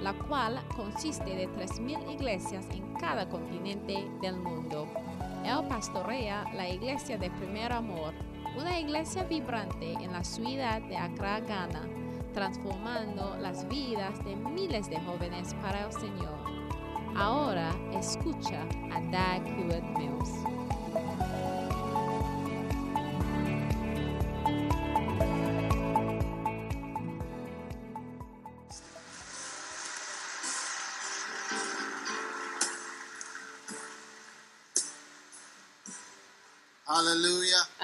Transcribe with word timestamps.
la 0.00 0.12
cual 0.14 0.60
consiste 0.76 1.24
de 1.24 1.48
3.000 1.48 2.12
iglesias 2.12 2.66
en 2.70 2.94
cada 2.94 3.28
continente 3.28 4.10
del 4.20 4.36
mundo. 4.36 4.86
Él 5.44 5.66
pastorea 5.68 6.44
la 6.54 6.68
iglesia 6.68 7.18
de 7.18 7.30
Primer 7.30 7.72
Amor, 7.72 8.14
una 8.56 8.78
iglesia 8.78 9.24
vibrante 9.24 9.92
en 9.92 10.12
la 10.12 10.24
ciudad 10.24 10.82
de 10.82 10.96
Accra, 10.96 11.40
Ghana, 11.40 11.82
transformando 12.32 13.36
las 13.40 13.66
vidas 13.68 14.22
de 14.24 14.36
miles 14.36 14.88
de 14.88 15.00
jóvenes 15.00 15.54
para 15.62 15.86
el 15.86 15.92
Señor. 15.92 16.38
Ahora 17.16 17.70
escucha 17.92 18.62
a 18.92 19.00
Doug 19.00 19.46
Hewitt 19.46 19.84
Mills. 19.98 20.59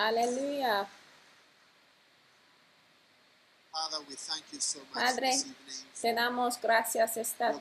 Aleluya. 0.06 0.86
Father, 3.72 4.04
we 4.08 4.14
thank 4.14 4.44
you 4.52 4.60
so 4.60 4.78
much 4.94 5.04
Padre, 5.04 5.30
this 5.32 5.42
evening 5.42 5.86
te 6.00 6.14
damos 6.14 6.60
gracias 6.62 7.16
esta 7.16 7.52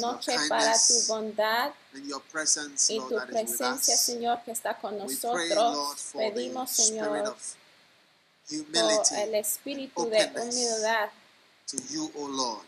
noche 0.00 0.36
para 0.48 0.72
tu 0.72 0.94
bondad 1.08 1.72
and 1.94 2.06
your 2.06 2.22
presence, 2.30 2.90
y 2.90 2.98
Lord, 2.98 3.10
tu 3.10 3.32
presencia. 3.32 3.96
Señor, 3.96 4.42
que 4.44 4.52
está 4.52 4.78
con 4.78 4.94
We 4.94 5.16
pray, 5.16 5.50
Lord, 5.50 5.74
nosotros. 5.74 6.00
for 6.00 6.20
Pedimos, 6.20 6.76
the 6.76 6.82
spirit 6.82 7.02
Señor, 7.02 7.28
of 7.28 7.56
por 8.48 8.56
humility 8.56 9.14
el 9.16 9.34
espíritu 9.34 10.08
de 10.08 10.30
humildad 10.30 11.10
to 11.66 11.76
you, 11.90 12.10
O 12.16 12.26
Lord, 12.28 12.64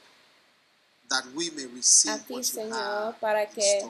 that 1.09 1.25
we 1.35 1.51
may 1.51 1.67
receive 1.67 2.15
a 2.15 2.19
ti, 2.19 2.43
Señor, 2.43 3.15
para 3.21 3.47
que. 3.47 3.87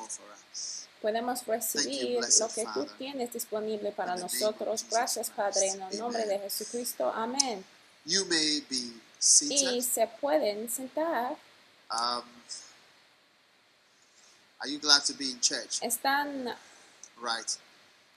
Podemos 1.00 1.46
recibir 1.46 2.20
lo 2.20 2.48
que 2.48 2.64
tú 2.74 2.86
tienes 2.98 3.32
disponible 3.32 3.92
para 3.92 4.16
nosotros. 4.16 4.84
Gracias, 4.90 5.30
Padre, 5.30 5.68
en 5.68 5.82
el 5.82 5.98
nombre 5.98 6.26
de 6.26 6.38
Jesucristo. 6.38 7.12
Amén. 7.14 7.64
You 8.04 8.24
may 8.26 8.60
be 8.70 8.92
Y 9.50 9.82
se 9.82 10.06
pueden 10.20 10.70
sentar. 10.70 11.36
Um, 11.90 12.22
are 14.60 14.68
you 14.70 14.78
glad 14.78 15.02
to 15.04 15.14
be 15.14 15.30
in 15.30 15.40
church? 15.40 15.82
¿Están 15.82 16.54
Right. 17.20 17.48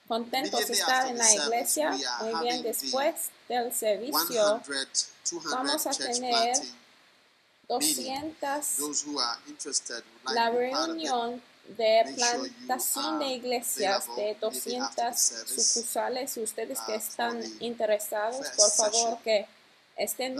contentos 0.06 0.66
de 0.66 0.72
estar 0.74 1.08
en 1.08 1.18
la 1.18 1.32
iglesia? 1.32 1.90
Muy 2.20 2.42
bien, 2.42 2.62
después 2.62 3.30
del 3.48 3.72
servicio, 3.72 4.62
100, 4.64 4.98
200 5.24 5.52
vamos 5.52 5.86
a 5.86 5.90
tener 5.90 6.30
planting. 6.30 6.74
200 7.68 8.76
Those 8.76 9.02
who 9.02 9.18
are 9.18 9.38
interested 9.48 10.02
would 10.24 10.24
like 10.24 10.34
la 10.34 10.50
reunión 10.50 11.42
de 11.68 12.14
plantación 12.16 13.18
de 13.18 13.26
are 13.26 13.34
iglesias 13.34 14.06
de 14.16 14.30
immediately 14.32 14.76
after 14.76 14.94
the 14.94 15.10
200 15.10 15.18
service, 15.18 15.62
sucursales. 15.62 16.36
Ustedes 16.36 16.80
que 16.80 16.92
uh, 16.92 16.96
están 16.96 17.42
interesados, 17.60 18.48
por 18.56 18.70
favor, 18.70 19.18
que 19.22 19.46
estén 19.96 20.36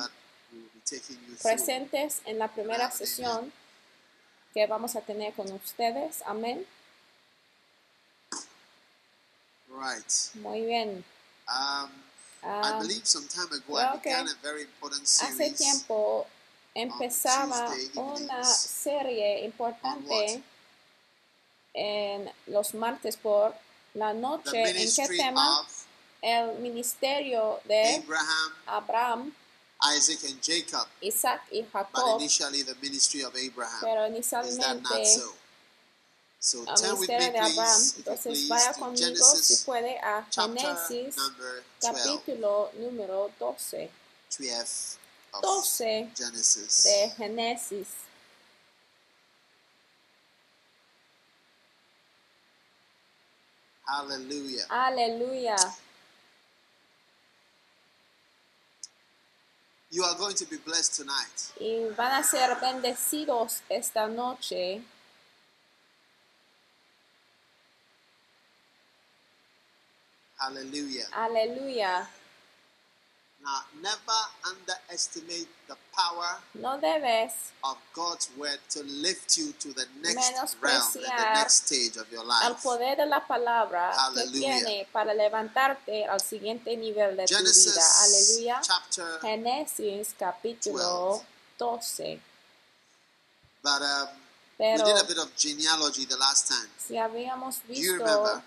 presentes 1.43 2.21
en 2.25 2.38
la 2.38 2.49
primera 2.49 2.91
sesión 2.91 3.53
que 4.53 4.66
vamos 4.66 4.97
a 4.97 5.00
tener 5.00 5.33
con 5.34 5.50
ustedes. 5.53 6.22
Amén. 6.27 6.66
Muy 10.34 10.60
bien. 10.62 11.04
Um, 11.49 12.03
Ah, 12.43 12.81
creo 14.00 14.00
important 14.59 15.03
hace 15.04 15.50
tiempo 15.53 16.27
empezaba 16.75 17.72
una 17.94 18.44
serie 18.44 19.44
importante 19.44 20.43
en 21.75 22.31
los 22.47 22.75
martes 22.75 23.16
por 23.16 23.55
la 23.94 24.12
noche. 24.12 24.62
¿En 24.62 24.94
qué 24.94 25.09
tema? 25.16 25.66
El 26.21 26.59
ministerio 26.60 27.60
de 27.65 27.97
Abraham, 27.97 28.53
Abraham, 28.66 29.34
Isaac, 29.97 30.21
and 30.31 30.41
Jacob. 30.41 30.87
Isaac 31.00 31.43
y 31.50 31.62
But 31.62 31.72
Jacob, 31.72 32.21
initially 32.21 32.62
the 32.62 32.77
ministry 32.81 33.22
of 33.25 33.34
Abraham. 33.34 33.81
pero 33.81 34.06
inicialmente 34.06 35.06
so? 35.06 35.34
So 36.38 36.65
el 36.65 36.94
ministerio 36.94 37.33
de 37.33 37.38
Abraham. 37.38 37.83
Entonces 37.97 38.49
vaya 38.49 38.72
conmigo 38.75 39.25
si 39.37 39.65
puede 39.65 39.99
a 39.99 40.27
Génesis 40.31 41.16
number 41.16 41.62
12. 41.81 41.93
capítulo 42.03 42.71
número 42.75 43.31
12. 43.39 43.91
12 44.39 44.99
of 45.33 45.43
12 45.43 46.10
Genesis. 46.16 46.84
de 46.84 47.10
Génesis. 47.16 47.87
Hallelujah. 53.87 54.65
Hallelujah. 54.69 55.56
You 59.91 60.04
are 60.04 60.16
going 60.16 60.34
to 60.37 60.47
be 60.47 60.56
blessed 60.56 60.97
tonight. 60.97 61.53
Y 61.60 61.91
van 61.94 62.12
a 62.12 62.25
ser 62.25 62.56
bendecidos 62.60 63.60
esta 63.69 64.06
noche. 64.06 64.81
Hallelujah. 70.38 71.06
Aleluya. 71.12 72.09
Now, 73.44 73.64
never 73.82 74.20
underestimate 74.47 75.48
the 75.66 75.75
power 75.97 76.38
No 76.54 76.78
debes 76.78 77.50
of 77.64 77.76
God's 77.92 78.30
word 78.38 78.60
to 78.70 78.84
lift 78.84 79.36
you 79.36 79.53
to 79.58 79.72
the 79.72 79.84
next 80.00 80.56
realm, 80.62 80.80
and 80.94 81.04
the 81.19 81.34
next 81.34 81.66
stage 81.66 81.97
of 81.97 82.06
your 82.12 82.20
al 82.22 82.28
life. 82.28 82.62
poder 82.62 82.94
de 82.97 83.04
la 83.06 83.19
palabra 83.26 83.91
que 84.14 84.30
tiene 84.30 84.86
para 84.92 85.12
levantarte 85.12 86.04
al 86.06 86.20
siguiente 86.20 86.76
nivel 86.76 87.16
de 87.16 87.25
tu 87.26 87.34
vida. 87.34 87.38
Genesis 87.38 87.76
Aleluya. 88.38 88.60
chapter, 88.62 89.19
Génesis 89.20 90.14
capítulo 90.16 91.24
12. 91.59 92.20
but 93.64 93.82
um, 93.82 94.09
we 94.59 94.66
Pero 94.66 94.84
did 94.84 94.97
a 95.03 95.04
bit 95.04 95.19
of 95.19 95.34
genealogy 95.36 96.04
the 96.06 96.16
last 96.16 96.47
time. 96.48 96.69
si 96.78 96.97
habíamos 96.97 97.56
Do 97.66 97.74
you 97.74 97.94
visto 97.94 98.04
remember? 98.04 98.42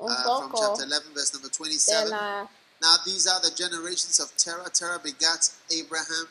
un 0.00 0.10
Uh, 0.12 0.22
from 0.22 0.50
poco 0.52 0.58
chapter 0.76 0.84
11, 0.86 1.14
verse 1.14 1.32
number 1.32 1.48
de 1.48 1.56
27. 1.56 2.10
Now 2.80 2.96
these 3.04 3.26
are 3.26 3.40
the 3.40 3.50
generations 3.50 4.20
of 4.20 4.36
Terah. 4.36 4.70
Terah 4.70 5.00
begat 5.02 5.50
Abraham, 5.74 6.28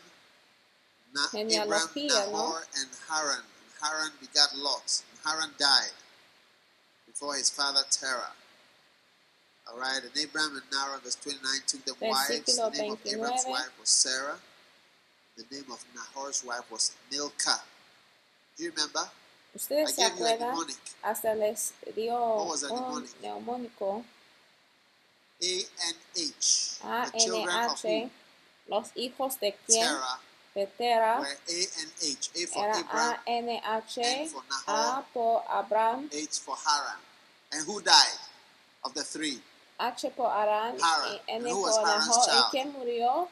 Na- 1.14 1.28
Abraham, 1.34 1.90
Genealogía, 1.94 2.32
¿no? 2.32 2.32
Nahor, 2.32 2.64
and 2.80 2.90
Haran. 3.10 3.44
And 3.44 3.74
Haran 3.82 4.12
begat 4.22 4.56
Lot. 4.56 5.04
And 5.12 5.20
Haran 5.26 5.52
died 5.60 5.92
before 7.06 7.36
his 7.36 7.50
father 7.50 7.82
Terah. 7.92 8.32
All 9.70 9.78
right, 9.78 10.00
and 10.02 10.12
Abraham 10.18 10.56
and 10.56 10.64
Nahor, 10.72 11.00
verse 11.04 11.16
29, 11.16 11.52
took 11.68 11.84
them 11.84 11.96
wives. 12.00 12.56
The 12.56 12.72
name 12.72 12.92
of 12.94 13.00
Abraham's 13.06 13.46
wife 13.46 13.72
was 13.80 13.90
Sarah. 13.90 14.40
The 15.36 15.44
name 15.52 15.66
of 15.72 15.84
Nahor's 15.94 16.44
wife 16.44 16.72
was 16.72 16.96
Milcah. 17.12 17.62
Do 18.58 18.64
you 18.64 18.72
remember? 18.72 19.00
I 19.00 19.58
Ustedes 19.58 19.96
se 19.96 20.02
gave 20.02 20.20
you 20.20 20.26
a 20.26 20.30
acuerdan, 20.34 20.78
hasta 21.04 21.36
les 21.36 21.74
dio 21.96 22.16
un 22.70 23.08
neumónico 23.22 24.04
A 25.42 25.66
N 25.88 25.96
H. 26.16 26.80
A 26.84 27.10
The 27.12 27.20
children 27.20 27.56
of 27.66 27.82
who? 27.82 28.10
Los 28.68 28.92
hijos 28.96 29.40
de 29.40 29.56
quién? 29.68 29.86
Terah 29.88 30.20
De 30.56 30.66
Tera. 30.78 31.20
were 31.20 31.28
A 31.28 31.60
N 31.82 31.92
H. 32.02 32.30
A 32.36 32.46
for 32.48 32.64
Era 32.66 32.78
Abraham, 32.80 33.16
A 33.28 33.30
N 33.30 34.28
for 34.28 34.44
Nahor, 34.50 35.00
A 35.00 35.06
por 35.14 35.44
Abraham. 35.54 36.10
H 36.12 36.40
for 36.40 36.56
Haran. 36.56 37.00
And 37.52 37.66
who 37.68 37.80
died 37.82 38.20
of 38.84 38.94
the 38.96 39.04
three? 39.04 39.40
H 39.80 40.06
por. 40.16 40.32
Haran. 40.32 40.76
Y 40.80 41.20
N 41.28 41.36
And 41.42 41.48
who 41.48 41.62
was 41.62 41.78
Haran's 41.78 42.08
Nahor. 42.08 42.24
¿Y 42.24 42.32
child? 42.32 42.52
quién 42.52 42.74
murió? 42.74 43.28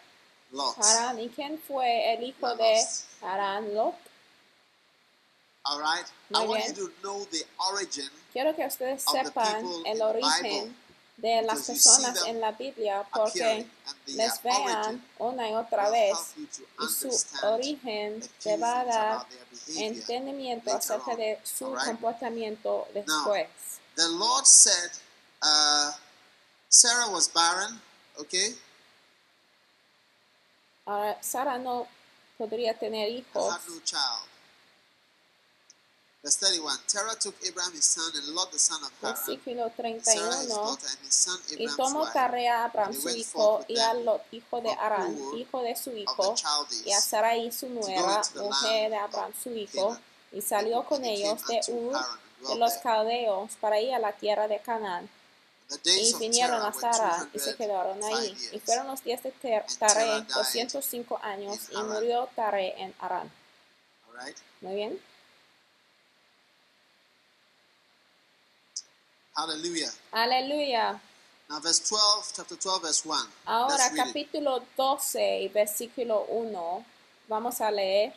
Lot. 0.51 0.75
Harán. 0.77 1.19
¿Y 1.19 1.29
quién 1.29 1.57
fue 1.57 2.13
el 2.13 2.23
hijo 2.23 2.55
de 2.55 2.85
Harán? 3.23 3.73
Lot. 3.73 3.95
All 5.65 5.79
right. 5.79 6.05
Muy 6.29 6.43
I 6.43 6.47
want 6.47 6.63
bien. 6.63 6.75
you 6.75 6.87
to 6.87 6.93
know 7.01 7.25
the 7.31 7.43
origin 7.71 8.07
Quiero 8.31 8.53
que 8.53 8.63
ustedes 8.67 9.03
of 9.07 9.13
the 9.13 9.31
sepan 9.31 9.61
people 9.63 9.83
in 9.85 9.99
el 9.99 10.13
the 10.13 10.19
Bible 10.19 10.21
origen 10.21 10.75
de 11.17 11.41
las 11.43 11.61
personas 11.63 12.25
en 12.25 12.41
la 12.41 12.51
Biblia 12.51 13.05
porque 13.13 13.65
les 14.07 14.43
vean 14.43 15.05
una 15.17 15.49
y 15.49 15.53
otra 15.53 15.89
vez 15.89 16.17
y 16.37 16.87
su 16.87 17.09
origen 17.43 18.21
te 18.43 18.57
va 18.57 18.81
a 18.81 18.85
dar 18.85 19.27
entendimiento 19.77 20.75
acerca 20.75 21.15
de 21.15 21.39
su 21.43 21.73
comportamiento 21.73 22.87
después. 22.93 23.47
The 23.95 24.09
Lord 24.09 24.45
said, 24.45 24.91
uh, 25.41 25.91
Sarah 26.67 27.07
was 27.09 27.31
barren, 27.31 27.79
okay? 28.17 28.57
Ahora, 30.85 31.17
Sara 31.21 31.57
no 31.57 31.87
podría 32.37 32.77
tener 32.77 33.09
hijos. 33.09 33.53
had 33.53 33.61
no 33.69 33.79
child. 33.85 34.27
Verse 36.25 36.39
31 36.39 36.79
Terah 36.87 37.15
took 37.19 37.35
Abraham 37.45 37.73
his 37.73 37.85
son 37.85 38.11
and 38.15 38.33
Lot 38.33 38.51
the 38.51 38.57
son 38.57 38.81
of 38.81 38.89
Haran, 38.99 39.13
Versículo 39.13 39.69
Sarah 39.77 39.93
his 39.93 40.03
31. 40.05 40.47
daughter, 40.49 40.87
and 40.89 41.05
his 41.05 41.13
son 41.13 41.39
Y 41.59 41.67
tomó 41.67 42.01
wife, 42.01 42.13
Tarre 42.13 42.47
a 42.47 42.63
Abraham 42.65 42.93
su 42.93 43.09
hijo 43.09 43.63
y 43.67 43.77
a 43.77 43.93
Lot 43.93 44.23
hijo 44.31 44.59
de 44.59 44.71
Arán, 44.71 45.15
hijo 45.37 45.61
de 45.61 45.75
su 45.75 45.91
hijo, 45.95 46.33
y 46.83 46.91
a 46.93 46.99
Sarai 46.99 47.51
su 47.51 47.69
nuera, 47.69 48.23
mujer 48.37 48.89
de 48.89 48.97
Abraham 48.97 49.33
su 49.43 49.51
hijo, 49.51 49.95
y 50.31 50.41
salió 50.41 50.83
con 50.85 51.05
ellos 51.05 51.45
de 51.45 51.61
Ur 51.71 51.95
de 52.47 52.55
los 52.55 52.73
caldeos 52.77 53.51
para 53.61 53.79
ir 53.79 53.93
a 53.93 53.99
la 53.99 54.11
tierra 54.13 54.47
de 54.47 54.59
Canaán. 54.59 55.07
Y 55.83 56.13
vinieron 56.15 56.59
a 56.59 56.73
Sara 56.73 57.29
y 57.33 57.39
se 57.39 57.55
quedaron 57.55 57.99
205 57.99 58.17
ahí. 58.17 58.49
Y 58.51 58.59
fueron 58.61 58.87
los 58.87 59.03
días 59.03 59.21
de 59.21 59.31
Taré 59.31 59.63
Terah 59.77 60.21
died 60.21 60.33
205 60.33 61.19
años 61.21 61.59
y 61.69 61.77
murió 61.77 62.27
Taré 62.35 62.81
en 62.81 62.95
Arán. 62.99 63.31
Muy 64.61 64.73
bien. 64.73 65.14
Hallelujah. 69.35 69.91
Aleluya. 70.11 70.99
Now, 71.49 71.59
verse 71.59 71.81
12, 71.81 72.33
chapter 72.35 72.57
12, 72.57 72.81
verse 72.81 73.03
1. 73.05 73.17
Ahora 73.45 73.91
capítulo 73.95 74.63
12 74.77 75.41
y 75.41 75.47
versículo 75.49 76.25
1. 76.29 76.85
Vamos 77.27 77.59
a 77.61 77.69
leer. 77.69 78.13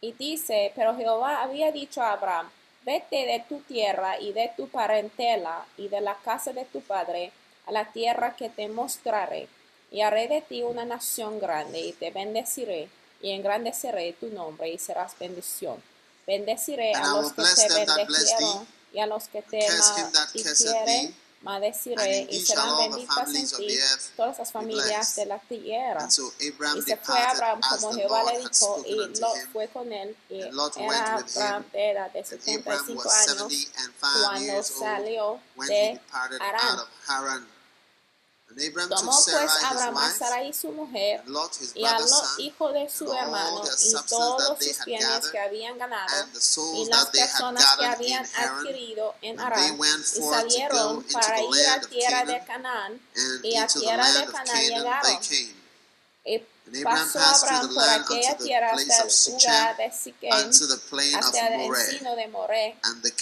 Y 0.00 0.12
dice, 0.12 0.72
pero 0.76 0.94
Jehová 0.94 1.42
había 1.42 1.72
dicho 1.72 2.02
a 2.02 2.12
Abraham, 2.12 2.50
vete 2.84 3.24
de 3.24 3.44
tu 3.48 3.60
tierra 3.60 4.20
y 4.20 4.32
de 4.32 4.52
tu 4.54 4.68
parentela 4.68 5.64
y 5.78 5.88
de 5.88 6.02
la 6.02 6.16
casa 6.16 6.52
de 6.52 6.66
tu 6.66 6.82
padre 6.82 7.32
a 7.66 7.72
la 7.72 7.90
tierra 7.90 8.36
que 8.36 8.50
te 8.50 8.68
mostraré, 8.68 9.48
y 9.90 10.02
haré 10.02 10.28
de 10.28 10.42
ti 10.42 10.62
una 10.62 10.84
nación 10.84 11.40
grande 11.40 11.80
y 11.80 11.92
te 11.92 12.10
bendeciré 12.10 12.90
y 13.22 13.30
engrandeceré 13.30 14.12
tu 14.12 14.26
nombre 14.26 14.68
y 14.68 14.78
serás 14.78 15.18
bendición. 15.18 15.82
Bendeciré 16.26 16.94
a 16.94 17.06
los 17.08 17.32
que 17.32 17.42
te 17.42 17.68
bendecieron 17.96 18.66
y 18.92 18.98
a 19.00 19.06
los 19.06 19.28
que 19.28 19.42
te 19.42 19.66
maldicieren, 20.14 21.16
maldeciré 21.42 22.26
y 22.30 22.40
serán 22.40 22.78
benditas 22.78 23.34
en 23.34 23.48
ti 23.48 23.78
todas 24.16 24.38
las 24.38 24.52
familias 24.52 25.16
de 25.16 25.26
la 25.26 25.38
tierra. 25.40 26.08
Y 26.08 26.82
se 26.82 26.96
fue 26.96 27.18
Abraham 27.18 27.60
como 27.68 27.92
Jehová 27.92 28.32
le 28.32 28.38
dijo, 28.38 28.82
y 28.86 29.18
Lot 29.20 29.36
fue 29.52 29.68
con 29.68 29.92
él, 29.92 30.16
y 30.30 30.40
era 30.40 30.50
Abraham 30.50 31.64
him, 31.64 31.72
de 31.72 31.90
edad 31.90 32.10
de 32.12 32.20
And 32.20 32.60
Abraham 32.60 32.86
75 32.86 32.94
was 32.94 33.28
años. 33.28 33.52
70 33.52 33.82
and 33.82 33.94
five 33.94 34.24
cuando 34.24 34.62
salió 34.62 35.40
de 35.68 36.00
departed 36.00 36.40
Harán. 36.40 36.60
out 36.62 36.78
of 36.80 36.88
Haran. 37.06 37.36
And 37.36 37.44
Abraham 37.44 37.48
Tomó 38.88 39.10
pues 39.10 39.34
Abraham 39.64 39.98
a 39.98 40.10
Sarai 40.12 40.52
su 40.52 40.68
mujer, 40.68 41.22
y 41.74 41.84
a 41.84 41.96
brother's 41.96 42.08
Lot 42.08 42.08
son, 42.08 42.40
hijo 42.40 42.72
de 42.72 42.88
su 42.88 43.12
hermano, 43.12 43.64
y 43.64 43.92
todos 44.08 44.58
sus 44.58 44.84
bienes 44.84 45.26
que 45.28 45.38
habían 45.38 45.76
ganado, 45.76 46.26
y 46.74 46.86
las 46.86 47.06
personas 47.06 47.76
que 47.76 47.84
habían 47.84 48.24
adquirido 48.24 49.14
en 49.22 49.38
went 49.78 50.04
y 50.04 50.22
salieron 50.22 51.02
para 51.04 51.40
ir 51.40 51.66
a 51.68 51.80
tierra 51.80 52.24
de 52.24 52.44
Canaan, 52.44 53.00
Canaán, 53.14 53.40
y 53.42 53.56
a 53.56 53.66
tierra 53.66 54.12
de 54.12 54.26
Canaán 54.26 54.62
llegaron. 54.62 55.20
Y 56.24 56.42
And 56.66 56.76
Abraham 56.78 57.12
pasó 57.12 57.44
Abraham 57.44 57.74
por 57.74 57.88
aquella 57.88 58.36
tierra 58.36 58.70
hasta 58.72 59.02
el 59.02 59.36
lugar 59.36 59.76
de 59.76 59.92
Siquem, 59.92 60.32
hasta 61.18 61.48
el 61.48 61.60
encino 61.60 62.16
de 62.16 62.28
Moré, 62.28 62.76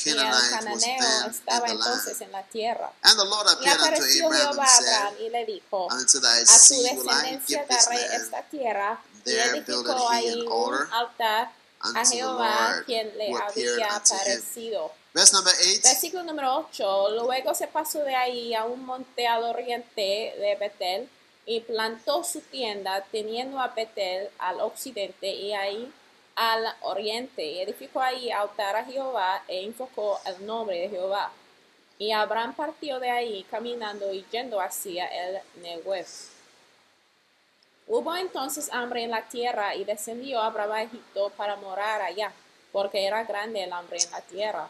y 0.04 0.10
el 0.10 0.16
cananeo 0.16 1.26
estaba 1.28 1.68
entonces 1.68 2.20
en 2.20 2.32
la 2.32 2.42
tierra. 2.44 2.92
And 3.02 3.18
the 3.18 3.24
Lord 3.24 3.58
Y 3.60 3.68
apareció 3.68 4.30
Jehová 4.30 4.64
a 4.64 4.76
Abraham 4.76 5.14
y 5.20 5.30
le 5.30 5.44
dijo, 5.44 5.88
a 5.90 5.98
tu 5.98 6.20
descendencia 6.20 7.66
daré 7.68 8.16
esta 8.16 8.42
tierra. 8.44 9.02
Y 9.24 9.32
edificó 9.32 10.08
ahí 10.08 10.46
un 10.46 10.74
altar 10.92 11.52
a 11.80 12.06
Jehová 12.06 12.82
quien 12.86 13.16
le 13.18 13.34
había 13.34 13.96
aparecido. 13.96 14.92
Verse 15.14 15.34
number 15.34 15.52
8. 15.52 15.80
Versículo 15.82 16.22
número 16.22 16.66
8. 16.70 17.10
Luego 17.22 17.54
se 17.54 17.66
pasó 17.66 17.98
de 17.98 18.14
ahí 18.14 18.54
a 18.54 18.64
un 18.64 18.84
monte 18.86 19.26
al 19.26 19.42
oriente 19.42 20.34
de 20.38 20.56
Betel 20.58 21.10
y 21.44 21.60
plantó 21.60 22.22
su 22.24 22.40
tienda 22.40 23.04
teniendo 23.10 23.58
a 23.58 23.68
Betel 23.68 24.28
al 24.38 24.60
occidente 24.60 25.28
y 25.28 25.52
ahí 25.52 25.92
al 26.36 26.64
oriente. 26.82 27.44
Y 27.44 27.60
edificó 27.60 28.00
ahí 28.00 28.30
altar 28.30 28.76
a 28.76 28.84
Jehová 28.84 29.42
e 29.48 29.62
invocó 29.62 30.20
el 30.24 30.46
nombre 30.46 30.78
de 30.78 30.88
Jehová. 30.88 31.32
Y 31.98 32.12
Abraham 32.12 32.54
partió 32.54 32.98
de 33.00 33.10
ahí 33.10 33.44
caminando 33.50 34.12
y 34.12 34.24
yendo 34.30 34.60
hacia 34.60 35.06
el 35.06 35.40
Negev. 35.62 36.06
Hubo 37.86 38.14
entonces 38.16 38.72
hambre 38.72 39.02
en 39.02 39.10
la 39.10 39.28
tierra 39.28 39.74
y 39.74 39.84
descendió 39.84 40.40
Abraham 40.40 40.72
a 40.72 40.82
Egipto 40.84 41.30
para 41.36 41.56
morar 41.56 42.00
allá, 42.00 42.32
porque 42.70 43.06
era 43.06 43.24
grande 43.24 43.64
el 43.64 43.72
hambre 43.72 43.98
en 44.02 44.10
la 44.10 44.20
tierra. 44.22 44.68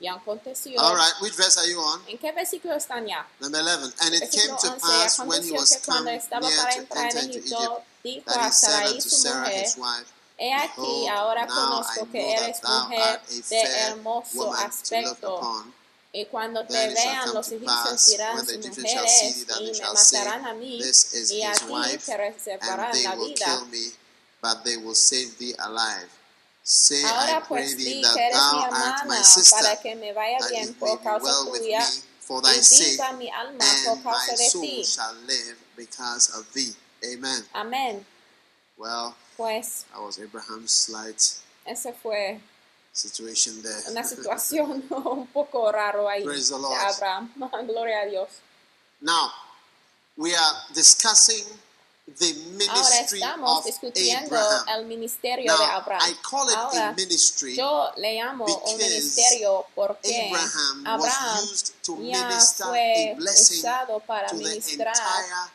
Y 0.00 0.06
aconteció. 0.06 0.80
All 0.80 0.94
right, 0.94 1.12
which 1.20 1.34
verse 1.34 1.58
are 1.58 1.66
you 1.68 1.80
on? 1.80 2.00
¿En 2.06 2.18
qué 2.18 2.30
versículo 2.32 2.74
están 2.74 3.06
ya? 3.06 3.26
Number 3.40 3.60
11. 3.60 3.94
And 4.00 4.14
it 4.14 4.20
came 4.30 4.48
Versículo 4.50 4.58
to 4.60 4.66
11. 4.68 4.80
pass 4.80 5.18
when 5.18 5.28
he 5.42 5.50
Aconteció 5.50 5.54
was 5.60 5.70
que 5.72 5.80
cuando 5.84 6.04
come 6.04 6.16
estaba 6.16 6.48
near 6.48 6.56
para 6.62 6.72
to 6.74 6.78
entrar 6.80 7.04
enter 7.04 7.18
en 7.18 7.24
into 7.24 7.38
Egipto, 7.38 7.62
Egypt, 7.62 7.86
dijo 8.04 8.24
that 8.26 8.36
a 8.36 8.46
he 8.46 8.52
said 8.52 8.70
Sarai 8.70 8.88
unto 8.92 9.00
su 9.00 9.16
Sarah 9.16 9.40
mujer, 9.40 9.62
his 9.64 9.76
wife, 9.76 10.12
He 10.38 10.52
aquí, 10.52 10.70
Behold, 10.76 11.08
ahora 11.10 11.46
now 11.46 11.54
conozco 11.54 12.04
I 12.04 12.12
que 12.12 12.20
know 12.22 12.34
that 12.36 12.42
eres 12.46 12.60
thou 12.60 12.82
mujer 12.88 13.00
art 13.02 13.22
a 13.28 13.34
de 13.34 13.42
fair 13.42 13.66
hermoso 13.90 14.34
woman 14.38 14.56
to 14.56 14.62
look 14.62 14.70
aspecto. 14.70 15.36
upon. 15.38 15.74
Y 16.12 16.24
cuando 16.30 16.64
te 16.64 16.72
Then 16.72 16.90
it 16.92 16.96
shall 16.98 17.10
vean 17.12 17.24
come 17.24 17.34
los 17.34 17.48
to 17.48 17.54
egipcios 17.56 17.84
pass, 17.90 18.06
dirán 18.06 18.36
when 18.36 18.46
the 18.46 18.52
sus 18.52 18.64
Egyptians 18.78 18.90
shall 18.92 19.06
see 19.08 19.32
thee, 19.32 19.44
mujeres 19.44 19.46
that 19.48 19.56
y 19.58 19.64
they 19.64 19.72
me 19.72 19.74
shall 19.74 19.96
say, 19.96 20.18
matarán 20.24 20.46
a 20.46 20.54
mí 20.54 20.78
This 20.78 21.12
is 21.14 21.30
y 21.32 21.42
a 21.42 21.50
his 21.50 21.58
ti 21.58 21.64
wife, 21.66 22.06
te 22.06 22.16
reservarán 22.16 22.84
and 22.86 22.94
they 22.94 23.02
la 23.04 23.14
will 23.16 23.26
vida. 23.28 23.44
kill 23.44 23.66
me, 23.66 23.92
but 24.40 24.64
they 24.64 24.76
will 24.76 24.94
save 24.94 25.36
thee 25.38 25.54
alive. 25.58 26.08
Say, 26.70 27.02
I 27.02 27.08
Ahora 27.08 27.40
pray 27.48 27.62
pues 27.64 27.76
thee, 27.78 28.02
that 28.02 28.12
que 28.14 28.22
eres 28.24 28.34
mi 28.34 28.40
thou 28.60 28.68
art 28.70 29.06
my 29.08 29.22
sister, 29.22 29.56
para 29.56 29.76
que 29.80 29.94
me 29.96 30.12
vaya 30.12 30.36
that 30.38 30.50
bien 30.50 30.68
it 30.68 30.68
may 30.68 30.74
por 30.78 30.98
be 30.98 31.02
causa 31.04 31.24
well 31.24 31.50
with 31.50 31.62
tuya 31.62 31.78
me 31.80 32.02
for 32.20 32.42
thy 32.42 32.50
y 32.56 32.60
sake, 32.60 32.90
viva 32.90 33.12
mi 33.16 33.30
alma 33.30 33.58
por 33.86 33.92
and 33.96 34.04
my 34.04 34.12
causa 34.12 34.36
de 34.36 34.50
soul 34.50 34.60
ti. 34.62 34.84
shall 34.84 35.14
live 35.26 35.56
because 35.78 36.28
of 36.38 36.52
thee. 36.52 36.74
Amen. 37.10 37.42
Amén. 37.54 38.04
Well, 38.76 39.14
Pues 39.38 39.84
that 39.92 40.02
was 40.02 40.18
Abraham's 40.18 40.70
slight 40.72 41.40
ese 41.64 41.94
fue 42.02 42.38
situation 42.92 43.62
there. 43.62 43.80
una 43.90 44.02
situación 44.04 44.84
un 44.90 45.26
poco 45.28 45.72
raro 45.72 46.06
ahí 46.06 46.22
Praise 46.22 46.50
the 46.50 46.56
de 46.56 46.60
Lord. 46.62 46.78
Abraham. 46.78 47.32
Gloria 47.66 48.02
a 48.02 48.10
Dios. 48.10 48.28
now, 49.00 49.30
we 50.18 50.34
are 50.34 50.54
discussing 50.74 51.46
the 52.18 52.34
Ahora 52.68 52.88
ministry 52.90 53.18
estamos 53.20 53.58
of 53.58 53.64
discutiendo 53.66 54.36
Abraham. 54.36 54.68
el 54.80 54.86
ministerio 54.86 55.56
de 55.56 55.64
Abraham. 55.64 56.10
I 56.10 56.14
call 56.22 56.48
it 56.48 56.56
Ahora, 56.56 56.88
a 56.88 56.92
ministry 56.92 57.54
Yo 57.56 57.90
le 57.96 58.14
llamo 58.14 58.44
un 58.46 58.76
ministerio 58.78 59.66
porque 59.74 60.28
Abraham 60.30 60.86
Abraham 60.86 61.38
was 61.38 61.50
used 61.52 61.74
to 61.82 61.96
ya 62.02 62.26
minister 62.28 62.64
a 62.64 62.68
fue 62.68 63.14
blessing 63.18 63.58
usado 63.58 64.00
para 64.00 64.28
to 64.28 64.36
the 64.36 64.42
ministrar 64.44 64.88
entire 64.94 65.50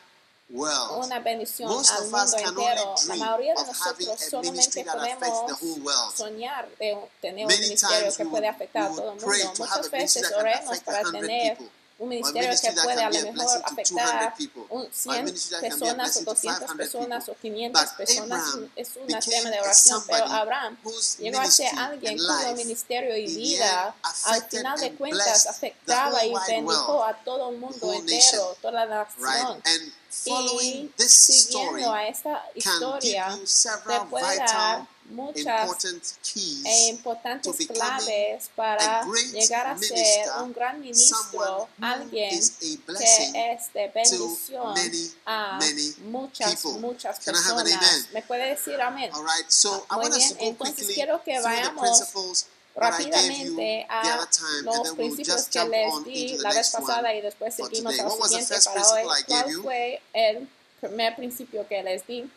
world. 0.50 1.04
una 1.06 1.18
bendición 1.20 1.68
Most 1.70 1.90
al 1.90 2.04
of 2.04 2.14
us 2.14 2.32
mundo 2.32 2.36
entero. 2.38 2.94
La 2.94 3.02
dream 3.04 3.18
mayoría 3.18 3.54
de 3.54 3.60
of 3.60 3.68
having 3.68 4.06
nosotros 4.06 4.32
a 4.32 4.40
ministry 4.42 4.82
solamente 4.82 4.84
that 4.84 4.96
affects 4.96 5.38
podemos 5.40 5.46
the 5.60 5.66
whole 5.66 5.80
world. 5.80 6.14
soñar 6.16 6.68
de 6.78 6.96
tener 7.20 7.46
un 7.46 7.48
Many 7.48 7.60
ministerio 7.62 8.00
times 8.02 8.16
que 8.16 8.24
we 8.24 8.30
puede 8.30 8.46
would, 8.46 8.54
afectar 8.54 8.82
a 8.84 8.88
todo 8.94 9.12
el 9.12 9.20
mundo. 9.20 9.26
to 9.26 9.30
have 9.32 9.58
Muchas 9.58 9.76
a 9.88 9.96
ministry 9.96 10.20
veces 10.22 10.32
oremos 10.36 10.80
para 10.84 11.02
100 11.02 11.12
tener 11.20 11.56
people. 11.56 11.72
Un 11.98 12.08
ministerio 12.08 12.50
que 12.60 12.72
puede 12.72 13.02
a 13.02 13.10
lo 13.10 13.32
mejor 13.32 13.62
afectar 13.64 14.34
200 14.36 14.38
people. 14.38 14.62
un 14.70 14.82
Or 14.82 14.86
a 14.86 14.90
100 14.92 15.24
ministry 15.24 15.50
that 15.50 15.70
can 15.70 15.80
be 15.80 15.88
a 15.88 15.94
personas 15.94 16.16
o 16.16 16.24
blessing 16.24 16.54
to 16.54 16.60
200 16.64 16.66
500 16.66 16.76
personas 16.76 17.28
o 17.28 17.34
500 17.34 17.72
But 17.72 17.96
personas. 17.96 18.30
Abraham 18.32 18.70
Es 18.76 18.96
un 18.96 19.06
tema 19.06 19.50
de 19.50 19.60
oración, 19.60 20.02
pero 20.06 20.24
Abraham 20.26 20.76
llegó 21.18 21.40
a 21.40 21.50
ser 21.50 21.78
alguien 21.78 22.16
cuyo 22.16 22.56
ministerio 22.56 23.16
y 23.16 23.26
vida 23.26 23.94
al 24.24 24.42
final 24.44 24.80
de 24.80 24.94
cuentas 24.94 25.46
afectaba 25.46 26.24
y 26.24 26.32
bendijo 26.48 27.04
a 27.04 27.14
todo 27.24 27.50
el 27.50 27.58
mundo 27.58 27.92
entero, 27.92 28.56
toda 28.60 28.86
la 28.86 28.86
nación. 28.86 29.62
And 29.64 29.92
Y 30.14 30.30
following 30.30 30.92
this 30.96 31.28
story 31.28 31.82
siguiendo 31.82 31.92
a 31.92 32.06
esta 32.06 32.44
historia, 32.54 33.36
te 33.36 34.00
puede 34.08 34.36
dar 34.36 34.86
muchas 35.10 35.46
important 35.46 36.02
keys 36.22 36.64
e 36.64 36.88
importantes 36.88 37.56
to 37.56 37.74
claves 37.74 38.50
para 38.56 39.04
llegar 39.32 39.66
a 39.66 39.78
ser 39.78 40.26
un 40.42 40.52
gran 40.52 40.80
ministro, 40.80 41.68
alguien 41.80 42.30
que 42.30 43.54
es 43.54 43.72
de 43.72 43.88
bendición 43.88 44.74
many, 44.74 45.12
a 45.26 45.58
many 45.58 45.94
muchas, 46.04 46.62
people. 46.62 46.80
muchas 46.80 47.20
personas. 47.20 48.08
¿Me 48.12 48.22
puede 48.22 48.48
decir 48.50 48.80
amén? 48.80 49.10
All 49.12 49.24
right, 49.24 49.48
so 49.48 49.86
I 49.90 49.96
Muy 49.96 50.10
bien, 50.10 50.36
entonces 50.40 50.88
quiero 50.94 51.22
que 51.22 51.40
vayamos 51.40 51.82
principles 51.82 52.46
rápidamente 52.74 53.86
a 53.88 54.26
los 54.62 54.92
principios 54.94 55.48
que 55.48 55.64
les 55.64 56.04
di 56.04 56.38
la 56.38 56.52
vez 56.52 56.70
pasada 56.70 57.14
y 57.14 57.20
después 57.20 57.54
seguimos 57.54 57.98
al 57.98 58.10
siguiente 58.10 58.56
para 58.64 58.88
hoy. 58.88 59.24
¿Cuál 59.26 59.62
fue 59.62 60.02
el 60.12 60.48
primer 60.80 61.16
principio 61.16 61.66
que 61.68 61.82
les 61.82 62.06
di? 62.06 62.30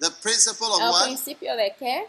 The 0.00 0.10
principle 0.22 0.68
of 0.72 0.80
¿El 0.80 0.90
what? 0.90 1.04
principio 1.04 1.54
de 1.56 1.74
qué? 1.78 2.06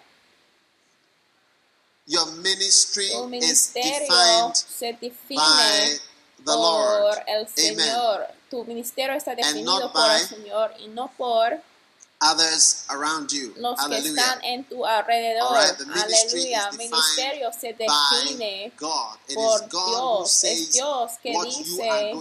Your 2.07 2.25
ministry 2.38 3.05
is 3.05 3.25
ministerio 3.27 4.00
defined 4.07 4.55
se 4.55 4.91
by 4.93 4.98
define 5.00 6.00
the 6.39 6.43
por 6.45 6.55
Lord. 6.55 7.24
el 7.27 7.48
Señor. 7.48 8.27
Tu 8.50 8.63
ministerio 8.65 9.15
está 9.15 9.36
definido 9.36 9.91
por 9.91 10.10
el 10.10 10.10
by 10.10 10.27
Señor 10.27 10.74
y 10.79 10.88
no 10.88 11.12
por 11.17 11.62
Others 12.21 12.85
around 12.89 13.31
you. 13.31 13.51
los 13.57 13.75
que 13.79 13.81
Hallelujah. 13.81 14.21
están 14.21 14.43
en 14.43 14.63
tu 14.65 14.85
alrededor. 14.85 15.57
Ministry 15.87 16.53
Aleluya. 16.53 16.71
defined 16.71 16.91
Ministerio 16.91 17.51
se 17.51 17.73
define 17.73 18.71
God. 18.77 19.17
It 19.27 19.35
por 19.35 19.55
is 19.55 19.69
God 19.69 19.79
who 19.81 20.17
Dios. 20.19 20.43
Es 20.43 20.71
Dios 20.73 21.11
que 21.23 21.31
dice 21.31 22.13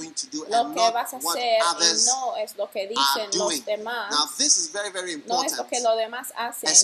lo 0.48 0.74
que 0.74 0.90
vas 0.90 1.12
a 1.12 1.16
hacer 1.18 1.58
y 1.80 2.06
no 2.06 2.36
es 2.36 2.56
lo 2.56 2.70
que 2.70 2.88
dicen 2.88 3.28
los 3.34 3.64
demás. 3.66 4.10
Now, 4.10 4.26
this 4.38 4.56
is 4.56 4.72
very, 4.72 4.90
very 4.90 5.22
No 5.26 5.42
es 5.42 5.52
important. 5.52 5.58
lo 5.58 5.68
que 5.68 5.80
los 5.80 5.96
demás 5.98 6.32
hacen 6.34 6.70
que 6.70 6.74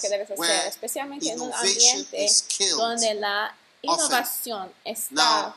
que 0.00 0.66
especialmente 0.66 1.30
en 1.30 1.40
un 1.40 1.52
ambiente 1.52 2.28
donde 2.76 3.14
la. 3.14 3.54
Innovación 3.82 4.72
está 4.84 5.54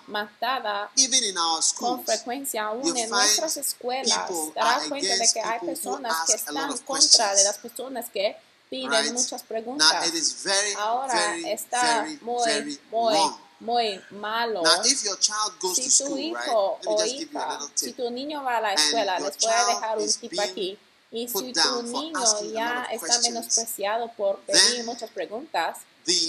in 0.97 1.37
our 1.37 1.61
con 1.77 2.05
frecuencia 2.05 2.65
aún 2.65 2.95
en 2.95 3.09
nuestras 3.09 3.57
escuelas. 3.57 4.17
are 4.55 4.89
cuenta 4.89 5.15
de 5.15 5.29
que 5.33 5.41
hay 5.41 5.59
personas 5.59 6.15
que 6.27 6.33
están 6.33 6.69
of 6.69 6.81
contra 6.83 7.35
de 7.35 7.43
las 7.43 7.57
personas 7.57 8.09
que 8.09 8.35
piden 8.69 9.13
muchas 9.13 9.43
preguntas. 9.43 10.07
it 10.07 10.13
is 10.13 10.43
very, 10.43 10.73
Ahora 10.77 11.37
está 11.45 12.07
muy, 12.21 12.79
muy, 12.91 13.17
muy 13.59 14.01
malo. 14.11 14.61
Now, 14.61 14.81
if 14.85 15.03
your 15.03 15.17
child 15.17 15.59
goes 15.59 15.75
to 15.75 15.89
Si 15.89 16.03
tu 16.03 16.17
hijo 16.17 16.79
o 16.85 17.05
hija, 17.05 17.59
si 17.75 17.93
tu 17.93 18.09
niño 18.09 18.43
va 18.43 18.57
a 18.57 18.61
la 18.61 18.73
escuela, 18.73 19.19
les 19.19 19.37
voy 19.37 19.51
a 19.51 19.65
dejar 19.65 19.97
un 19.97 20.13
tip 20.13 20.39
aquí. 20.39 20.77
Y 21.11 21.27
si 21.27 21.53
tu 21.53 21.81
niño 21.83 22.51
ya 22.53 22.87
está 22.91 23.19
menospreciado 23.21 24.11
por 24.15 24.39
pedir 24.41 24.85
muchas 24.85 25.09
preguntas, 25.09 25.79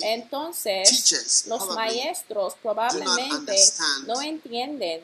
entonces 0.03 1.47
los 1.47 1.69
maestros 1.69 2.55
probablemente 2.63 3.57
no 4.07 4.21
entienden 4.21 5.03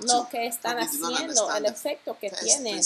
lo 0.00 0.28
que 0.28 0.46
están 0.46 0.78
haciendo, 0.78 1.54
el 1.54 1.66
efecto 1.66 2.16
que 2.18 2.30
tienen, 2.30 2.80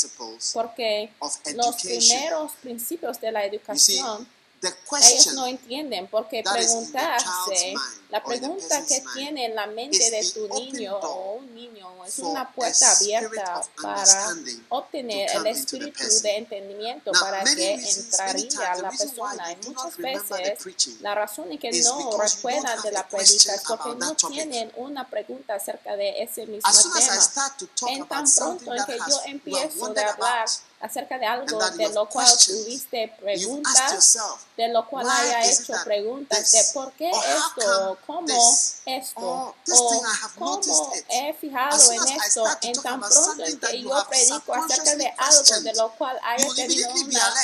porque 0.52 1.12
los 1.54 1.76
primeros 1.76 2.52
principios 2.62 3.20
de 3.20 3.32
la 3.32 3.44
educación 3.44 4.26
ellos 4.62 5.34
no 5.34 5.46
entienden 5.46 6.06
porque 6.08 6.42
preguntarse, 6.42 7.74
la 8.10 8.22
pregunta 8.22 8.84
que 8.86 9.02
tiene 9.14 9.46
en 9.46 9.54
la 9.54 9.66
mente 9.66 10.10
de 10.10 10.30
tu 10.32 10.48
niño 10.48 10.96
o 10.96 11.34
un 11.34 11.54
niño 11.54 12.04
es 12.04 12.18
una 12.18 12.50
puerta 12.50 12.90
abierta 12.92 13.62
para 13.80 14.36
obtener 14.68 15.30
el 15.36 15.46
espíritu 15.46 16.02
de 16.22 16.36
entendimiento 16.36 17.12
para 17.12 17.44
que 17.44 17.74
entraría 17.74 18.74
la 18.76 18.90
persona. 18.90 19.52
Y 19.52 19.68
muchas 19.68 19.96
veces 19.96 21.00
la 21.00 21.14
razón 21.14 21.52
en 21.52 21.58
que 21.58 21.70
no 21.82 22.18
recuerdan 22.18 22.82
de 22.82 22.92
la 22.92 23.06
predica 23.06 23.54
es 23.54 23.62
porque 23.66 23.94
no 23.96 24.14
tienen 24.14 24.72
una 24.76 25.08
pregunta 25.08 25.54
acerca 25.54 25.96
de 25.96 26.22
ese 26.22 26.46
mismo 26.46 26.70
tema. 26.72 27.50
En 27.88 28.06
tan 28.06 28.24
pronto 28.34 28.74
en 28.74 28.84
que 28.84 28.98
yo 28.98 29.20
empiezo 29.26 29.88
de 29.88 30.02
hablar 30.02 30.48
acerca 30.80 31.18
de 31.18 31.26
algo 31.26 31.58
de 31.76 31.88
lo 31.90 32.08
cual 32.08 32.26
tuviste 32.44 33.14
preguntas, 33.20 34.18
de 34.56 34.68
lo 34.68 34.88
cual 34.88 35.08
haya 35.08 35.44
hecho 35.44 35.74
preguntas 35.84 36.52
de 36.52 36.64
por 36.72 36.92
qué 36.92 37.10
esto, 37.10 37.98
cómo 38.06 38.26
this, 38.26 38.82
esto, 38.86 39.54
this 39.64 39.74
o 39.78 40.02
cómo 40.38 40.92
he 41.08 41.34
fijado 41.34 41.92
en 41.92 42.08
esto, 42.08 42.44
en 42.62 42.82
tan 42.82 43.00
pronto 43.00 43.44
en 43.44 43.60
que 43.60 43.82
yo 43.82 44.06
predico 44.08 44.54
acerca 44.54 44.96
de 44.96 45.14
algo 45.16 45.60
de 45.62 45.74
lo 45.74 45.90
cual 45.92 46.18
haya 46.22 46.54
tenido 46.54 46.90
una 46.92 47.34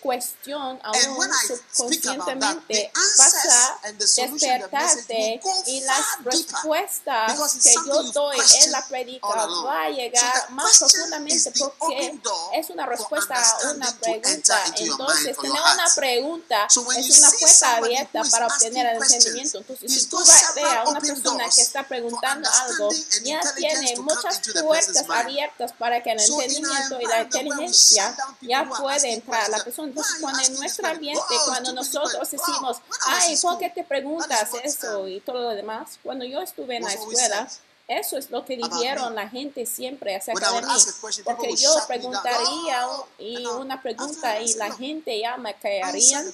cuestión 0.00 0.80
aún 0.82 1.30
subconscientemente 1.46 2.92
vas 3.18 3.34
a 3.82 3.92
despertarte 3.92 5.40
y 5.66 5.80
las 5.80 6.04
respuestas 6.24 7.54
que 7.62 7.74
yo 7.86 8.02
doy 8.12 8.38
en 8.62 8.72
la 8.72 8.86
predica 8.86 9.26
va 9.26 9.82
a 9.84 9.90
llegar 9.90 10.50
más 10.50 10.78
profundamente 10.78 11.52
porque 11.58 12.20
es 12.54 12.70
una 12.70 12.86
respuesta 12.86 13.34
a 13.34 13.72
una 13.72 13.92
pregunta. 13.98 14.64
Entonces, 14.76 15.36
tener 15.36 15.60
una 15.60 15.94
pregunta. 15.94 16.66
Es 16.66 16.76
una 17.18 17.30
puerta 17.30 17.76
abierta 17.76 18.22
para 18.30 18.46
obtener 18.46 18.86
el 18.86 19.02
entendimiento. 19.02 19.62
Si 19.76 20.06
tú 20.06 20.18
ve- 20.18 20.62
a 20.62 20.84
una 20.88 21.00
persona 21.00 21.44
que 21.54 21.60
está 21.62 21.82
preguntando 21.86 22.48
algo, 22.50 22.90
ya 23.22 23.40
tiene 23.54 23.96
muchas 23.98 24.40
puertas 24.62 25.04
abiertas 25.10 25.72
para 25.72 26.02
que 26.02 26.12
el 26.12 26.20
entendimiento 26.20 27.00
y 27.00 27.04
la 27.06 27.22
inteligencia 27.22 28.16
ya 28.40 28.60
asking 28.60 29.10
entrar 29.12 29.44
a 29.44 29.48
la 29.48 29.64
persona. 29.64 29.88
Entonces, 29.88 30.16
cuando 30.20 30.42
en 30.42 30.54
nuestro 30.54 30.86
ambiente, 30.88 31.34
cuando 31.46 31.72
nosotros 31.72 32.30
decimos, 32.30 32.78
ay, 33.06 33.36
¿por 33.38 33.58
qué 33.58 33.70
te 33.70 33.84
preguntas 33.84 34.50
eso 34.62 35.08
y 35.08 35.20
todo 35.20 35.40
lo 35.40 35.48
demás? 35.50 35.98
Cuando 36.02 36.24
yo 36.24 36.40
estuve 36.40 36.76
en 36.76 36.84
la 36.84 36.92
escuela, 36.92 37.48
eso 37.86 38.16
es 38.16 38.30
lo 38.30 38.44
que 38.44 38.56
dijeron 38.56 39.14
la 39.14 39.28
gente 39.28 39.66
siempre 39.66 40.16
acerca 40.16 40.50
de 40.52 40.62
mí. 40.62 40.66
people 40.66 41.24
Porque 41.24 41.54
yo 41.56 41.74
preguntaría 41.86 42.88
Oh, 42.88 43.06
y 43.18 43.46
una 43.46 43.80
pregunta 43.80 44.40
y 44.40 44.54
la 44.54 44.68
"Look, 44.68 44.78
gente 44.78 45.18
ya 45.18 45.36
me 45.36 45.54
caerían. 45.54 46.32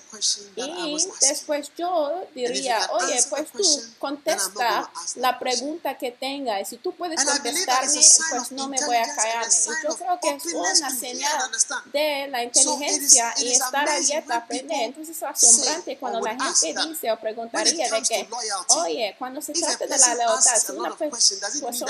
Y 0.56 0.96
después 1.20 1.72
yo 1.76 2.24
diría, 2.34 2.88
oye, 2.92 3.20
pues 3.28 3.50
tú 3.50 3.62
contesta 3.98 4.90
la 5.16 5.38
pregunta 5.38 5.96
que 5.98 6.12
tenga. 6.12 6.60
Y 6.60 6.64
si 6.64 6.76
tú 6.78 6.92
puedes 6.94 7.22
contestarme, 7.24 8.00
pues 8.30 8.52
no 8.52 8.68
me 8.68 8.78
voy 8.84 8.96
a 8.96 9.14
callarme. 9.14 9.54
Y 9.54 9.86
yo 9.88 9.96
creo 9.96 10.20
que 10.20 10.30
es 10.36 10.54
una 10.54 10.90
señal 10.90 11.50
de 11.92 12.28
la 12.28 12.44
inteligencia 12.44 13.34
y 13.38 13.52
estar 13.52 13.88
abierta 13.88 14.34
a 14.34 14.38
aprender. 14.38 14.82
Entonces 14.82 15.16
es 15.16 15.22
asombrante 15.22 15.98
cuando 15.98 16.20
la 16.20 16.30
gente 16.38 16.74
dice 16.88 17.10
o 17.10 17.18
preguntaría 17.18 17.90
de 17.90 18.02
que, 18.02 18.28
oye, 18.68 19.16
cuando 19.18 19.42
se 19.42 19.52
trata 19.52 19.86
de 19.86 19.98
la 19.98 20.14
lealtad, 20.14 20.56
si 20.56 20.72
una 20.72 20.96
persona 20.96 21.39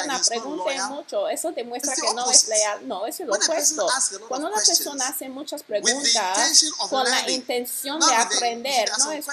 not 0.07 0.29
pregunte 0.29 0.65
loyal? 0.65 0.91
mucho, 0.91 1.29
eso 1.29 1.53
demuestra 1.53 1.95
que 1.95 2.15
no 2.15 2.31
es 2.31 2.49
leal. 2.49 2.89
No, 2.89 3.07
es 3.07 3.21
lo 3.21 3.35
opuesto. 3.35 3.87
Cuando 4.29 4.49
una 4.49 4.57
persona 4.57 5.09
hace 5.09 5.29
muchas 5.29 5.63
preguntas 5.63 6.65
con 6.89 7.05
la 7.05 7.31
intención 7.31 8.01
de 8.01 8.15
aprender, 8.15 8.91
no 8.99 9.13
es 9.13 9.27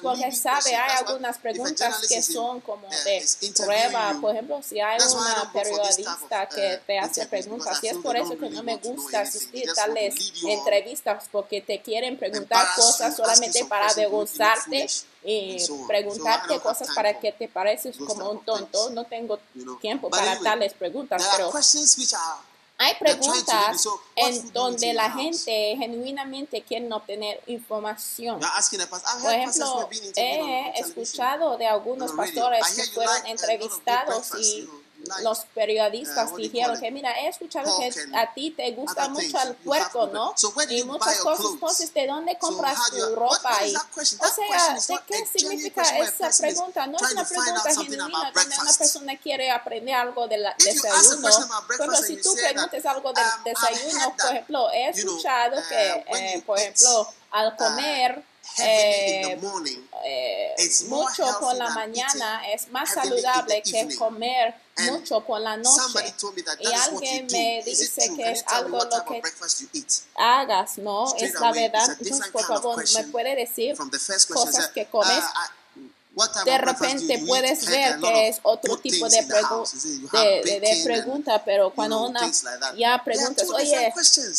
porque 0.00 0.32
sabe, 0.32 0.74
hay 0.74 0.98
algunas 1.04 1.38
preguntas 1.38 2.06
que 2.08 2.22
son 2.22 2.60
como 2.60 2.88
de 2.88 3.24
prueba. 3.56 4.16
Por 4.20 4.32
ejemplo, 4.32 4.60
si 4.62 4.80
hay 4.80 4.98
una 5.00 5.52
periodista 5.52 6.48
que 6.48 6.76
uh, 6.76 6.86
te 6.86 6.98
hace 6.98 7.26
preguntas 7.26 7.78
y 7.82 7.88
es 7.88 7.96
por 7.98 8.16
eso 8.16 8.36
que 8.38 8.50
no 8.50 8.62
me 8.62 8.76
gusta 8.76 9.20
asistir 9.20 9.72
tales 9.74 10.32
entrevistas 10.44 11.24
porque 11.30 11.60
te 11.60 11.80
quieren 11.80 12.16
preguntar 12.16 12.66
cosas 12.76 13.16
solamente 13.16 13.64
para 13.64 13.88
questions, 13.94 15.06
I 15.24 15.56
preguntarte 15.86 16.58
cosas 16.60 16.88
para 16.94 17.18
que 17.18 17.32
te 17.32 17.48
pareces 17.48 17.96
como 17.96 18.30
un 18.30 18.44
tonto. 18.44 18.90
No 18.90 19.04
tengo 19.04 19.38
tiempo 19.80 20.10
para 20.10 20.38
tales 20.40 20.74
preguntas, 20.74 21.22
pero 21.36 21.52
hay 22.78 22.94
preguntas 22.96 23.86
en 24.16 24.52
donde 24.52 24.92
la 24.92 25.10
gente 25.10 25.76
genuinamente 25.78 26.62
quiere 26.62 26.92
obtener 26.92 27.40
información. 27.46 28.40
You're 28.40 28.52
asking 28.56 28.80
a 28.80 28.86
pastor. 28.86 29.12
I've 29.14 29.22
Por 29.22 29.32
ejemplo, 29.32 29.88
he 30.16 30.80
escuchado 30.80 31.56
de 31.56 31.66
algunos 31.66 32.10
pastores 32.12 32.66
que 32.74 32.84
fueron 32.92 33.26
entrevistados 33.26 34.32
y 34.40 34.68
los 35.22 35.40
periodistas 35.54 36.32
uh, 36.32 36.36
dijeron 36.36 36.78
que 36.78 36.90
mira, 36.90 37.12
he 37.20 37.28
escuchado 37.28 37.78
que 37.78 37.92
a 38.14 38.32
ti 38.34 38.50
te 38.50 38.70
gusta 38.72 39.08
mucho 39.08 39.40
el 39.40 39.54
puerco, 39.56 40.06
good 40.06 40.12
¿no? 40.12 40.34
Y 40.70 40.84
muchas 40.84 41.18
cosas. 41.18 41.46
Entonces, 41.52 41.94
¿de 41.94 42.06
dónde 42.06 42.38
compras 42.38 42.78
tu 42.90 43.14
ropa? 43.14 43.58
question? 43.94 44.20
o 44.20 44.32
sea, 44.32 44.96
¿de 44.96 45.02
qué 45.06 45.26
significa 45.26 45.82
esa 45.98 46.30
pregunta? 46.30 46.86
No 46.86 46.98
es 46.98 47.12
una 47.12 47.24
pregunta 47.24 47.74
genuina 47.74 48.30
donde 48.34 48.56
una 48.60 48.72
persona 48.72 49.16
quiere 49.18 49.50
aprender 49.50 49.94
algo 49.94 50.28
del 50.28 50.46
ask 50.46 50.60
a 50.60 50.64
desayuno. 50.64 51.28
breakfast 51.66 52.04
si 52.04 52.16
tú 52.16 52.34
preguntas 52.34 52.86
algo 52.86 53.12
del 53.12 53.24
um, 53.24 53.44
desayuno, 53.44 54.16
por 54.16 54.30
ejemplo, 54.30 54.70
he 54.72 54.88
escuchado 54.88 55.58
uh, 55.58 55.68
que, 55.68 56.04
when 56.10 56.24
eh, 56.24 56.42
por 56.44 56.58
ejemplo, 56.58 57.08
al 57.30 57.56
comer 57.56 58.22
heavily 58.22 58.22
in 58.22 58.31
eh, 58.58 59.36
the 59.36 59.46
morning, 59.46 59.78
eh, 60.04 60.54
mucho 60.88 61.24
por 61.40 61.54
la 61.56 61.70
mañana 61.70 62.48
es 62.52 62.68
más 62.70 62.92
saludable 62.92 63.62
que 63.62 63.96
comer 63.96 64.54
mucho 64.90 65.20
por 65.24 65.40
la 65.40 65.56
noche. 65.56 66.14
told 66.18 66.34
me 66.34 66.42
that 66.42 66.58
Y 66.60 66.66
alguien 66.66 67.26
me 67.30 67.62
dice 67.64 68.14
que 68.16 68.30
es 68.32 68.44
algo 68.46 68.78
lo 68.78 69.04
que 69.04 69.22
hagas, 70.16 70.78
¿no? 70.78 71.14
Es 71.16 71.34
la 71.34 71.52
verdad. 71.52 71.96
Entonces, 72.00 72.28
por 72.28 72.46
favor, 72.46 72.84
¿me 72.94 73.04
puede 73.04 73.36
decir 73.36 73.76
From 73.76 73.90
the 73.90 73.98
first 73.98 74.28
question, 74.28 74.52
cosas 74.52 74.68
que 74.68 74.86
comes? 74.86 75.24
De 76.44 76.58
repente 76.58 77.24
puedes 77.26 77.66
ver 77.66 77.98
que 77.98 78.28
es 78.28 78.38
otro 78.42 78.76
tipo 78.76 79.08
de, 79.08 79.22
de, 79.22 80.42
de, 80.44 80.60
de, 80.60 80.82
pregunta, 80.84 81.42
pero 81.42 81.70
cuando 81.70 82.04
una 82.04 82.30
ya 82.76 83.02
preguntas, 83.02 83.48
oye, 83.48 83.92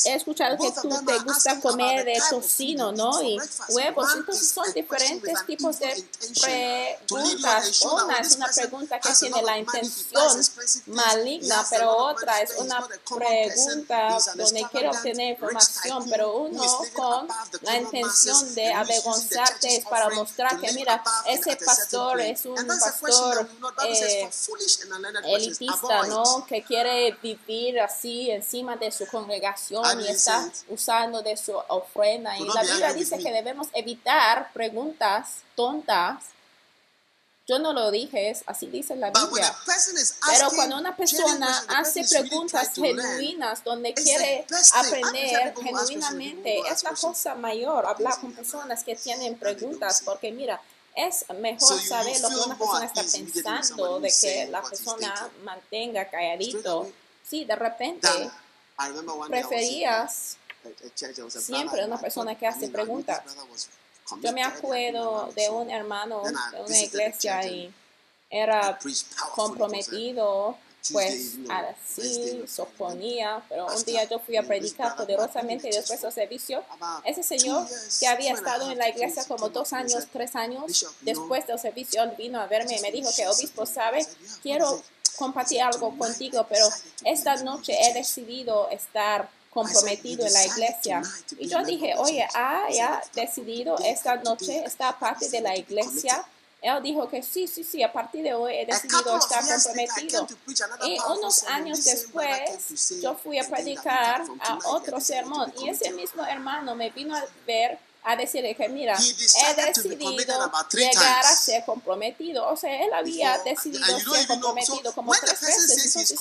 he 0.05 0.13
escuchado 0.13 0.55
que 0.57 0.71
tú 0.71 0.89
te 1.03 1.19
gusta 1.19 1.59
comer 1.59 2.05
de 2.05 2.21
tocino, 2.29 2.91
¿no? 2.91 3.23
Y 3.23 3.39
huevos, 3.69 4.07
entonces 4.15 4.49
son 4.49 4.71
diferentes 4.73 5.45
tipos 5.47 5.79
de 5.79 6.05
preguntas. 6.41 7.81
Una 7.81 8.17
es 8.19 8.35
una 8.35 8.47
pregunta 8.49 8.99
que 8.99 9.13
tiene 9.19 9.41
la 9.41 9.57
intención 9.57 10.41
maligna, 10.87 11.65
pero 11.71 11.97
otra 11.97 12.39
es 12.41 12.51
una 12.57 12.87
pregunta 13.09 14.17
donde 14.35 14.67
quiero 14.71 14.91
obtener 14.91 15.31
información, 15.31 16.07
pero 16.07 16.37
uno 16.37 16.63
con 16.93 17.27
la 17.61 17.77
intención 17.77 18.53
de 18.53 18.73
avergonzarte 18.73 19.77
es 19.77 19.85
para 19.85 20.09
mostrar 20.11 20.59
que, 20.59 20.71
mira, 20.73 21.03
ese 21.25 21.62
pastor 21.65 22.21
es 22.21 22.45
un 22.45 22.55
pastor 22.55 23.47
eh, 23.85 24.29
elitista, 25.25 26.07
¿no? 26.07 26.45
Que 26.45 26.63
quiere 26.63 27.17
vivir 27.21 27.79
así 27.79 28.31
encima 28.31 28.75
de 28.75 28.91
su 28.91 29.07
congregación 29.07 30.01
y 30.01 30.07
está 30.07 30.49
usando 30.69 31.21
de 31.21 31.37
su 31.37 31.53
ofrenda. 31.67 32.37
Y 32.37 32.45
la 32.45 32.63
Biblia 32.63 32.93
dice 32.93 33.17
que 33.17 33.31
debemos 33.31 33.67
evitar 33.73 34.51
preguntas 34.53 35.43
tontas. 35.55 36.23
Yo 37.45 37.59
no 37.59 37.73
lo 37.73 37.91
dije, 37.91 38.33
así 38.45 38.67
dice 38.67 38.95
la 38.95 39.11
Biblia. 39.11 39.53
Pero 40.31 40.49
cuando 40.55 40.77
una 40.77 40.95
persona 40.95 41.65
hace 41.67 42.05
preguntas 42.05 42.71
genuinas, 42.73 43.63
donde 43.65 43.93
quiere 43.93 44.45
aprender 44.73 45.53
genuinamente, 45.61 46.59
es 46.71 46.83
la 46.83 46.91
cosa 46.91 47.35
mayor, 47.35 47.85
hablar 47.85 48.17
con 48.21 48.31
personas 48.31 48.85
que 48.85 48.95
tienen 48.95 49.37
preguntas, 49.37 50.01
porque 50.05 50.31
mira, 50.31 50.61
es 50.95 51.25
mejor 51.39 51.79
saber 51.79 52.19
lo 52.21 52.29
que 52.29 52.35
una 52.35 52.57
persona 52.57 52.85
está 52.85 53.01
pensando 53.01 53.99
de 53.99 54.13
que 54.21 54.47
la 54.47 54.61
persona 54.61 55.29
mantenga 55.43 56.09
calladito. 56.09 56.91
Sí, 57.27 57.45
de 57.45 57.55
repente 57.55 58.07
preferías 59.27 60.37
siempre 61.29 61.85
una 61.85 61.99
persona 61.99 62.37
que 62.37 62.47
hace 62.47 62.67
preguntas. 62.69 63.23
Yo 64.21 64.31
me 64.33 64.43
acuerdo 64.43 65.31
de 65.35 65.49
un 65.49 65.69
hermano 65.69 66.23
de 66.23 66.61
una 66.61 66.79
iglesia 66.79 67.45
y 67.45 67.73
era 68.29 68.79
comprometido 69.35 70.57
pues 70.91 71.37
así 71.49 72.43
suponía, 72.47 73.41
pero 73.47 73.67
un 73.67 73.83
día 73.83 74.03
yo 74.03 74.19
fui 74.19 74.35
a 74.35 74.43
predicar 74.43 74.95
poderosamente 74.97 75.69
después 75.69 76.01
del 76.01 76.11
servicio. 76.11 76.63
Ese 77.05 77.23
señor 77.23 77.67
que 77.99 78.07
había 78.07 78.33
estado 78.33 78.69
en 78.69 78.77
la 78.77 78.89
iglesia 78.89 79.23
como 79.25 79.49
dos 79.49 79.71
años, 79.71 80.07
tres 80.11 80.35
años, 80.35 80.85
después 81.01 81.47
del 81.47 81.59
servicio, 81.59 82.03
él 82.03 82.11
vino 82.17 82.39
a 82.39 82.47
verme 82.47 82.77
y 82.77 82.81
me 82.81 82.91
dijo 82.91 83.09
que 83.15 83.27
obispo 83.27 83.65
sabe, 83.65 84.05
quiero 84.41 84.83
compartir 85.15 85.61
algo 85.61 85.97
contigo, 85.97 86.45
pero 86.49 86.67
esta 87.05 87.35
noche 87.43 87.77
he 87.79 87.93
decidido 87.93 88.69
estar 88.69 89.29
comprometido 89.51 90.25
en 90.25 90.33
la 90.33 90.45
iglesia. 90.45 91.01
Y 91.37 91.47
yo 91.47 91.63
dije, 91.63 91.93
oye, 91.97 92.27
ah, 92.33 92.67
ya 92.71 93.01
decidido 93.13 93.77
esta 93.85 94.15
noche 94.17 94.63
esta 94.65 94.97
parte 94.97 95.29
de 95.29 95.41
la 95.41 95.55
iglesia 95.55 96.25
él 96.63 96.81
dijo 96.81 97.09
que 97.09 97.21
sí, 97.21 97.45
sí, 97.45 97.61
sí, 97.63 97.83
a 97.83 97.91
partir 97.91 98.23
de 98.23 98.33
hoy 98.33 98.55
he 98.55 98.65
decidido 98.65 99.17
estar 99.17 99.43
comprometido. 99.45 100.27
Y 100.85 100.97
unos 101.11 101.43
años 101.43 101.83
después, 101.83 103.01
yo 103.01 103.15
fui 103.15 103.37
a 103.37 103.47
predicar 103.47 104.23
a 104.39 104.59
otro 104.67 105.01
sermón 105.01 105.53
y 105.61 105.67
ese 105.67 105.91
mismo 105.91 106.25
hermano 106.25 106.73
me 106.73 106.89
vino 106.89 107.15
a 107.15 107.23
ver 107.45 107.77
a 108.05 108.15
decirle 108.15 108.55
que 108.55 108.67
mira, 108.69 108.97
he 108.97 109.61
decidido 109.61 110.11
llegar 110.11 111.25
a 111.25 111.35
ser 111.35 111.63
comprometido. 111.65 112.47
O 112.49 112.55
sea, 112.55 112.83
él 112.83 112.93
había 112.93 113.37
decidido 113.39 113.99
ser 113.99 114.27
comprometido 114.27 114.93
como 114.93 115.13
tres 115.13 115.39
veces. 115.41 115.95
Entonces, 115.95 116.19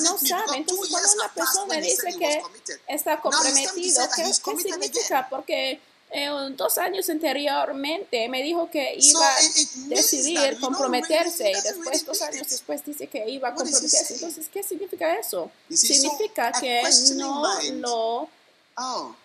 no 0.00 0.18
sabe. 0.18 0.56
Entonces, 0.56 0.88
cuando 0.90 1.12
una 1.12 1.28
persona 1.32 1.76
dice 1.76 2.14
que 2.18 2.42
está 2.88 3.20
comprometido, 3.20 4.02
¿qué, 4.16 4.22
¿qué 4.22 4.56
significa? 4.62 5.26
Porque 5.28 5.80
eh, 6.14 6.30
dos 6.56 6.78
años 6.78 7.10
anteriormente 7.10 8.28
me 8.28 8.42
dijo 8.42 8.70
que 8.70 8.94
iba 8.96 9.26
a 9.26 9.40
decidir 9.88 10.60
comprometerse 10.60 11.50
y 11.50 11.54
después, 11.54 12.06
dos 12.06 12.22
años 12.22 12.48
después, 12.48 12.84
dice 12.84 13.08
que 13.08 13.28
iba 13.28 13.48
a 13.48 13.54
comprometerse. 13.54 14.14
Entonces, 14.14 14.48
¿qué 14.52 14.62
significa 14.62 15.18
eso? 15.18 15.50
Significa 15.68 16.52
que 16.52 16.82
no 17.16 17.44
lo 17.72 18.28
oh, 18.76 19.16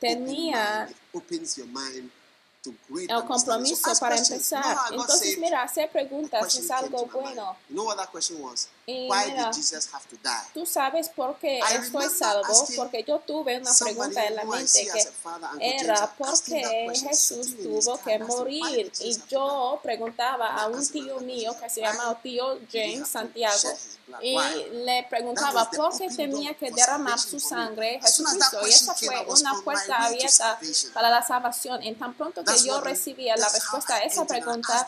tenía 0.00 0.88
el 2.66 3.24
compromiso 3.24 3.92
para 4.00 4.16
empezar. 4.16 4.76
Entonces, 4.90 5.38
mira, 5.38 5.62
hacer 5.62 5.90
preguntas 5.90 6.54
es 6.54 6.70
algo 6.70 7.06
bueno. 7.06 7.56
Y 8.86 9.08
mira, 9.10 9.50
tú 10.52 10.66
sabes 10.66 11.08
por 11.08 11.36
qué 11.38 11.58
estoy 11.58 12.08
salvo, 12.10 12.66
porque 12.76 13.02
yo 13.02 13.18
tuve 13.20 13.58
una 13.58 13.72
pregunta 13.74 14.26
en 14.26 14.36
la 14.36 14.44
mente 14.44 14.86
que 14.92 15.08
era 15.60 16.12
por 16.14 16.42
qué 16.42 16.92
Jesús 16.94 17.56
tuvo 17.56 17.98
que 18.02 18.18
morir. 18.18 18.92
Y 19.00 19.18
yo 19.28 19.80
preguntaba 19.82 20.54
a 20.54 20.68
un 20.68 20.86
tío 20.86 21.20
mío 21.20 21.56
que 21.58 21.70
se 21.70 21.80
llama 21.80 22.18
tío 22.22 22.58
James 22.70 23.08
Santiago 23.08 23.70
y 24.20 24.36
le 24.84 25.06
preguntaba 25.08 25.70
por 25.70 25.96
qué 25.96 26.08
tenía 26.08 26.54
que 26.54 26.70
derramar 26.70 27.18
su 27.18 27.40
sangre 27.40 28.00
Jesucristo. 28.02 28.66
Y 28.66 28.70
esa 28.70 28.94
fue 28.94 29.26
una 29.26 29.54
puerta 29.62 30.04
abierta 30.04 30.58
para 30.92 31.10
la 31.10 31.22
salvación. 31.22 31.82
En 31.82 31.98
tan 31.98 32.14
pronto 32.14 32.44
que 32.44 32.53
yo 32.62 32.80
recibía 32.80 33.36
la 33.36 33.48
respuesta 33.48 33.96
a 33.96 34.00
esa 34.00 34.26
pregunta, 34.26 34.86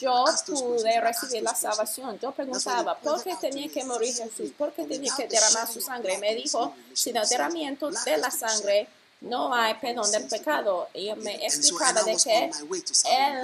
yo 0.00 0.24
pude 0.46 1.00
recibir 1.00 1.42
la 1.42 1.54
salvación. 1.54 2.18
Yo 2.20 2.32
preguntaba, 2.32 2.98
¿por 2.98 3.22
qué 3.22 3.36
tenía 3.36 3.68
que 3.68 3.84
morir 3.84 4.14
Jesús? 4.14 4.52
¿Por 4.56 4.72
qué 4.72 4.84
tenía 4.84 5.14
que 5.16 5.26
derramar 5.26 5.70
su 5.70 5.80
sangre? 5.80 6.18
Me 6.18 6.34
dijo, 6.34 6.74
sin 6.92 7.16
el 7.16 7.28
derramamiento 7.28 7.90
de 7.90 8.18
la 8.18 8.30
sangre, 8.30 8.88
no 9.20 9.52
hay 9.52 9.74
perdón 9.74 10.10
del 10.10 10.26
pecado. 10.26 10.88
Y 10.94 11.12
me 11.14 11.44
explicaba 11.44 12.02
de 12.02 12.16
que 12.16 12.44
él 12.44 13.42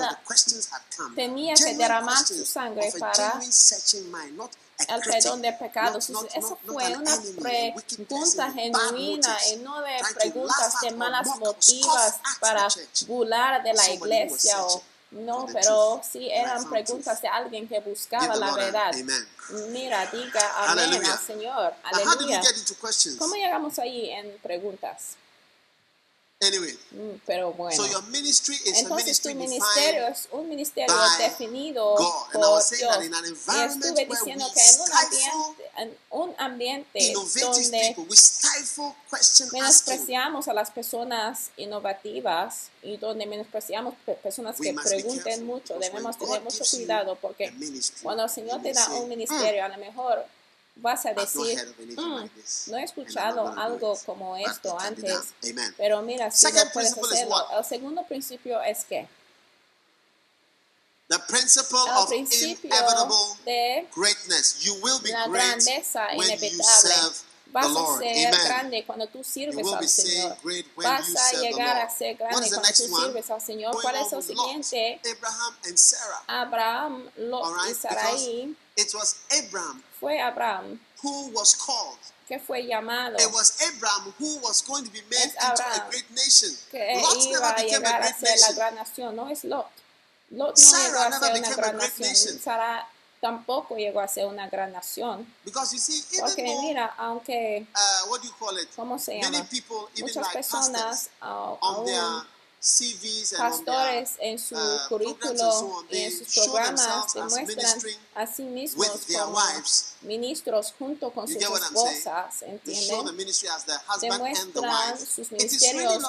tenía 1.15 1.55
que 1.55 1.75
derramar 1.75 2.25
su 2.25 2.45
sangre 2.45 2.93
para 2.99 3.41
el 4.89 5.01
perdón 5.01 5.43
de 5.43 5.53
pecados. 5.53 6.11
Esa 6.11 6.57
fue 6.67 6.97
una 6.97 7.17
pregunta 7.41 8.53
genuina 8.53 9.37
y 9.53 9.57
no 9.57 9.81
de 9.81 9.97
preguntas 10.15 10.75
de 10.83 10.91
malas 10.93 11.29
motivas 11.39 12.21
para 12.41 12.69
burlar 13.07 13.63
de 13.63 13.73
la 13.73 13.91
iglesia 13.91 14.63
o 14.65 14.83
no, 15.13 15.47
pero 15.53 16.01
sí 16.11 16.29
eran 16.31 16.69
preguntas 16.69 17.23
de 17.23 17.29
alguien 17.29 17.69
que 17.69 17.81
buscaba 17.81 18.35
la 18.35 18.53
verdad. 18.55 18.93
Mira, 19.71 20.07
diga 20.07 20.71
amén 20.71 21.05
al 21.05 21.19
Señor. 21.19 21.75
Aleluya. 21.85 22.43
¿Cómo 23.19 23.35
llegamos 23.35 23.79
ahí 23.79 24.11
en 24.11 24.37
preguntas? 24.39 25.17
Anyway, 26.45 26.79
mm, 26.91 27.21
pero 27.27 27.53
bueno. 27.53 27.77
So 27.77 27.87
your 27.91 28.03
ministry 28.05 28.57
is 28.57 28.83
Entonces 28.83 29.21
tu 29.21 29.35
ministerio 29.35 30.09
es 30.09 30.29
un 30.31 30.49
ministerio 30.49 30.95
definido 31.19 31.95
por 32.33 32.63
Dios. 32.71 32.73
Y 32.73 33.61
estuve 33.61 34.07
diciendo 34.07 34.47
que 34.53 34.61
en 34.61 34.79
un 34.81 34.93
ambiente, 34.93 35.71
en 35.79 35.97
un 36.11 36.35
ambiente 36.39 37.13
donde 37.41 37.97
menospreciamos 39.53 40.49
a 40.49 40.53
las 40.53 40.71
personas 40.71 41.51
innovativas 41.57 42.69
y 42.83 42.97
donde 42.97 43.27
menospreciamos 43.27 43.95
personas 44.23 44.57
que 44.61 44.75
pregunten 44.75 45.47
mucho, 45.47 45.79
debemos 45.79 46.19
tener 46.19 46.43
mucho 46.43 46.65
cuidado 46.71 47.17
porque 47.21 47.53
cuando 48.03 48.25
el 48.25 48.31
Señor 48.31 48.63
te 48.63 48.73
da 48.73 48.89
un 48.91 49.09
ministerio, 49.09 49.65
a 49.65 49.69
lo 49.69 49.79
mejor 49.79 50.25
vas 50.77 51.07
a 51.07 51.15
decir, 51.15 51.75
mm, 51.97 52.29
no 52.71 52.77
he 52.79 52.83
escuchado 52.85 53.49
algo 53.57 53.99
como 54.05 54.37
esto 54.37 54.79
antes, 54.79 55.35
pero 55.77 56.03
mira, 56.03 56.31
si 56.31 56.47
no 56.53 56.61
puedes 56.73 56.93
hacerlo. 56.97 57.37
El 57.59 57.65
segundo 57.65 58.03
principio 58.07 58.61
es 58.63 58.85
que 58.85 59.09
The 61.07 61.19
principle 61.29 61.79
el 61.87 61.99
of 61.99 62.13
inevitable 62.13 63.37
greatness. 63.95 64.65
You 64.65 64.75
will 64.83 64.99
be 65.01 65.11
great 65.11 65.29
grandeza 65.29 66.07
when 66.17 66.29
you 66.29 66.35
inevitable. 66.35 66.65
serve 66.65 67.15
Vas 67.53 67.67
the 67.67 67.71
a 67.71 67.73
Lord. 67.73 68.01
ser 68.03 68.27
Amen. 68.27 68.41
grande 68.47 68.85
cuando 68.85 69.07
tú 69.07 69.23
sirves 69.23 69.65
al 69.65 69.89
Señor. 69.89 70.37
Vas 70.77 71.15
a 71.15 71.41
llegar 71.41 71.79
a 71.79 71.91
ser 71.91 72.17
grande 72.17 72.49
cuando 72.51 72.69
tú 72.69 72.97
sirves 72.97 73.31
al 73.31 73.41
Señor. 73.41 73.81
¿Cuál 73.81 73.97
es 73.97 74.13
el 74.13 74.23
siguiente? 74.25 75.01
Abraham 75.05 75.57
and 75.67 75.77
Sarah. 75.77 76.23
Abraham, 76.27 77.11
Lot 77.17 77.45
All 77.45 77.55
y 77.55 77.69
right? 77.69 77.77
Sarai. 77.77 78.57
It 78.77 78.93
was 78.95 79.17
Abraham 79.31 79.85
Fue 80.05 80.21
Abraham 80.21 80.79
who 81.03 81.31
was 81.33 81.55
called. 81.57 81.99
que 82.29 82.39
fue 82.39 82.63
llamado, 82.67 83.17
It 83.19 83.33
was 83.33 83.61
Abraham 83.63 84.13
who 84.19 84.37
was 84.43 84.63
going 84.67 84.85
to 84.85 84.91
be 84.91 85.03
made 85.11 85.33
Es 85.33 85.35
into 85.35 85.63
a 85.63 85.89
great 85.91 86.11
nation. 86.11 86.51
que 86.71 87.01
Lot 87.01 87.17
iba 87.25 87.41
never 87.41 87.55
became 87.63 87.85
a 87.85 87.99
great 88.01 88.23
la 88.23 88.31
nation. 88.31 88.55
gran 88.57 88.75
nación. 88.75 89.17
No 89.17 89.29
es 89.29 89.45
Lot. 89.45 89.67
Lot 90.31 90.51
no 90.51 90.57
Sarah 90.57 91.11
llegó 91.11 91.15
a 91.15 91.21
ser 91.21 91.37
una 91.37 91.55
gran 91.55 91.77
great 91.77 91.91
nación. 91.99 92.09
nation. 92.09 92.41
Sara 92.41 92.89
tampoco 93.21 93.77
llegó 93.77 94.01
a 94.01 94.09
ser 94.09 94.27
una 94.27 94.49
gran 94.49 94.73
nación. 94.73 95.27
Because 95.45 95.73
you 95.75 95.79
see, 95.81 96.03
Porque 96.21 96.43
even 96.43 96.55
though, 96.57 96.63
mira, 96.63 96.95
aunque, 96.99 97.67
uh, 97.75 98.09
what 98.09 98.21
do 98.23 98.29
you 98.29 98.35
call 98.39 98.57
it? 98.59 98.69
¿cómo 98.77 98.99
se 98.99 99.19
Many 99.21 99.43
people, 99.45 99.89
even 99.95 100.05
Muchas 100.05 100.17
like 100.23 100.33
personas 100.39 100.83
pastors, 100.83 101.11
au- 101.21 101.59
on 101.61 101.75
aún 101.77 101.87
their 101.87 102.27
pastores 103.37 104.13
en 104.19 104.39
su 104.39 104.57
currículo 104.89 105.85
y 105.91 105.99
en 105.99 106.19
sus 106.19 106.35
programas 106.35 107.13
demuestran 107.13 107.81
a 108.15 108.27
sí 108.27 108.43
mismos 108.45 108.89
como 109.13 109.39
ministros 110.03 110.73
junto 110.79 111.11
con 111.13 111.29
sus 111.29 111.37
esposas, 111.37 112.43
¿entienden? 112.43 113.17
Demuestran 114.01 114.99
sus 114.99 115.31
ministerios 115.33 116.03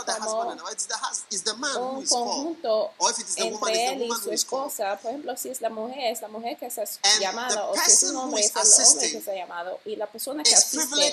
como 1.70 2.00
un 2.00 2.06
conjunto 2.06 2.92
entre 3.36 3.88
él 3.88 4.04
y 4.04 4.12
su 4.24 4.32
esposa. 4.32 4.98
Por 5.02 5.12
ejemplo, 5.12 5.36
si 5.36 5.50
es 5.50 5.60
la 5.60 5.70
mujer, 5.70 6.14
es 6.14 6.22
la 6.22 6.30
mujer 6.30 6.58
que 6.58 6.70
se 6.72 6.82
ha 6.82 7.20
llamado, 7.20 7.72
o 7.72 7.76
si 7.76 7.92
es 7.92 8.04
un 8.04 8.16
hombre, 8.16 8.42
es 8.42 8.56
el 8.56 8.62
hombre 8.62 9.12
que 9.12 9.22
se 9.22 9.32
ha 9.32 9.36
llamado. 9.36 9.80
Y 9.84 9.96
la 9.98 10.08
persona 10.08 10.44
que 10.44 10.56
asiste 10.56 11.08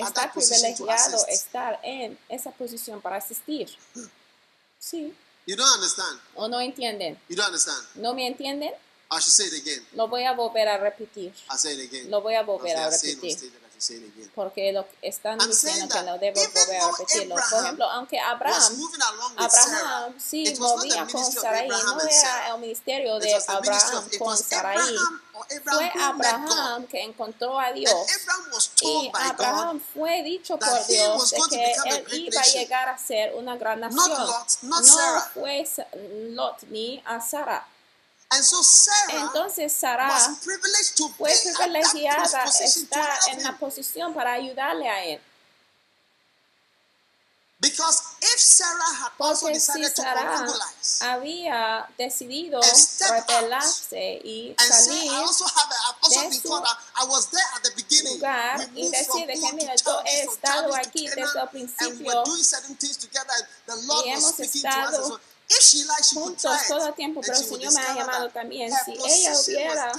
está 0.00 0.32
privilegiado 0.32 1.26
estar 1.28 1.78
en 1.84 2.18
esa 2.28 2.50
posición 2.50 3.00
para 3.00 3.16
asistir. 3.16 3.70
Sí. 4.80 5.14
You 5.46 5.56
don't 5.56 5.72
understand. 5.74 6.18
¿O 6.34 6.48
no 6.48 6.58
entienden? 6.60 7.18
You 7.28 7.36
don't 7.36 7.46
understand. 7.46 7.86
¿No 7.96 8.14
me 8.14 8.26
entienden? 8.26 8.72
I 9.10 9.18
should 9.20 9.32
say 9.32 9.46
it 9.46 9.60
again. 9.60 9.84
Lo 9.94 10.08
voy 10.08 10.24
a 10.24 10.32
volver 10.32 10.66
a 10.68 10.78
repetir. 10.78 11.32
I 11.50 11.56
say 11.56 11.74
it 11.74 11.88
again. 11.88 12.10
Lo 12.10 12.22
voy 12.22 12.34
a 12.34 12.42
volver 12.42 12.76
a 12.76 12.88
repetir. 12.88 13.52
Porque 14.34 14.72
lo 14.72 14.86
que 14.86 15.08
están 15.08 15.38
diciendo 15.38 15.88
que 15.94 16.02
no 16.02 16.18
debo 16.18 16.40
volver 16.40 16.80
a 16.80 16.90
repetirlo. 16.90 17.34
Por 17.34 17.60
ejemplo, 17.62 17.90
aunque 17.90 18.18
Abraham, 18.18 18.72
Abraham 19.36 20.14
sí 20.18 20.54
movía 20.58 21.06
con 21.10 21.24
Sarai, 21.24 21.68
no 21.68 22.00
era 22.00 22.54
el 22.54 22.60
ministerio 22.60 23.18
de 23.18 23.34
Abraham 23.46 24.08
con 24.18 24.36
Sarai. 24.36 24.96
Fue 25.64 25.92
Abraham 26.00 26.86
que 26.86 27.02
encontró 27.02 27.58
a 27.58 27.72
Dios. 27.72 27.94
Y 28.82 29.10
Abraham 29.14 29.80
fue 29.94 30.22
dicho 30.22 30.58
por 30.58 30.86
Dios 30.86 31.30
de 31.30 31.38
que 31.50 31.72
él 31.90 32.06
iba 32.12 32.40
a 32.40 32.44
llegar 32.44 32.88
a 32.88 32.98
ser 32.98 33.34
una 33.34 33.56
gran 33.56 33.80
nación. 33.80 34.10
No 34.62 34.82
fue 35.32 35.66
Lot 36.30 36.62
ni 36.64 37.02
a 37.06 37.20
Sarah. 37.20 37.66
Entonces 39.08 39.72
Sara 39.72 40.08
fue 41.18 41.32
privilegiada 41.58 42.44
estar 42.44 43.18
en 43.32 43.42
la 43.42 43.58
posición 43.58 44.14
para 44.14 44.32
ayudarle 44.32 44.88
a 44.88 45.04
él. 45.04 45.20
Porque 49.18 49.60
si 49.60 49.84
Sara 49.84 50.46
había 51.00 51.86
decidido 51.98 52.60
rebelarse 53.00 54.20
y 54.24 54.54
salir 54.58 55.12
de 56.08 56.40
su 56.40 56.48
lugar 58.14 58.70
y 58.74 58.88
decir 58.90 59.26
que 59.26 59.52
mira, 59.52 59.74
yo 59.76 60.02
he 60.06 60.22
estado 60.22 60.74
aquí 60.74 61.06
desde 61.08 61.40
el 61.40 61.48
principio 61.50 62.24
y 64.04 64.08
hemos 64.08 64.40
estado 64.40 65.20
juntos 66.12 66.52
todo 66.68 66.86
el 66.88 66.94
tiempo, 66.94 67.20
pero 67.20 67.38
el 67.38 67.44
Señor 67.44 67.72
me 67.72 67.80
ha 67.80 67.94
llamado 67.94 68.30
también. 68.30 68.72
Si 68.84 68.92
ella 68.92 69.32
hubiera 69.38 69.92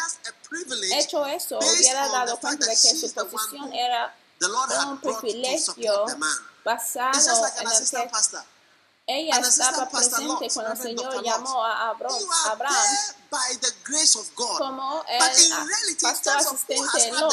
hecho 0.97 1.25
eso, 1.25 1.59
hubiera 1.59 2.07
dado 2.09 2.37
cuenta 2.39 2.65
de 2.65 2.71
que 2.71 2.95
su 2.95 3.11
posición 3.13 3.73
era 3.73 4.15
un 4.87 4.99
privilegio 4.99 6.05
basado 6.63 7.47
en 7.57 7.67
el 7.67 7.89
que 7.89 8.09
ella 9.07 9.35
And 9.35 9.45
estaba 9.45 9.89
presente 9.89 10.47
cuando 10.53 10.71
el 10.73 10.77
Señor 10.77 11.23
llamó 11.23 11.63
a 11.65 11.89
Abraham, 11.89 12.15
Abraham 12.51 12.85
como 14.57 15.03
el 15.07 15.97
pastor 16.01 16.37
asistente 16.37 17.11
Lot. 17.11 17.31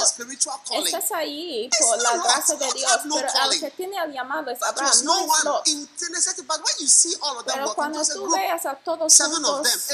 Estás 0.86 1.10
ahí 1.12 1.68
por 1.78 2.00
la 2.02 2.16
gracia 2.16 2.56
de 2.56 2.72
Dios, 2.72 3.00
pero 3.02 3.28
el 3.52 3.60
que 3.60 3.70
tiene 3.72 3.96
el 4.04 4.12
llamado 4.12 4.50
es 4.50 4.62
Abraham, 4.62 5.04
no 5.04 5.18
es 5.20 5.44
Lot. 5.44 5.64
Pero 7.46 7.74
cuando 7.74 8.04
tú 8.04 8.30
veas 8.30 8.64
a 8.66 8.74
todos 8.76 9.12
juntos 9.18 9.88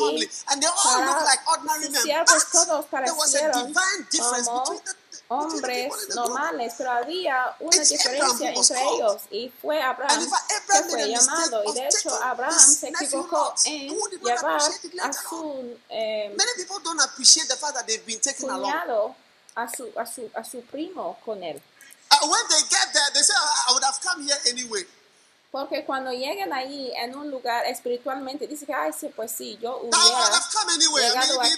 para 2.90 3.08
sus 3.08 3.32
siervos 3.32 3.64
hombres 5.28 6.10
normales, 6.16 6.74
pero 6.78 6.92
había 6.92 7.56
una 7.60 7.84
diferencia 7.84 8.50
entre 8.50 8.82
ellos 8.82 9.22
y 9.32 9.52
fue 9.62 9.82
Abraham 9.82 10.30
que 10.50 10.84
fue 10.90 11.10
llamado. 11.10 11.64
Y 11.66 11.74
de 11.74 11.88
hecho, 11.88 12.14
Abraham 12.24 12.60
se 12.60 12.90
equivocó 12.90 13.54
en 13.66 13.98
llevar 14.22 14.62
em, 15.90 16.36
a 16.36 18.34
su 18.34 18.42
cuñado, 18.46 19.16
a 19.56 20.44
su, 20.46 20.62
primo 20.70 21.18
con 21.26 21.44
él. 21.44 21.62
When 22.22 22.48
they 22.48 22.62
get 22.70 22.94
there, 22.94 23.10
they 23.14 23.24
say, 23.24 23.34
I 23.34 23.74
would 23.74 23.84
have 23.84 24.00
come 24.02 24.24
here 24.24 24.38
anyway. 24.48 24.86
Porque 25.54 25.86
cuando 25.86 26.12
lleguen 26.12 26.52
ahí 26.52 26.92
en 26.96 27.16
un 27.16 27.30
lugar 27.30 27.64
espiritualmente, 27.68 28.48
dice 28.48 28.66
que, 28.66 28.74
ay, 28.74 28.92
sí, 28.92 29.12
pues 29.16 29.32
sí, 29.32 29.56
yo 29.62 29.78
hubiera 29.82 29.98
llegado 31.12 31.42
aquí. 31.42 31.52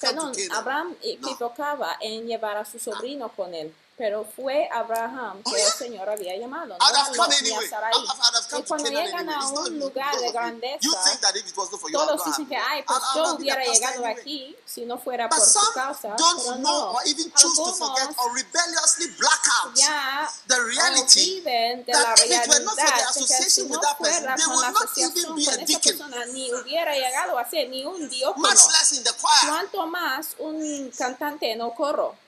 Perdón, 0.00 0.32
Abraham 0.58 0.96
equivocaba 1.00 1.96
en 2.00 2.26
llevar 2.26 2.56
a 2.56 2.64
su 2.64 2.80
sobrino 2.80 3.28
con 3.36 3.54
él. 3.54 3.72
Pero 3.96 4.24
fue 4.24 4.68
Abraham 4.72 5.42
que 5.44 5.50
oh, 5.50 5.56
yeah. 5.56 5.66
el 5.66 5.72
Señor 5.72 6.08
había 6.08 6.36
llamado, 6.36 6.76
no 6.78 6.84
a 6.84 7.10
Lot 7.14 7.42
ni 7.42 7.52
a 7.52 7.68
Sarai. 7.68 7.92
Y 8.58 8.62
cuando 8.62 8.90
llegan 8.90 9.28
a 9.28 9.46
un 9.48 9.78
lugar 9.78 10.18
de 10.18 10.32
grandeza, 10.32 10.88
todos 11.92 12.24
dicen 12.24 12.46
que, 12.46 12.56
ay, 12.56 12.82
pues 12.86 12.98
yo 13.14 13.34
hubiera 13.34 13.62
llegado 13.64 14.06
aquí 14.06 14.56
si 14.64 14.86
no 14.86 14.98
fuera 14.98 15.28
por 15.28 15.40
su 15.40 15.60
causa, 15.74 16.16
pero 16.16 16.56
no. 16.56 16.98
Algunos 16.98 17.82
ya 19.74 20.30
olviden 20.88 21.80
eh, 21.80 21.84
de 21.86 21.92
la 21.92 22.14
realidad, 22.14 22.44
que 22.44 23.50
si 23.50 23.64
no 23.64 23.80
fuera 23.96 23.96
con 23.96 24.22
la 24.22 24.68
asociación 24.68 25.28
con 25.28 25.38
esa 25.38 25.78
persona, 25.80 26.26
ni 26.26 26.52
hubiera 26.52 26.94
llegado 26.94 27.38
a 27.38 27.48
ser 27.48 27.68
ni 27.68 27.84
un 27.84 28.08
diácono. 28.08 28.48
Cuanto 29.46 29.86
más 29.86 30.28
un 30.38 30.90
cantante 30.96 31.54
no 31.56 31.74
corro. 31.74 32.21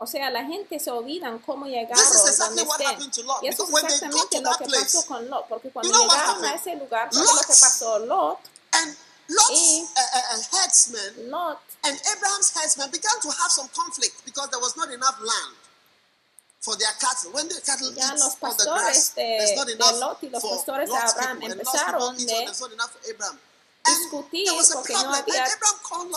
O 0.00 0.06
sea, 0.06 0.30
la 0.30 0.44
gente 0.44 0.78
se 0.78 0.90
olvidan 0.92 1.40
cómo 1.40 1.66
llegaron 1.66 1.98
exactly 1.98 2.62
donde 2.62 2.62
estén. 2.62 3.26
Y 3.42 3.48
eso 3.48 3.64
es 3.64 3.84
exactamente 3.84 4.40
lo 4.40 4.56
que 4.56 4.64
pasó 4.66 5.06
con 5.06 5.28
Lot, 5.28 5.48
porque 5.48 5.70
cuando 5.70 5.88
you 5.88 5.94
know 5.94 6.08
llegaron 6.08 6.44
a 6.44 6.54
ese 6.54 6.76
lugar, 6.76 7.08
fue 7.12 7.20
lo 7.20 7.40
que 7.40 7.46
pasó 7.48 7.98
Lot 7.98 8.38
and 8.72 8.96
Lot's, 9.28 9.50
y 9.50 9.82
uh, 9.82 10.00
uh, 10.00 10.56
headsman, 10.56 11.30
Lot 11.30 11.58
and 11.82 11.98
Abraham's 12.16 12.50
headsman 12.54 12.90
began 12.90 13.20
to 13.20 13.28
have 13.28 13.50
some 13.50 13.68
conflict 13.74 14.24
because 14.24 14.48
there 14.50 14.60
was 14.60 14.76
not 14.76 14.90
enough 14.90 15.18
land. 15.20 15.56
For 16.60 16.76
their 16.76 16.90
cattle. 16.98 17.30
When 17.32 17.46
the 17.48 17.60
cattle 17.64 17.92
ya 17.94 18.14
los 18.14 18.34
pastores 18.34 19.14
the 19.14 19.22
grass, 19.22 19.66
de, 19.66 19.76
de 19.76 19.98
Lot 20.00 20.22
y 20.22 20.28
los 20.28 20.42
pastores 20.42 20.90
de 20.90 20.96
Abraham 20.96 21.42
empezaron 21.42 22.16
de, 22.16 22.46
discutir 23.90 24.48
porque 24.72 24.92
no 24.92 25.14
había 25.14 25.44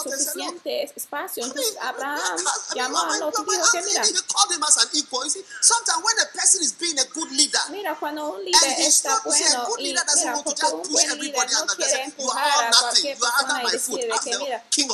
suficientes 0.04 0.92
espacios. 0.96 1.48
Entonces 1.48 1.78
Abraham 1.82 2.20
llamó 2.76 3.00
a 3.00 3.18
Lot 3.18 3.36
y 3.40 3.52
dijo 3.52 3.72
que 3.72 3.82
mira, 3.84 4.04
mira 7.70 7.96
cuando 8.00 8.34
un 8.34 8.44
líder 8.46 8.80
está 8.80 9.22
bueno 9.26 9.68
y 9.80 9.84
mira 9.84 10.06
un 10.74 10.90
buen 10.90 11.20
líder 11.20 11.52
no 11.52 11.76
quiere 11.76 12.04
empujar 12.04 12.66
a 12.66 12.72
cualquier 12.72 13.18
persona 13.18 13.64
y 13.64 14.20
que 14.20 14.88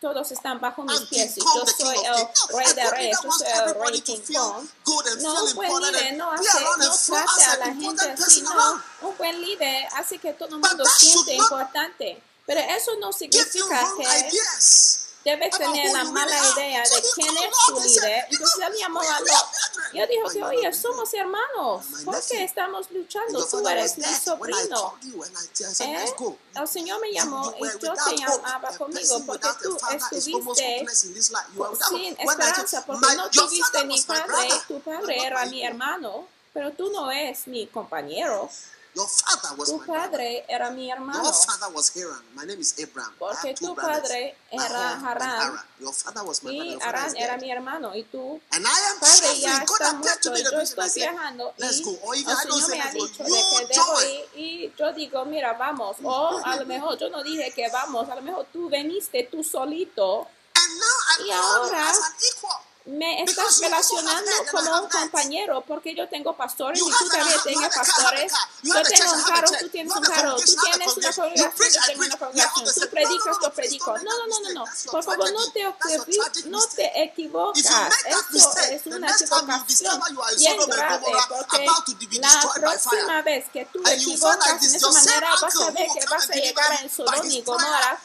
todos 0.00 0.30
están 0.30 0.60
bajo 0.60 0.82
mis 0.82 1.00
pies 1.02 1.36
y 1.36 1.40
yo 1.40 1.64
soy 1.66 1.96
el 1.96 2.56
rey 2.56 2.72
de 2.74 2.90
reyes, 2.90 3.18
yo 3.22 3.30
soy 3.30 3.48
el 3.48 3.74
rey 3.74 4.00
chingón. 4.00 4.70
No, 5.20 5.44
un 5.44 5.54
buen 5.54 5.82
líder 5.82 6.16
no 6.16 6.30
hace, 6.32 6.60
no 6.60 7.16
a 7.16 7.56
la 7.58 7.74
gente 7.74 8.10
así, 8.10 8.42
no. 8.42 8.82
Un 9.02 9.16
buen 9.16 9.40
líder 9.40 9.88
hace 9.94 10.18
que 10.18 10.32
todo 10.34 10.56
el 10.56 10.60
mundo 10.60 10.84
siente 10.98 11.34
importante. 11.34 12.22
Pero 12.46 12.60
eso 12.60 12.92
no 13.00 13.12
significa 13.12 13.88
que 13.96 14.06
debe 15.26 15.50
tener 15.50 15.92
la 15.92 16.04
mala 16.04 16.36
idea 16.52 16.82
de 16.82 17.02
quién 17.14 17.36
es 17.36 17.56
su 17.66 17.80
líder. 17.80 18.26
Entonces 18.30 18.60
él 18.64 18.74
llamó 18.80 19.00
a 19.00 19.20
Lot 19.20 19.46
y 19.92 19.98
él 19.98 20.08
dijo 20.08 20.28
que, 20.30 20.42
oye, 20.44 20.72
somos 20.72 21.12
hermanos, 21.14 21.84
¿por 22.04 22.22
qué 22.24 22.44
estamos 22.44 22.88
luchando? 22.92 23.44
Tú 23.44 23.68
eres 23.68 23.98
mi 23.98 24.04
sobrino. 24.04 24.94
¿Eh? 25.80 26.14
El 26.54 26.68
Señor 26.68 27.00
me 27.00 27.12
llamó 27.12 27.52
y 27.58 27.64
yo 27.64 27.94
te 27.94 28.16
llamaba 28.16 28.68
conmigo 28.78 29.20
porque 29.26 29.48
tú 29.62 29.76
estuviste 30.12 30.86
sin 30.94 31.16
esperanza, 32.18 32.86
porque 32.86 33.16
no 33.16 33.28
tuviste 33.28 33.84
ni 33.84 34.00
padre, 34.02 34.48
tu 34.68 34.80
padre 34.80 35.26
era 35.26 35.44
mi 35.46 35.64
hermano, 35.64 36.28
pero 36.52 36.70
tú 36.72 36.90
no 36.92 37.10
eres 37.10 37.48
mi 37.48 37.66
compañero. 37.66 38.48
Your 38.96 39.08
father 39.08 39.52
was 39.58 39.68
tu 39.68 39.78
padre 39.84 40.40
my 40.48 40.54
era 40.54 40.70
mi 40.70 40.88
hermano. 40.90 41.22
Your 41.22 41.34
father 41.34 41.68
was 41.74 41.92
Haran. 41.92 42.24
My 42.34 42.46
name 42.46 42.60
is 42.60 42.72
Abraham. 42.80 43.12
Porque 43.18 43.52
tu 43.52 43.74
padre 43.74 44.34
era 44.50 44.96
Haran. 45.04 45.60
Your 45.78 45.92
father 45.92 46.24
was 46.24 46.42
my 46.42 46.50
y 46.50 46.78
Haran 46.80 47.14
era 47.14 47.36
mi 47.36 47.50
hermano. 47.50 47.94
Y 47.94 48.04
tú, 48.04 48.40
And 48.52 48.64
I 48.64 48.78
am 48.88 48.98
padre 48.98 49.38
ya 49.38 49.58
está 49.58 49.92
muerto. 49.92 50.34
Y 50.34 50.42
yo 50.42 50.60
estoy 50.60 50.90
viajando. 50.94 51.52
y 51.58 51.62
el 51.62 51.74
Señor 51.74 52.70
me 52.70 52.80
ha 52.80 52.90
dicho 52.90 53.22
de 53.22 53.30
que 53.50 53.66
debo 53.68 54.02
ir. 54.02 54.24
Y 54.34 54.72
yo 54.78 54.92
digo, 54.94 55.24
mira, 55.26 55.52
vamos. 55.52 55.98
O 56.02 56.08
oh, 56.08 56.40
a 56.42 56.56
lo 56.56 56.64
mejor 56.64 56.96
yo 56.98 57.10
no 57.10 57.22
dije 57.22 57.52
que 57.52 57.68
vamos. 57.68 58.08
A 58.08 58.14
lo 58.14 58.22
mejor 58.22 58.46
tú 58.50 58.70
veniste 58.70 59.28
tú 59.30 59.44
solito. 59.44 60.26
y 61.22 61.30
ahora 61.32 61.92
me 62.86 63.22
estás 63.22 63.58
relacionando 63.60 64.30
como 64.50 64.82
un 64.82 64.88
compañero 64.88 65.64
porque 65.66 65.94
yo 65.94 66.08
tengo 66.08 66.36
pastores 66.36 66.80
y 66.80 66.84
tú 66.84 67.08
también 67.08 67.38
tienes 67.44 67.74
pastores. 67.74 68.32
Yo 68.62 68.74
tengo 68.82 69.12
un 69.12 69.22
carro, 69.24 69.48
tú 69.58 69.68
tienes 69.68 69.96
un 69.96 70.02
carro, 70.02 70.36
tú 70.36 70.56
tienes 70.62 70.96
una 70.96 71.12
congregación, 71.12 71.72
yo 71.72 71.80
tengo 71.86 72.04
una 72.04 72.16
congregación, 72.16 72.74
tú 72.74 72.88
predicas, 72.90 73.36
yo 73.42 73.52
predico. 73.52 73.98
No, 73.98 74.04
no, 74.04 74.26
no, 74.28 74.40
no, 74.40 74.52
no. 74.52 74.64
Por 74.90 75.02
favor, 75.02 75.32
no 75.32 75.50
te, 75.50 75.64
no 76.46 76.66
te 76.68 77.02
equivocas. 77.02 77.66
Esto 78.04 78.60
es 78.70 78.86
una 78.86 79.10
equivocación. 79.10 80.00
bien 80.36 80.56
grave 80.68 81.06
porque 81.28 81.66
la 82.20 82.50
próxima 82.54 83.22
vez 83.22 83.46
que 83.52 83.66
tú 83.66 83.82
equivocas 83.84 84.60
de 84.60 84.76
esa 84.76 84.90
manera 84.90 85.30
vas 85.42 85.60
a 85.60 85.70
ver 85.72 85.88
que 85.88 86.06
vas 86.08 86.30
a 86.30 86.34
llegar 86.34 86.82
en 86.82 86.90
Sodom 86.90 87.26
y 87.30 87.42
Gomorra 87.42 88.00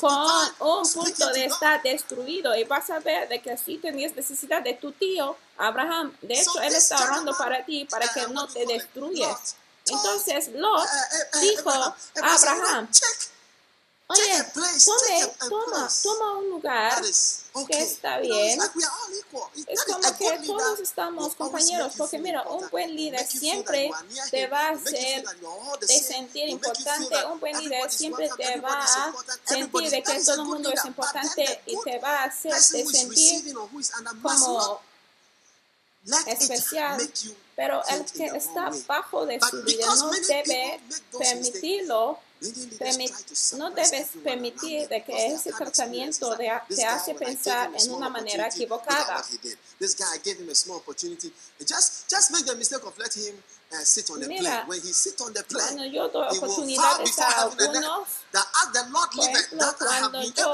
con 0.00 0.68
un 0.68 0.92
punto 0.92 1.28
de 1.30 1.46
estar 1.46 1.82
destruido 1.82 2.54
y 2.54 2.64
vas 2.64 2.90
a 2.90 3.00
ver 3.00 3.28
de 3.28 3.42
que 3.42 3.56
si 3.58 3.78
tenías 3.78 4.14
necesidad 4.20 4.62
de 4.62 4.74
tu 4.74 4.92
tío 4.92 5.36
Abraham. 5.56 6.14
De 6.20 6.34
hecho, 6.34 6.60
él 6.60 6.74
está 6.74 7.02
orando 7.02 7.36
para 7.36 7.64
ti, 7.64 7.86
para 7.90 8.06
que 8.12 8.26
no 8.28 8.46
te 8.46 8.66
destruyas. 8.66 9.56
Entonces 9.86 10.48
Lot 10.54 10.88
dijo 11.40 11.70
a 11.70 11.96
Abraham, 12.22 12.88
oye, 14.10 15.32
toma, 15.48 15.88
toma 16.02 16.38
un 16.38 16.50
lugar 16.50 17.02
que 17.66 17.82
está 17.82 18.18
bien. 18.18 18.58
Es 19.66 19.84
como 19.84 20.16
que 20.16 20.46
todos 20.46 20.80
estamos 20.80 21.34
compañeros, 21.34 21.94
porque 21.96 22.18
mira, 22.18 22.42
un 22.42 22.68
buen 22.70 22.94
líder 22.94 23.26
siempre 23.26 23.90
te 24.30 24.46
va 24.48 24.68
a 24.68 24.70
hacer 24.70 25.24
de 25.80 25.98
sentir 26.00 26.48
importante, 26.48 27.24
un 27.26 27.40
buen 27.40 27.58
líder 27.58 27.90
siempre 27.90 28.28
te 28.36 28.60
va 28.60 28.82
a 28.82 29.12
sentir 29.44 29.90
de 29.90 30.02
que 30.02 30.20
todo 30.24 30.34
el 30.34 30.44
mundo 30.44 30.72
es 30.72 30.84
importante 30.84 31.62
y 31.66 31.80
te 31.82 31.98
va 31.98 32.22
a 32.22 32.24
hacer 32.24 32.52
de 32.52 32.86
sentir 32.86 33.54
como 34.22 34.80
especial, 36.26 37.12
pero 37.54 37.82
el 37.88 38.04
que 38.06 38.26
está 38.26 38.70
bajo 38.86 39.26
de 39.26 39.38
su 39.40 39.62
vida 39.62 39.94
no 39.96 40.10
debe 40.10 40.80
permitirlo 41.16 42.18
no 43.58 43.70
debes 43.70 44.08
permitir 44.24 44.88
de 44.88 45.04
que 45.04 45.12
ese 45.34 45.50
tratamiento 45.52 46.36
te 46.68 46.84
hace 46.86 47.14
pensar 47.14 47.70
en 47.74 47.92
una 47.92 48.08
manera 48.08 48.44
equivocada. 48.48 49.22
Mira, 54.28 54.64
cuando 55.66 55.84
yo 55.86 56.08
doy 56.08 56.28
oportunidades 56.38 57.18
a 57.18 57.42
algunos, 57.42 58.08
por 59.18 59.28
ejemplo, 59.30 59.58
cuando 60.00 60.22
yo 60.34 60.52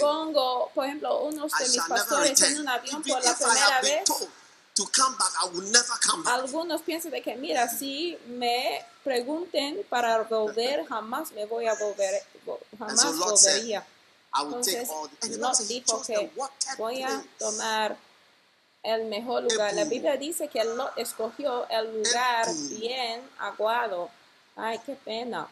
pongo, 0.00 0.70
por 0.74 0.84
ejemplo, 0.86 1.20
unos 1.24 1.52
de 1.52 1.64
mis 1.68 1.76
pastores 1.88 2.40
en 2.42 2.60
un 2.60 2.68
avión 2.68 3.02
por 3.02 3.24
la 3.24 3.36
primera 3.36 3.80
vez, 3.82 4.04
algunos 6.26 6.82
piensan 6.82 7.10
de 7.12 7.22
que, 7.22 7.34
mira, 7.36 7.68
si 7.68 8.16
me 8.28 8.84
pregunten 9.04 9.84
para 9.88 10.22
volver, 10.24 10.86
jamás 10.86 11.32
me 11.32 11.46
voy 11.46 11.66
a 11.66 11.74
volver, 11.74 12.22
jamás 12.78 13.16
volvería. 13.18 13.86
Entonces, 14.38 14.88
Lot 15.38 15.58
dijo 15.66 16.02
que 16.02 16.30
voy 16.78 17.02
a 17.02 17.24
tomar 17.38 17.96
el 18.82 19.06
mejor 19.06 19.42
lugar. 19.42 19.74
La 19.74 19.84
Biblia 19.84 20.16
dice 20.16 20.48
que 20.48 20.64
Lot 20.64 20.92
escogió 20.96 21.68
el 21.68 22.02
lugar 22.02 22.46
bien 22.70 23.22
aguado. 23.38 24.10
Ay, 24.56 24.80
qué 24.84 24.94
pena. 24.94 25.48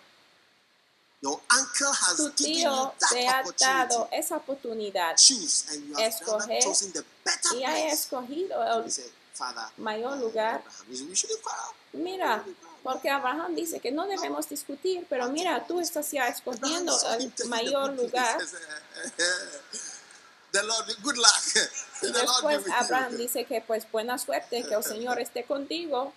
Tu 1.21 2.31
tío 2.31 2.95
te 3.11 3.27
ha 3.27 3.43
dado 3.59 4.09
esa 4.13 4.37
oportunidad. 4.37 5.17
Escoger 5.99 6.63
y 7.57 7.65
ha 7.65 7.89
escogido 7.89 8.63
el 8.63 8.93
mayor 9.77 10.19
lugar. 10.19 10.63
Mira, 11.93 12.45
porque 12.89 13.11
Abraham 13.11 13.55
dice 13.55 13.81
que 13.81 13.93
no 13.93 14.07
debemos 14.07 14.49
discutir, 14.49 15.07
pero 15.11 15.29
mira, 15.29 15.67
tú 15.67 15.79
estás 15.79 16.11
ya 16.11 16.27
escogiendo 16.27 16.99
el 17.19 17.49
mayor 17.49 17.93
lugar. 17.93 18.39
Y 22.01 22.11
después 22.11 22.65
Abraham 22.75 23.19
dice 23.19 23.45
que 23.45 23.61
pues 23.61 23.91
buena 23.93 24.17
suerte, 24.17 24.65
que 24.67 24.75
el 24.75 24.83
Señor 24.83 25.21
esté 25.21 25.45
contigo, 25.45 26.15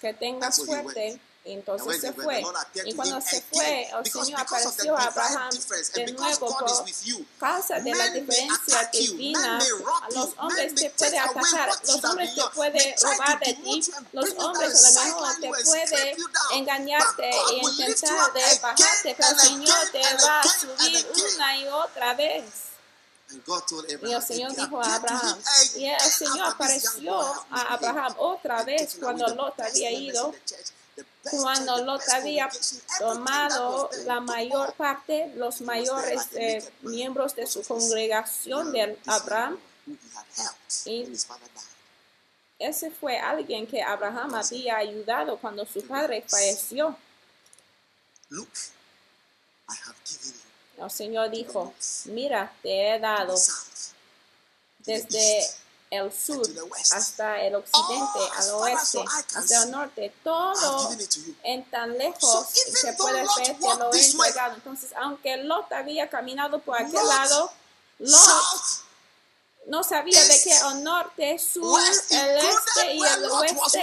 que 0.00 0.12
tengas 0.12 0.56
suerte. 0.56 1.20
Y 1.42 1.52
entonces 1.52 2.02
se 2.02 2.12
fue. 2.12 2.42
Y 2.84 2.94
cuando 2.94 3.18
se 3.20 3.40
fue, 3.42 3.88
el 3.90 4.10
Señor 4.10 4.40
apareció 4.40 4.94
a 4.94 5.04
Abraham 5.04 5.50
de 5.94 6.12
nuevo 6.12 6.48
por 6.58 6.84
causa 7.38 7.80
de 7.80 7.94
la 7.94 8.10
diferencia 8.10 8.90
divina. 8.92 9.58
Los 10.14 10.30
hombres 10.36 10.74
te 10.74 10.90
pueden 10.90 11.20
atacar, 11.20 11.70
los 11.86 12.04
hombres 12.04 12.34
te 12.34 12.42
pueden 12.54 12.94
robar 13.02 13.40
de 13.40 13.54
ti, 13.54 13.82
los 14.12 14.30
hombres 14.36 14.84
a 14.84 14.90
lo 14.90 15.04
mejor 15.04 15.40
te 15.40 15.48
pueden 15.64 16.16
engañarte 16.52 17.30
e 17.30 17.54
intentar 17.54 18.32
de 18.34 18.58
bajarte, 18.60 19.14
pero 19.16 19.28
el 19.30 19.38
Señor 19.40 19.90
te 19.92 20.02
va 20.22 20.40
a 20.40 20.42
subir 20.42 21.06
una 21.34 21.56
y 21.56 21.68
otra 21.68 22.14
vez. 22.14 22.44
Y 24.02 24.12
el 24.12 24.22
Señor 24.22 24.54
dijo 24.56 24.82
a 24.82 24.94
Abraham, 24.96 25.38
y 25.76 25.86
el 25.86 26.00
Señor 26.00 26.48
apareció 26.48 27.18
a 27.50 27.74
Abraham 27.74 28.14
otra 28.18 28.62
vez 28.64 28.96
cuando 29.00 29.26
Lot 29.28 29.58
había 29.60 29.90
ido 29.90 30.34
cuando 31.30 31.84
Lot 31.84 32.02
había 32.08 32.48
tomado 32.98 33.90
la 34.06 34.20
mayor 34.20 34.72
parte, 34.74 35.32
los 35.36 35.60
mayores 35.60 36.28
eh, 36.32 36.66
miembros 36.82 37.34
de 37.34 37.46
su 37.46 37.62
congregación 37.62 38.72
de 38.72 38.98
Abraham, 39.06 39.58
y 40.84 41.06
ese 42.58 42.90
fue 42.90 43.18
alguien 43.18 43.66
que 43.66 43.82
Abraham 43.82 44.34
había 44.34 44.76
ayudado 44.76 45.38
cuando 45.38 45.64
su 45.66 45.82
padre 45.86 46.24
falleció. 46.26 46.96
El 50.78 50.90
Señor 50.90 51.30
dijo, 51.30 51.74
mira, 52.06 52.52
te 52.62 52.94
he 52.94 52.98
dado 52.98 53.34
desde 54.78 55.46
el 55.90 56.12
sur 56.12 56.46
hasta 56.92 57.40
el 57.42 57.56
occidente, 57.56 58.20
al 58.36 58.50
oeste, 58.50 59.04
hasta 59.34 59.64
el 59.64 59.70
norte, 59.72 60.12
todo 60.22 60.90
en 61.42 61.68
tan 61.68 61.98
lejos 61.98 62.46
se 62.48 62.92
puede 62.92 63.22
ver 63.22 63.56
que 63.58 63.76
lo 63.76 63.92
he 63.92 64.06
entregado. 64.06 64.54
Entonces, 64.54 64.92
aunque 64.96 65.36
Lot 65.38 65.72
había 65.72 66.08
caminado 66.08 66.60
por 66.60 66.80
aquel 66.80 67.06
lado, 67.06 67.50
Lot 67.98 68.84
no 69.66 69.82
sabía 69.82 70.22
de 70.24 70.42
que 70.42 70.56
el 70.56 70.84
norte, 70.84 71.38
sur, 71.38 71.80
el 72.10 72.36
este 72.36 72.94
y 72.94 73.02
el 73.04 73.24
oeste, 73.24 73.82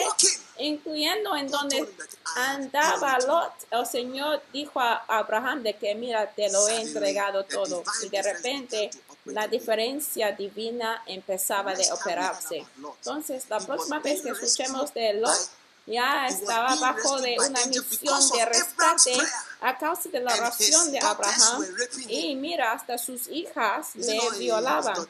incluyendo 0.60 1.36
en 1.36 1.50
donde 1.50 1.93
andaba 2.36 3.20
Lot, 3.20 3.54
el 3.70 3.86
Señor 3.86 4.41
dijo 4.54 4.80
a 4.80 5.04
Abraham 5.08 5.62
de 5.62 5.76
que 5.76 5.93
mira, 5.93 6.30
te 6.32 6.50
lo 6.52 6.67
he 6.70 6.82
entregado 6.82 7.43
todo. 7.43 7.84
Y 8.02 8.10
de 8.10 8.22
repente 8.22 8.89
la 9.28 9.48
diferencia 9.48 10.32
divina 10.32 11.04
empezaba 11.06 11.74
de 11.74 11.92
operarse. 11.92 12.66
Entonces, 12.78 13.50
la 13.50 13.60
próxima 13.60 14.00
vez 14.00 14.22
que 14.22 14.30
escuchemos 14.30 14.94
de 14.94 15.13
Lot, 15.13 15.50
ya 15.86 16.28
estaba 16.28 16.76
bajo 16.76 17.22
de 17.22 17.38
una 17.40 17.66
misión 17.66 18.30
de 18.32 18.46
rescate 18.46 19.18
a 19.62 19.78
causa 19.78 20.10
de 20.10 20.20
la 20.20 20.34
oración 20.34 20.92
de 20.92 21.00
Abraham. 21.00 21.66
Y 22.10 22.36
mira, 22.36 22.74
hasta 22.74 22.98
sus 22.98 23.28
hijas 23.30 23.96
le 23.96 24.20
violaban. 24.38 25.08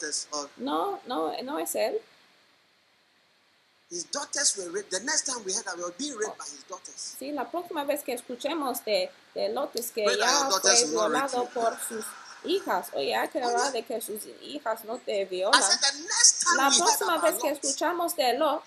No, 0.58 1.01
no, 1.06 1.34
no 1.41 1.60
es 1.60 1.73
él. 1.75 1.99
Sí, 7.17 7.32
la 7.32 7.49
próxima 7.49 7.86
vez 7.86 8.03
que 8.03 8.13
escuchemos 8.13 8.84
de, 8.84 9.10
de 9.34 9.49
Lot 9.49 9.75
es 9.77 9.91
que 9.91 10.06
ya 10.17 10.49
fue 10.62 10.86
violado 10.88 11.45
por 11.53 11.80
sus 11.80 11.99
hijas. 11.99 12.26
Oye, 12.93 13.15
hay 13.15 13.28
que 13.30 13.41
hablar 13.41 13.71
de 13.71 13.84
que 13.84 14.00
sus 14.02 14.23
hijas 14.41 14.86
no 14.86 14.97
te 14.97 15.26
violan. 15.26 15.62
La 16.56 16.69
próxima 16.69 17.17
vez 17.19 17.36
que 17.41 17.50
escuchamos 17.50 18.15
de 18.15 18.38
Lot 18.38 18.63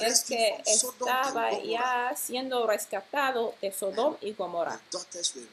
es 0.00 0.24
que 0.24 0.62
estaba 0.66 1.50
ya 1.62 2.14
siendo 2.16 2.66
rescatado 2.66 3.54
de 3.60 3.72
Sodom 3.72 4.16
y 4.20 4.34
Gomorra. 4.34 4.80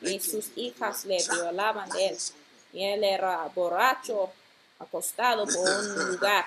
Y 0.02 0.20
sus 0.20 0.50
hijas 0.56 1.06
le 1.06 1.18
violaban 1.18 1.90
de 1.90 2.08
él. 2.08 2.18
Y 2.74 2.84
él 2.84 3.04
era 3.04 3.50
borracho, 3.56 4.32
acostado 4.80 5.46
por 5.46 5.70
un 5.70 6.12
lugar. 6.12 6.46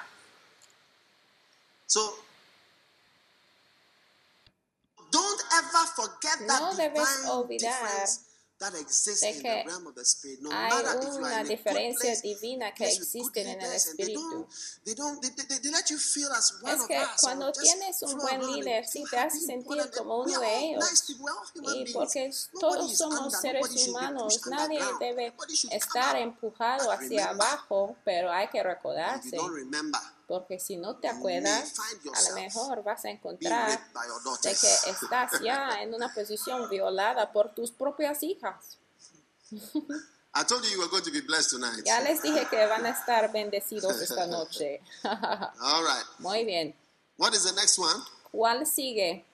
No 6.41 6.75
debes 6.75 7.09
olvidar 7.27 8.09
de 8.59 8.79
in 8.79 9.37
the 9.37 9.43
que 9.43 9.65
realm 9.65 9.87
of 9.87 9.95
the 9.95 10.05
spirit. 10.05 10.41
No 10.41 10.51
hay 10.51 10.73
una 11.17 11.45
diferencia 11.45 12.21
divina 12.21 12.75
que 12.75 12.89
existe 12.91 13.43
en 13.43 13.61
el 13.61 13.73
espíritu. 13.73 14.47
Es 14.85 14.95
que 16.89 16.99
cuando 17.21 17.53
tienes 17.53 18.03
un 18.03 18.19
buen 18.19 18.47
líder, 18.47 18.87
sí 18.87 19.05
te 19.09 19.19
hace 19.19 19.41
sentir 19.41 19.91
como 19.97 20.23
uno 20.23 20.41
de 20.41 20.59
ellos. 20.59 20.85
Y 21.55 21.61
beings. 21.61 21.93
porque 21.93 22.31
todos 22.59 22.97
somos 22.97 23.41
seres 23.41 23.89
humanos, 23.89 24.41
nadie 24.47 24.81
debe 24.99 25.35
estar 25.71 26.17
empujado 26.17 26.85
But 26.87 27.01
hacia 27.01 27.31
abajo, 27.31 27.97
pero 28.05 28.31
hay 28.33 28.49
que 28.49 28.63
recordarse, 28.63 29.37
porque 30.29 30.61
si 30.61 30.77
no 30.77 30.97
te 30.97 31.09
acuerdas, 31.09 31.75
a 32.15 32.29
lo 32.29 32.35
mejor 32.35 32.83
vas 32.85 33.05
a 33.07 33.11
encontrar 33.11 33.71
de 34.43 34.51
que 34.51 34.91
estás 34.91 35.41
ya 35.43 35.83
en 35.83 35.95
una 35.95 36.13
posición 36.13 36.69
violada 36.69 37.33
por 37.33 37.55
tus 37.55 37.73
propias 37.73 38.23
hijas. 38.23 38.77
I 40.35 40.45
told 40.45 40.63
you 40.63 40.71
you 40.71 40.79
were 40.79 40.89
going 40.89 41.03
to 41.03 41.11
be 41.11 41.23
blessed 41.23 41.51
tonight. 41.51 41.83
Ya 41.85 42.01
les 42.01 42.23
dije 42.23 42.47
que 42.51 42.67
van 42.67 42.85
a 42.85 42.91
estar 42.91 43.33
bendecidos 43.33 44.01
esta 44.01 44.27
noche. 44.31 44.83
All 45.05 45.83
right. 45.83 46.05
Muy 46.19 46.45
bien. 46.45 46.75
What 47.17 47.33
is 47.33 47.45
the 47.45 47.53
next 47.55 47.79
one? 47.79 48.05
¿Cuál 48.31 48.67
sigue? 48.67 49.25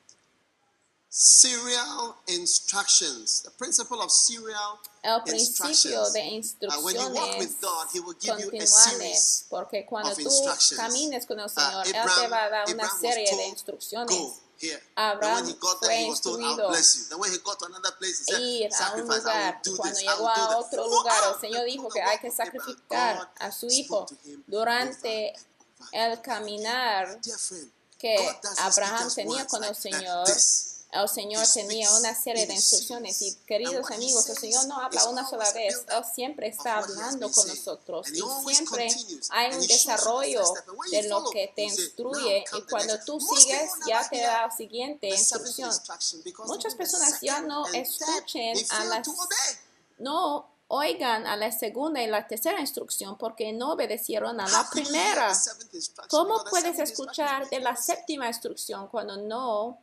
Serial 1.17 2.17
instructions. 2.27 3.43
The 3.43 3.51
principle 3.53 4.03
of 4.03 4.11
serial 4.11 4.81
El 5.05 5.23
principio 5.23 5.71
instructions. 5.71 6.13
de 6.13 6.21
Uh, 6.67 6.81
when 6.83 6.97
you 6.97 7.09
walk 7.15 7.39
with 7.39 7.55
instrucciones 7.55 7.61
God, 7.61 7.87
He 7.93 8.01
will 8.01 8.15
give 8.19 8.35
you 8.41 8.49
a 8.49 8.51
continuales, 8.51 8.99
series. 8.99 9.45
porque 9.49 9.87
cuando 9.87 10.13
tú 10.17 10.29
camines 10.77 11.25
con 11.27 11.39
el 11.39 11.47
Uh, 11.47 11.49
Señor, 11.51 11.87
Él 11.87 11.93
te 11.93 11.99
Abraham- 12.01 12.33
va 12.33 12.45
a 12.45 12.51
dar 12.51 12.65
una 12.67 12.83
Abraham 12.83 13.01
serie 13.01 13.25
de 13.27 13.31
told, 13.31 13.49
instrucciones. 13.49 14.09
Go 14.19 14.35
here. 14.59 14.83
Abraham 14.97 15.21
then 15.37 15.45
when 15.45 15.55
he 15.55 15.61
got 15.61 15.81
there, 15.83 15.93
he 15.95 16.03
fue 16.03 16.11
instruido 16.11 16.69
bless 16.71 16.97
you. 16.97 17.05
Then 17.09 17.19
when 17.21 17.31
he 17.33 17.39
got 17.39 17.59
to 17.61 17.67
another 17.67 17.93
place, 17.97 18.19
he 18.19 18.25
said, 18.25 18.41
ir 18.41 18.75
a 18.75 18.93
un 18.95 19.07
lugar. 19.09 19.63
Cuando 19.77 20.01
llegó 20.01 20.29
a 20.29 20.57
otro 20.59 20.89
lugar, 20.89 21.23
el 21.33 21.41
Señor 21.41 21.65
dijo 21.65 21.89
que 21.91 22.03
hay 22.03 22.19
que 22.19 22.27
Abraham, 22.27 22.53
sacrificar 22.53 23.33
a 23.39 23.53
su 23.53 23.67
hijo 23.69 24.05
durante 24.49 25.33
el 25.93 26.21
caminar 26.23 27.21
que 28.01 28.17
Abraham 28.59 29.15
tenía 29.15 29.47
con 29.47 29.63
el. 29.63 29.77
Señor. 29.77 30.27
El 30.95 31.09
Señor 31.09 31.43
He 31.43 31.67
tenía 31.67 31.93
una 31.97 32.15
serie 32.15 32.47
de 32.47 32.55
instrucciones 32.55 33.21
y 33.21 33.35
queridos 33.47 33.91
amigos, 33.91 34.29
el 34.29 34.39
Señor 34.39 34.67
no 34.69 34.81
habla 34.81 35.05
una 35.07 35.29
sola 35.29 35.51
vez, 35.53 35.85
Él 35.89 36.05
siempre 36.15 36.47
está 36.47 36.79
hablando 36.79 37.33
con 37.33 37.49
nosotros 37.49 38.09
y 38.11 38.23
siempre 38.55 38.89
hay 39.31 39.55
un 39.55 39.67
desarrollo 39.67 40.45
de 40.93 41.03
lo 41.09 41.29
que 41.31 41.53
te 41.55 41.65
instruye 41.65 42.45
"Now 42.45 42.51
come 42.51 42.63
y 42.63 42.71
cuando 42.71 42.93
next." 42.95 43.07
tú 43.07 43.21
sigues 43.21 43.71
ya 43.89 44.09
te 44.09 44.21
da 44.21 44.47
la 44.47 44.51
siguiente 44.57 45.09
instrucción. 45.09 45.71
Muchas 46.47 46.77
personas 46.77 47.21
ya 47.21 47.41
no 47.41 47.67
escuchen 47.73 48.57
a 48.71 48.85
las 48.85 49.09
no 49.99 50.49
oigan 50.69 51.27
a 51.27 51.37
la 51.37 51.51
segunda 51.51 52.03
y 52.03 52.07
la 52.07 52.27
tercera 52.27 52.61
instrucción 52.61 53.19
porque 53.19 53.53
no 53.53 53.73
obedecieron 53.73 54.41
a 54.41 54.49
la 54.49 54.69
primera. 54.71 55.33
¿Cómo 56.09 56.45
puedes 56.45 56.79
escuchar 56.79 57.49
de 57.51 57.59
la 57.59 57.77
séptima 57.77 58.29
instrucción 58.29 58.89
cuando 58.89 59.17
no 59.17 59.79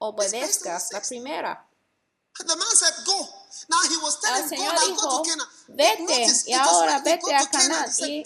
obedezcas 0.00 0.92
la 0.92 1.00
primera? 1.00 1.66
The 2.38 2.56
man 2.56 2.74
said, 2.74 3.04
Go. 3.06 3.28
Now 3.68 3.78
he 3.88 3.96
was 3.96 4.20
telling 4.20 4.44
El 4.44 4.48
Señor 4.48 4.74
dijo, 4.86 5.22
vete, 5.68 6.26
y 6.46 6.52
ahora 6.52 7.00
vete 7.00 7.34
a. 7.34 7.48
Canaán. 7.48 7.90
Y 7.98 8.24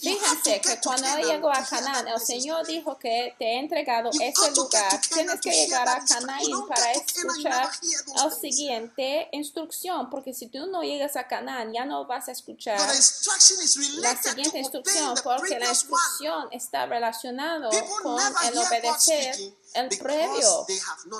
Fíjense 0.00 0.60
que 0.60 0.80
cuando 0.80 1.06
él 1.16 1.26
llegó 1.26 1.50
a 1.50 1.64
Canaán, 1.64 2.08
el. 2.08 2.20
Señor 2.20 2.66
dijo 2.66 2.98
que 2.98 3.34
te 3.38 3.44
he 3.44 3.58
entregado 3.58 4.10
ese 4.10 4.50
lugar. 4.52 5.00
Tienes 5.00 5.40
que 5.40 5.50
llegar 5.50 5.88
a. 5.88 6.04
Canaán 6.04 6.66
para 6.68 6.92
escuchar 6.92 7.70
la 8.14 8.30
siguiente 8.30 9.28
instrucción, 9.32 10.10
porque 10.10 10.32
si 10.34 10.48
tú 10.48 10.66
no 10.66 10.82
llegas 10.82 11.16
a 11.16 11.26
Canaán, 11.26 11.72
ya 11.72 11.84
no 11.84 12.06
vas 12.06 12.28
a 12.28 12.32
escuchar 12.32 12.78
la 12.78 14.22
siguiente 14.22 14.58
instrucción, 14.58 15.14
porque 15.22 15.58
la 15.58 15.68
instrucción 15.68 16.48
está 16.52 16.86
relacionado 16.86 17.70
People 17.70 17.86
con 18.02 18.20
el 18.44 18.58
obedecer 18.58 19.56
el 19.74 19.98
previo. 19.98 20.66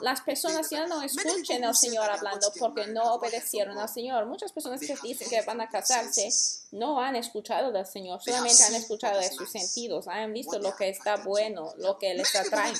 Las 0.02 0.20
personas 0.22 0.68
ya 0.70 0.87
no 0.87 1.00
who 1.00 1.66
al 1.66 1.76
Señor 1.76 2.05
hablando 2.10 2.52
porque 2.58 2.86
no 2.86 3.14
obedecieron 3.14 3.78
al. 3.78 3.88
Señor. 3.88 4.26
Muchas 4.26 4.52
personas 4.52 4.80
que 4.80 4.94
dicen 5.02 5.28
que 5.28 5.40
van 5.42 5.60
a 5.60 5.68
casarse 5.68 6.28
no 6.72 7.00
han 7.00 7.16
escuchado 7.16 7.72
del 7.72 7.86
Señor, 7.86 8.22
solamente 8.22 8.62
han 8.64 8.74
escuchado 8.74 9.18
de 9.20 9.30
sus 9.30 9.50
sentidos, 9.50 10.08
han 10.08 10.32
visto 10.32 10.58
lo 10.58 10.74
que 10.76 10.88
está 10.88 11.16
bueno, 11.16 11.72
lo 11.78 11.96
que 11.98 12.14
les 12.14 12.34
atrae. 12.34 12.74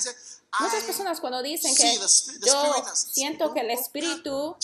Muchas 0.59 0.83
"I 0.83 0.87
personas 0.87 1.19
cuando 1.19 1.43
dicen 1.43 1.75
que 1.75 1.99
yo 2.45 2.85
siento 2.95 3.53
que 3.53 3.59
el 3.59 3.69
Espíritu 3.71 4.55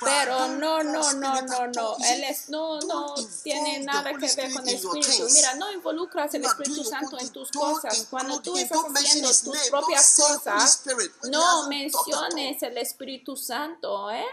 pero 0.00 0.48
no, 0.48 0.82
no, 0.82 1.12
no, 1.14 1.42
no, 1.42 1.66
no. 1.66 1.96
Él 2.06 2.24
es, 2.24 2.48
no, 2.48 2.80
no 2.80 3.14
tiene 3.42 3.80
nada 3.80 4.10
que 4.14 4.34
ver 4.34 4.52
con 4.52 4.68
el 4.68 4.74
Espíritu. 4.74 5.26
Mira, 5.32 5.54
no 5.56 5.70
involucras 5.72 6.32
el 6.34 6.44
Espíritu 6.44 6.84
Santo 6.84 7.18
en 7.18 7.30
tus 7.30 7.50
cosas. 7.50 8.06
Cuando 8.08 8.40
tú 8.40 8.56
estás 8.56 8.80
haciendo 8.94 9.28
tus 9.28 9.58
propias 9.70 10.16
cosas, 10.16 10.82
no 11.24 11.68
menciones 11.68 12.62
el 12.62 12.78
Espíritu 12.78 13.36
Santo, 13.36 14.10
¿eh? 14.10 14.24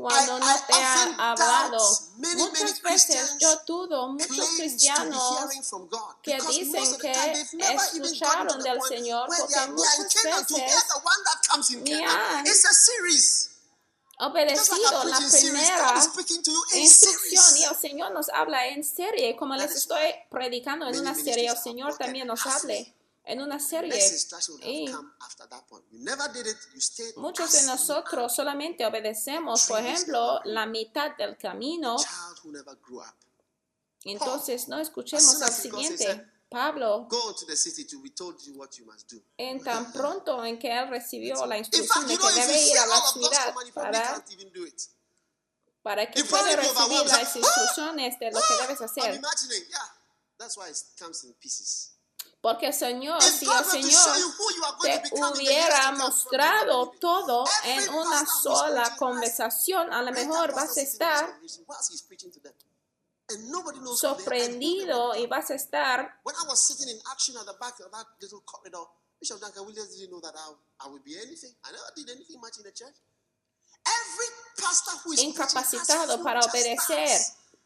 Cuando 0.00 0.38
I- 0.38 0.40
no 0.40 0.46
I 0.50 0.60
te 0.66 0.72
ha 0.74 1.30
hablado. 1.32 1.98
many 2.16 2.34
Muchas 2.36 2.82
veces 2.82 3.36
yo 3.38 3.56
dudo, 3.66 4.08
muchos 4.08 4.48
cristianos 4.56 5.22
que 6.22 6.38
dicen 6.48 6.98
que 6.98 7.46
escucharon 7.58 8.62
del 8.62 8.80
Señor, 8.82 9.28
porque 9.28 9.66
muchas 9.72 10.24
veces 10.24 11.80
ni 11.82 11.92
han 12.04 12.46
It's 12.46 12.64
a 12.64 12.72
series. 12.72 13.46
Just 14.20 14.70
like 14.70 14.84
obedecido 14.84 15.04
la 15.04 15.18
primera 15.18 15.94
instrucción 16.74 17.56
y 17.56 17.64
el 17.64 17.76
Señor 17.76 18.12
nos 18.12 18.28
habla 18.28 18.66
en 18.66 18.84
serie, 18.84 19.34
como 19.34 19.56
les 19.56 19.70
estoy 19.74 20.14
predicando 20.30 20.86
en 20.88 20.98
una 20.98 21.14
serie, 21.14 21.48
el 21.48 21.56
Señor 21.56 21.96
también 21.96 22.26
nos 22.26 22.44
hable 22.46 22.94
en 23.30 23.40
una 23.40 23.58
serie. 23.60 23.94
Y 24.62 24.88
muchos 27.16 27.52
de 27.52 27.62
nosotros 27.62 28.34
solamente 28.34 28.84
obedecemos, 28.84 29.62
por 29.66 29.80
ejemplo, 29.80 30.40
la 30.44 30.66
mitad 30.66 31.16
del 31.16 31.36
camino, 31.36 31.96
entonces 34.04 34.68
no 34.68 34.78
escuchemos 34.78 35.40
al 35.42 35.52
siguiente. 35.52 36.26
Pablo, 36.50 37.06
Go 37.08 37.32
to 37.32 37.46
the 37.46 37.56
city 37.56 37.84
to 37.84 38.00
be 38.00 38.10
told 38.10 38.36
you 38.42 38.54
what 38.54 38.70
you 38.76 38.84
must 38.84 39.08
do. 39.08 39.22
en 39.38 39.62
tan 39.62 39.92
pronto 39.92 40.44
en 40.44 40.58
que 40.58 40.68
él 40.76 40.88
recibió 40.88 41.46
la 41.46 41.56
In 41.56 41.64
instrucción 41.64 42.08
de 42.08 42.18
que 42.18 42.32
debe 42.32 42.60
ir 42.66 42.76
a 42.76 42.86
la 42.86 43.00
ciudad 43.12 43.54
para, 43.72 44.02
can't 44.02 44.30
even 44.32 44.52
do 44.52 44.66
it. 44.66 44.82
para 45.80 46.10
que 46.10 46.18
You 46.20 46.26
probably 46.26 46.56
pueda 46.56 46.62
be 46.62 46.68
overwhelmed. 46.70 47.12
recibir 47.12 47.22
las 47.22 47.36
instrucciones 47.36 48.18
de 48.18 48.30
lo 48.32 48.40
que 48.40 48.54
debes 48.62 48.80
I'm 48.80 48.84
hacer. 48.86 49.20
Porque 52.40 52.72
Señor, 52.72 53.20
si 53.22 53.44
el 53.44 53.64
Señor 53.64 54.34
te 54.80 55.02
hubiera 55.20 55.92
mostrado 55.92 56.90
todo 56.98 57.44
en 57.64 57.94
una 57.94 58.24
sola 58.42 58.96
conversación, 58.96 59.92
a 59.92 60.00
lo 60.00 60.10
mejor 60.10 60.54
vas 60.54 60.76
a 60.78 60.80
estar 60.80 61.38
sorprendido 63.94 65.14
y 65.16 65.26
vas 65.26 65.50
a 65.50 65.54
estar 65.54 66.20
When 66.24 66.34
I 66.34 66.48
was 66.48 66.66
sitting 66.66 66.88
in 66.88 67.00
action 67.12 67.36
at 67.36 67.44
the 67.44 67.54
back 67.60 67.78
of 67.80 67.90
that 67.92 68.06
little 68.22 68.40
corridor, 68.40 68.88
Bishop 69.20 69.38
Duncan 69.38 69.66
Williams 69.66 69.94
didn't 69.94 70.10
know 70.10 70.20
that 70.20 70.34
I, 70.34 70.86
I 70.86 70.88
would 70.88 71.04
be 71.04 71.16
anything. 71.20 71.52
I 71.62 71.72
never 71.72 71.92
did 71.94 72.08
anything 72.08 72.40
much 72.40 72.56
in 72.56 72.64
the 72.64 72.72
church. 72.72 72.96
Every 73.84 74.26
pastor 74.56 74.96
who 75.04 75.12
is 75.12 75.20
preaching 75.20 75.36
has 75.36 75.52
incapacitado 75.52 76.22
para 76.22 76.40
obedecer. 76.40 77.20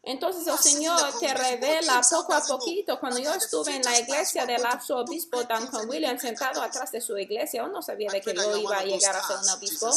Entonces 0.05 0.45
el 0.45 0.57
Señor 0.59 1.19
te 1.19 1.33
revela 1.33 1.99
poco 2.09 2.33
a 2.33 2.41
poquito. 2.41 2.99
Cuando 2.99 3.19
yo 3.19 3.33
estuve 3.33 3.75
en 3.75 3.81
la 3.81 3.99
iglesia 3.99 4.45
del 4.45 4.63
arzobispo 4.63 5.43
Duncan 5.43 5.89
Williams 5.89 6.21
sentado 6.21 6.61
atrás 6.61 6.91
de 6.91 7.01
su 7.01 7.17
iglesia, 7.17 7.63
yo 7.63 7.67
no 7.67 7.81
sabía 7.81 8.11
de 8.11 8.21
que 8.21 8.33
yo 8.35 8.55
iba 8.55 8.77
a 8.77 8.83
llegar 8.83 9.15
a 9.15 9.23
ser 9.25 9.37
un 9.37 9.49
obispo. 9.49 9.89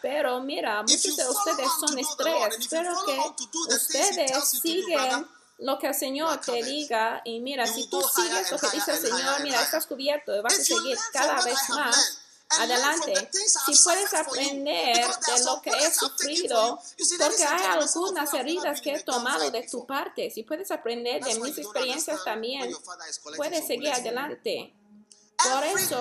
Pero 0.00 0.40
mira, 0.40 0.82
muchos 0.82 1.16
de 1.16 1.28
ustedes 1.28 1.68
son 1.80 1.98
estrellas. 1.98 2.56
Espero 2.58 2.94
que 3.04 3.74
ustedes 3.74 4.48
siguen 4.50 5.26
lo 5.58 5.78
que 5.78 5.88
el 5.88 5.94
Señor 5.94 6.40
te 6.40 6.62
diga. 6.62 7.22
Y 7.24 7.40
mira, 7.40 7.66
si 7.66 7.90
tú 7.90 8.00
sigues 8.14 8.52
lo 8.52 8.58
que 8.58 8.70
dice 8.70 8.92
el 8.92 8.98
Señor, 8.98 9.42
mira, 9.42 9.62
estás 9.62 9.86
cubierto 9.86 10.36
y 10.36 10.42
vas 10.42 10.58
a 10.58 10.62
seguir 10.62 10.96
cada 11.12 11.42
vez 11.42 11.58
más 11.70 12.25
adelante. 12.50 13.30
Si 13.32 13.72
puedes 13.84 14.14
aprender 14.14 14.96
de 14.96 15.44
lo 15.44 15.60
que 15.62 15.70
he 15.70 15.92
sufrido, 15.92 16.80
porque 17.18 17.44
hay 17.44 17.64
algunas 17.78 18.34
heridas 18.34 18.80
que 18.80 18.94
he 18.94 19.02
tomado 19.02 19.50
de 19.50 19.62
tu 19.68 19.86
parte, 19.86 20.30
si 20.30 20.42
puedes 20.42 20.70
aprender 20.70 21.22
de 21.24 21.38
mis 21.40 21.58
experiencias 21.58 22.22
también, 22.24 22.74
puedes 23.36 23.66
seguir 23.66 23.92
adelante. 23.92 24.74
Por 25.36 25.64
eso 25.64 26.00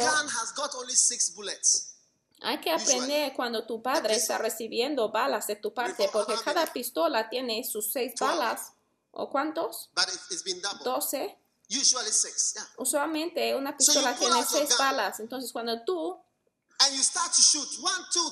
hay 2.41 2.60
que 2.60 2.71
aprender 2.71 3.34
cuando 3.34 3.65
tu 3.65 3.81
padre 3.81 4.15
está 4.15 4.38
recibiendo 4.38 5.10
balas 5.10 5.47
de 5.47 5.55
tu 5.55 5.73
parte, 5.73 6.10
porque 6.12 6.36
cada 6.43 6.65
pistola 6.67 7.29
tiene 7.29 7.63
sus 7.63 7.91
seis 7.91 8.13
balas. 8.19 8.71
¿O 9.17 9.29
cuántos? 9.29 9.89
But 9.95 10.10
it, 10.10 10.19
it's 10.29 10.43
been 10.43 10.62
doubled. 10.62 10.84
Doce. 10.84 11.38
Usually 11.69 12.12
six. 12.12 12.53
Yeah. 12.53 12.67
Usualmente 12.77 13.55
una 13.55 13.75
pistola 13.77 14.13
tiene 14.13 14.43
seis 14.43 14.77
balas. 14.77 15.21
Entonces 15.21 15.53
cuando 15.53 15.86
tú 15.86 16.19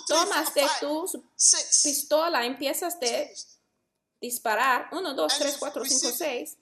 Tomas 0.08 0.54
de 0.54 0.62
five, 0.68 0.80
tu 0.82 1.08
six. 1.36 1.82
pistola, 1.84 2.46
empiezas 2.46 3.00
de 3.00 3.34
disparar. 4.22 4.90
1, 4.92 5.16
2, 5.16 5.32
And 5.32 5.42
3, 5.42 5.54
you 5.54 5.60
4, 5.60 5.86
5, 5.86 5.94
receive- 6.08 6.18
6 6.18 6.58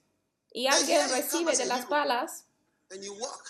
y 0.54 0.68
alguien 0.68 1.10
recibe 1.10 1.56
de 1.56 1.66
las 1.66 1.88
balas. 1.90 2.44
And 2.92 3.04
you 3.04 3.14
walk. 3.14 3.44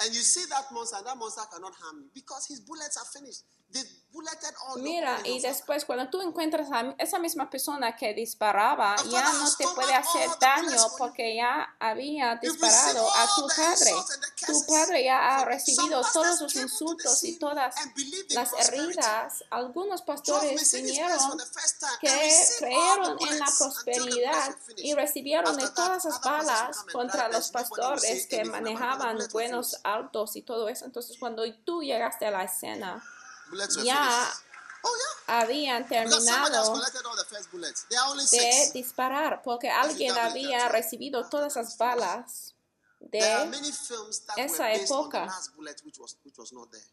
And 0.00 0.12
you 0.14 0.22
see 0.22 0.44
that 0.46 0.70
monster, 0.72 0.96
and 0.98 1.06
that 1.06 1.16
monster 1.16 1.42
cannot 1.50 1.74
harm 1.76 2.02
you 2.02 2.10
because 2.12 2.46
his 2.46 2.60
bullets 2.60 2.96
are 2.98 3.06
finished. 3.06 3.44
Mira, 4.78 5.20
y 5.24 5.40
después 5.40 5.84
cuando 5.84 6.08
tú 6.08 6.20
encuentras 6.20 6.70
a 6.72 6.94
esa 6.98 7.18
misma 7.18 7.50
persona 7.50 7.94
que 7.94 8.14
disparaba, 8.14 8.96
ya 9.10 9.32
no 9.32 9.54
te 9.56 9.66
puede 9.74 9.94
hacer 9.94 10.28
daño 10.40 10.76
you. 10.76 10.96
porque 10.98 11.36
ya 11.36 11.76
había 11.78 12.36
disparado 12.36 13.08
a 13.14 13.34
tu 13.34 13.46
padre. 13.46 13.92
Tu 14.46 14.66
padre 14.66 15.04
ya 15.04 15.36
ha 15.36 15.44
recibido 15.44 16.02
todos 16.12 16.40
los 16.40 16.56
insultos 16.56 17.24
y 17.24 17.38
todas 17.38 17.74
las 18.30 18.52
heridas. 18.54 19.44
Algunos 19.50 20.02
pastores 20.02 20.72
vinieron 20.72 21.38
que 22.00 22.46
creyeron 22.58 23.18
en 23.20 23.38
la 23.38 23.46
prosperidad 23.58 24.56
y 24.78 24.94
recibieron 24.94 25.56
de 25.56 25.68
todas 25.70 26.04
pastors 26.04 26.20
balas 26.22 26.84
contra 26.92 27.28
los 27.28 27.50
pastores 27.50 28.26
que 28.26 28.44
manejaban 28.44 29.18
buenos 29.32 29.78
autos 29.84 30.36
y 30.36 30.42
todo 30.42 30.68
eso. 30.68 30.84
Entonces 30.84 31.16
cuando 31.18 31.42
tú 31.64 31.82
llegaste 31.82 32.26
a 32.26 32.30
la 32.30 32.44
escena, 32.44 33.04
Bullets 33.50 33.76
were 33.76 33.84
ya 33.84 33.94
finished. 33.94 34.42
Oh 34.82 34.96
yeah. 34.96 35.40
habían 35.40 35.88
terminado 35.88 36.70
de 38.30 38.70
disparar 38.72 39.42
porque 39.42 39.70
alguien 39.70 40.16
había 40.16 40.68
recibido 40.68 41.28
todas 41.28 41.56
esas 41.56 41.76
balas 41.76 42.54
de 43.00 43.18
esa 44.36 44.72
época. 44.72 45.26
last 45.26 45.56
bullet, 45.56 45.76
which 45.84 45.98
was 45.98 46.16
which 46.24 46.38
was 46.38 46.52
not 46.52 46.70
there. 46.70 46.84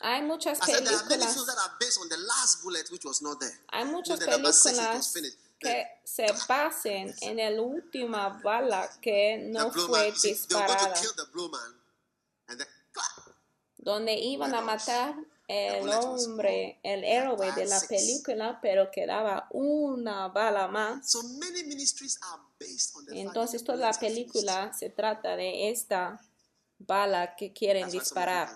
hay 0.00 0.22
muchas 0.22 0.58
I 0.62 0.72
said 0.72 0.84
there 0.84 0.96
are 0.96 1.04
many 1.04 1.22
películas 1.22 1.34
films 1.34 1.46
that 1.46 1.58
are 1.58 1.76
based 1.78 1.98
on 2.00 2.08
the 2.08 2.16
last 2.16 2.62
bullet, 2.62 2.90
which 2.90 3.04
was 3.04 3.22
not 3.22 3.38
there. 3.38 3.58
hay 3.72 3.84
muchas 3.84 4.18
the 4.18 4.26
number 4.26 4.52
six, 4.52 4.78
it 4.78 4.80
was 4.80 4.88
películas 4.88 5.12
finished. 5.12 5.38
que 5.60 5.86
se 6.04 6.26
basen 6.48 7.14
en 7.20 7.36
la 7.36 7.62
última 7.62 8.40
bala 8.42 8.90
que 9.00 9.38
no 9.38 9.70
fue 9.70 10.12
disparada 10.12 10.92
donde 13.78 14.14
iban 14.14 14.54
a 14.54 14.60
matar 14.60 15.14
el 15.48 15.88
hombre, 15.88 16.78
el 16.82 17.04
héroe 17.04 17.52
de 17.52 17.66
la 17.66 17.80
película, 17.80 18.58
pero 18.62 18.90
quedaba 18.90 19.48
una 19.50 20.28
bala 20.28 20.68
más. 20.68 21.14
Entonces 23.10 23.64
toda 23.64 23.78
la 23.78 23.98
película 23.98 24.72
se 24.72 24.88
trata 24.88 25.36
de 25.36 25.70
esta 25.70 26.20
bala 26.86 27.36
que 27.36 27.52
quieren 27.52 27.90
disparar. 27.90 28.48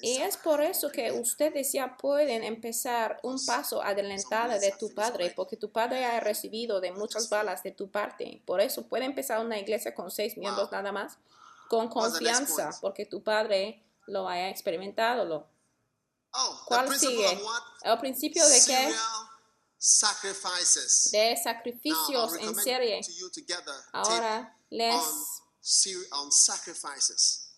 Y 0.00 0.16
es 0.18 0.36
por 0.36 0.60
eso 0.62 0.90
que 0.90 1.12
ustedes 1.12 1.72
ya 1.72 1.96
pueden 1.96 2.44
empezar 2.44 3.20
un 3.22 3.44
paso 3.44 3.82
adelantado 3.82 4.58
de 4.58 4.72
tu 4.78 4.94
padre, 4.94 5.32
porque 5.34 5.56
tu 5.56 5.70
padre 5.70 6.04
ha 6.04 6.20
recibido 6.20 6.80
de 6.80 6.92
muchas 6.92 7.28
balas 7.28 7.62
de 7.62 7.72
tu 7.72 7.90
parte. 7.90 8.42
Por 8.46 8.60
eso 8.60 8.86
puede 8.86 9.04
empezar 9.04 9.44
una 9.44 9.58
iglesia 9.58 9.94
con 9.94 10.10
seis 10.10 10.36
miembros 10.36 10.70
nada 10.72 10.92
más, 10.92 11.18
con 11.72 11.88
confianza, 11.88 12.68
porque 12.82 13.06
tu 13.06 13.22
padre 13.22 13.82
lo 14.06 14.28
haya 14.28 14.50
experimentado. 14.50 15.24
Lo. 15.24 15.46
Oh, 16.34 16.62
¿Cuál 16.66 16.98
sigue? 16.98 17.40
El 17.82 17.98
principio 17.98 18.46
de 18.46 18.60
que 18.60 18.94
sacrifices. 19.78 21.10
de 21.10 21.34
Now, 21.34 21.42
sacrificios 21.42 22.32
en 22.34 22.40
recommend 22.40 22.62
serie. 22.62 23.00
to 23.02 23.12
you 23.12 23.30
together 23.30 23.74
Ahora 23.92 24.54
les 24.68 24.94
on, 24.94 26.20
on 26.24 26.30
sacrifices. 26.30 27.48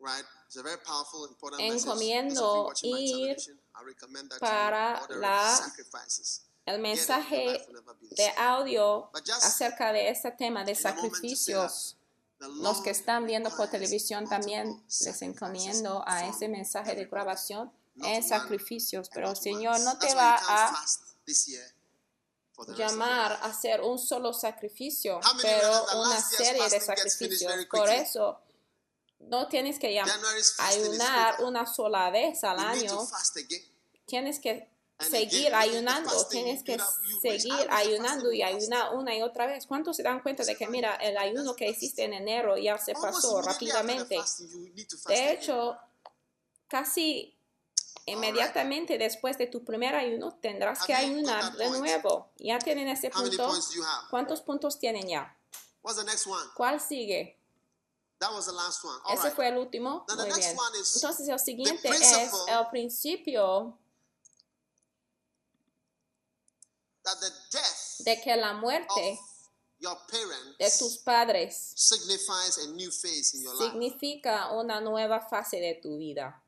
Right? 0.00 0.24
It's 0.46 0.56
a 0.56 0.62
very 0.64 0.80
powerful, 0.84 1.24
important 1.26 1.62
message. 1.62 1.82
Encomiendo 1.86 2.72
my 2.82 2.98
ir 2.98 3.36
I 3.76 4.38
para 4.40 5.06
you. 5.08 5.14
La- 5.20 5.56
sacrifices. 5.56 6.42
el 6.66 6.80
mensaje 6.80 7.64
de 8.16 8.28
audio 8.36 9.08
acerca 9.40 9.92
de 9.92 10.08
este 10.08 10.32
tema 10.32 10.64
de 10.64 10.74
sacrificios. 10.74 11.96
Los 12.48 12.80
que 12.80 12.90
están 12.90 13.26
viendo 13.26 13.50
por 13.56 13.68
televisión 13.68 14.28
también 14.28 14.82
les 14.86 15.22
encomiendo 15.22 16.02
a 16.06 16.26
ese 16.26 16.48
mensaje 16.48 16.94
de 16.94 17.06
grabación 17.06 17.72
en 17.96 18.22
sacrificios, 18.22 19.10
pero 19.12 19.30
el 19.30 19.36
Señor 19.36 19.78
no 19.80 19.98
te 19.98 20.14
va 20.14 20.36
a 20.36 20.84
llamar 22.76 23.32
a 23.32 23.46
hacer 23.46 23.80
un 23.80 23.98
solo 23.98 24.32
sacrificio, 24.32 25.20
pero 25.40 25.84
una 25.96 26.20
serie 26.20 26.68
de 26.68 26.80
sacrificios. 26.80 27.52
Por 27.70 27.88
eso 27.88 28.40
no 29.20 29.48
tienes 29.48 29.78
que 29.78 30.00
ayunar 30.58 31.42
una 31.42 31.66
sola 31.66 32.10
vez 32.10 32.42
al 32.44 32.58
año, 32.58 32.98
tienes 34.06 34.40
que 34.40 34.71
seguir 35.02 35.54
ayunando, 35.54 36.10
tienes 36.28 36.62
que 36.62 36.78
seguir 37.20 37.66
ayunando 37.70 38.32
y 38.32 38.42
ayunar 38.42 38.94
una 38.94 39.14
y 39.14 39.22
otra 39.22 39.46
vez. 39.46 39.66
¿Cuántos 39.66 39.96
se 39.96 40.02
dan 40.02 40.20
cuenta 40.20 40.44
de 40.44 40.56
que, 40.56 40.66
mira, 40.68 40.94
el 40.96 41.16
ayuno 41.16 41.54
que 41.54 41.68
hiciste 41.68 42.04
en 42.04 42.14
enero 42.14 42.56
ya 42.56 42.78
se 42.78 42.94
pasó 42.94 43.42
rápidamente? 43.42 44.18
De 45.06 45.32
hecho, 45.32 45.76
casi 46.68 47.36
inmediatamente 48.06 48.98
después 48.98 49.38
de 49.38 49.46
tu 49.46 49.64
primer 49.64 49.94
ayuno 49.94 50.34
tendrás 50.40 50.84
que 50.84 50.94
ayunar 50.94 51.54
de 51.56 51.70
nuevo. 51.70 52.30
¿Ya 52.38 52.58
tienen 52.58 52.88
ese 52.88 53.10
punto? 53.10 53.52
¿Cuántos 54.10 54.40
puntos 54.40 54.78
tienen 54.78 55.08
ya? 55.08 55.36
¿Cuál 56.54 56.80
sigue? 56.80 57.38
That 58.18 58.32
was 58.32 58.46
the 58.46 58.52
last 58.52 58.84
one. 58.84 59.00
All 59.04 59.18
Ese 59.18 59.32
fue 59.32 59.48
el 59.48 59.58
último. 59.58 60.06
Muy 60.08 60.28
next 60.28 60.38
bien. 60.38 60.56
one 60.56 60.78
is 60.78 60.94
Entonces 60.94 61.28
el 61.28 61.40
siguiente 61.40 61.88
es 61.88 62.12
el 62.46 62.66
principio 62.70 63.76
That 63.76 63.80
the 63.80 63.80
death 66.68 66.91
de 68.04 68.20
que 68.20 68.36
la 68.36 68.54
muerte 68.54 69.12
of 69.12 69.18
your 69.78 69.96
parents 70.08 70.58
de 70.58 70.70
tus 70.78 70.98
padres 70.98 71.72
signifies 71.76 72.58
a 72.58 72.66
new 72.72 72.90
phase 72.90 73.34
in 73.36 73.42
your 73.42 73.54
life. 73.54 73.70
significa 73.70 74.52
una 74.52 74.80
nueva 74.80 75.20
fase 75.20 75.58
de 75.58 75.74
tu 75.82 75.98
vida. 75.98 76.42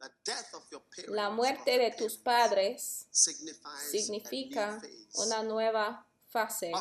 The 0.00 0.10
death 0.24 0.54
of 0.54 0.64
your 0.70 0.82
parents, 0.82 1.14
La 1.14 1.30
muerte 1.30 1.78
de 1.78 1.92
tus 1.92 2.16
padres 2.16 3.06
signifies 3.12 3.90
significa 3.90 4.70
a 4.70 4.78
new 4.78 4.80
phase. 4.80 5.22
una 5.22 5.42
nueva 5.44 6.06
fase 6.28 6.72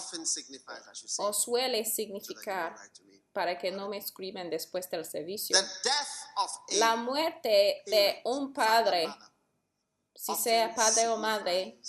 o 1.19 1.34
suele 1.34 1.86
significar 1.86 2.76
para 3.34 3.57
que 3.57 3.72
no 3.72 3.89
me 3.89 3.97
escriben 3.97 4.49
después 4.49 4.89
del 4.89 5.05
servicio. 5.05 5.55
La 6.72 6.95
muerte 6.95 7.84
de 7.86 8.22
un 8.26 8.53
padre, 8.53 9.07
si 10.22 10.36
sea 10.36 10.74
padre 10.76 11.07
o 11.07 11.17
madre, 11.17 11.82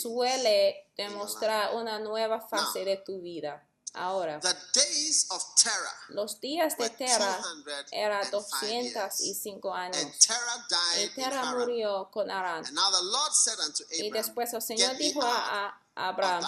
suele 0.00 0.92
demostrar 0.96 1.74
una 1.74 1.98
nueva 1.98 2.40
fase 2.40 2.84
de 2.84 2.98
tu 2.98 3.20
vida. 3.20 3.66
Ahora, 3.94 4.40
The 4.40 4.54
days 4.72 5.26
of 5.30 5.44
terror 5.62 5.92
los 6.08 6.40
días 6.40 6.78
de 6.78 6.88
Terra 6.88 7.36
205 7.36 7.88
eran 7.92 8.22
years. 8.22 8.30
205 8.30 9.74
And 9.74 9.94
años. 9.94 10.28
Y 10.98 11.08
Terra 11.08 11.44
murió 11.52 12.08
con 12.10 12.30
Arán. 12.30 12.64
And 12.64 12.74
now 12.74 12.90
the 12.90 13.02
Lord 13.02 13.34
said 13.34 13.58
unto 13.58 13.84
Y 13.90 14.06
Abraham, 14.06 14.12
después 14.12 14.54
el 14.54 14.62
Señor 14.62 14.96
dijo 14.96 15.20
a 15.22 15.78
Abraham, 15.94 16.42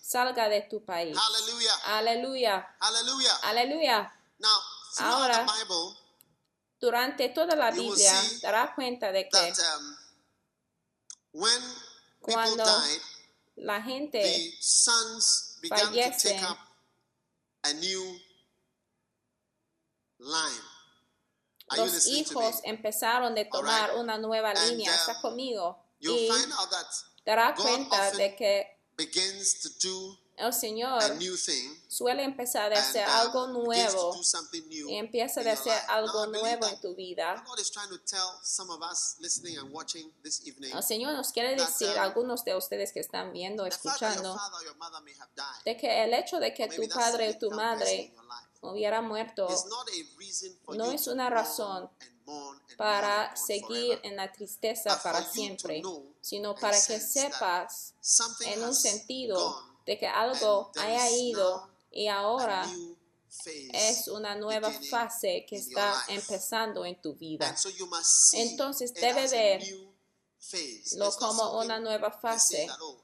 salga 0.00 0.48
de 0.48 0.62
tu 0.62 0.82
país. 0.82 1.14
Aleluya, 1.84 3.34
aleluya. 3.42 4.12
Throughout 4.94 5.30
Ahora, 5.30 5.46
Durante 6.80 7.28
toda 7.28 7.54
la 7.56 7.70
Biblia 7.72 8.22
see 8.22 8.40
dará 8.40 8.74
cuenta 8.74 9.12
de 9.12 9.28
que 9.28 9.38
that 9.38 9.58
um, 9.76 9.96
when 9.98 9.98
people 11.10 11.19
Cuando 12.20 12.64
died, 12.64 13.00
la 13.56 13.80
gente 13.82 14.22
the 14.22 14.52
sons 14.60 15.58
began 15.62 15.78
to 15.78 15.86
fallecen, 15.86 16.22
take 16.22 16.42
up 16.42 16.58
a 17.64 17.74
new 17.74 18.20
line. 20.18 20.62
Are 21.70 21.78
you 21.78 21.84
los 21.84 22.06
hijos 22.06 22.60
empezaron 22.64 23.34
de 23.34 23.44
tomar 23.44 23.94
una 23.96 24.18
nueva 24.18 24.52
línea. 24.54 24.90
um, 24.90 24.98
Está 24.98 25.20
conmigo. 25.20 25.78
Y 26.00 26.28
dará 27.24 27.54
cuenta 27.54 28.10
de 28.12 28.34
que 28.34 28.66
begins 28.96 29.60
to 29.60 29.68
do 29.80 30.18
el 30.40 30.52
Señor 30.52 31.02
a 31.02 31.08
new 31.14 31.36
thing 31.36 31.76
suele 31.88 32.24
empezar 32.24 32.72
a 32.72 32.78
hacer 32.78 33.06
um, 33.06 33.12
algo 33.12 33.46
nuevo 33.48 34.14
y 34.62 34.96
empieza 34.96 35.40
a 35.40 35.52
hacer 35.52 35.78
algo 35.88 36.26
nuevo 36.26 36.66
en 36.66 36.80
tu 36.80 36.94
vida. 36.94 37.44
El 40.72 40.82
Señor 40.82 41.12
nos 41.14 41.32
quiere 41.32 41.56
decir 41.56 41.88
um, 41.88 41.98
a 41.98 42.02
algunos 42.02 42.44
de 42.44 42.56
ustedes 42.56 42.92
que 42.92 43.00
están 43.00 43.32
viendo, 43.32 43.66
escuchando, 43.66 44.38
de 45.64 45.76
que 45.76 46.04
el 46.04 46.14
hecho 46.14 46.38
de 46.38 46.54
que 46.54 46.68
tu 46.68 46.88
padre 46.88 47.30
o 47.30 47.38
tu 47.38 47.50
madre 47.50 48.14
hubiera 48.62 49.02
muerto 49.02 49.48
no 50.68 50.92
es 50.92 51.06
una 51.06 51.28
razón 51.28 51.90
para 52.76 53.34
seguir 53.36 54.00
en 54.04 54.16
la 54.16 54.30
tristeza 54.32 55.02
para 55.02 55.24
siempre, 55.24 55.82
sino 56.20 56.54
para 56.54 56.76
que 56.80 57.00
sepas 57.00 57.94
en 58.46 58.62
un 58.62 58.74
sentido 58.74 59.69
de 59.90 59.98
que 59.98 60.06
algo 60.06 60.70
haya 60.76 61.10
ido 61.10 61.68
Y 61.90 62.06
ahora 62.06 62.64
es 63.72 64.06
una 64.06 64.36
nueva 64.36 64.70
fase 64.70 65.44
que 65.48 65.56
está 65.56 66.04
empezando 66.06 66.84
en 66.84 67.00
tu 67.00 67.14
vida. 67.14 67.52
Entonces 68.34 68.94
debe 68.94 69.24
as 69.24 69.32
a 69.32 69.36
ver 69.36 69.62
new 69.62 69.90
phase. 70.40 70.96
lo 70.96 71.08
It's 71.08 71.20
not 71.20 71.28
como 71.28 71.58
una 71.58 71.78
nueva 71.78 72.10
fase. 72.10 72.68
oh, 72.80 73.02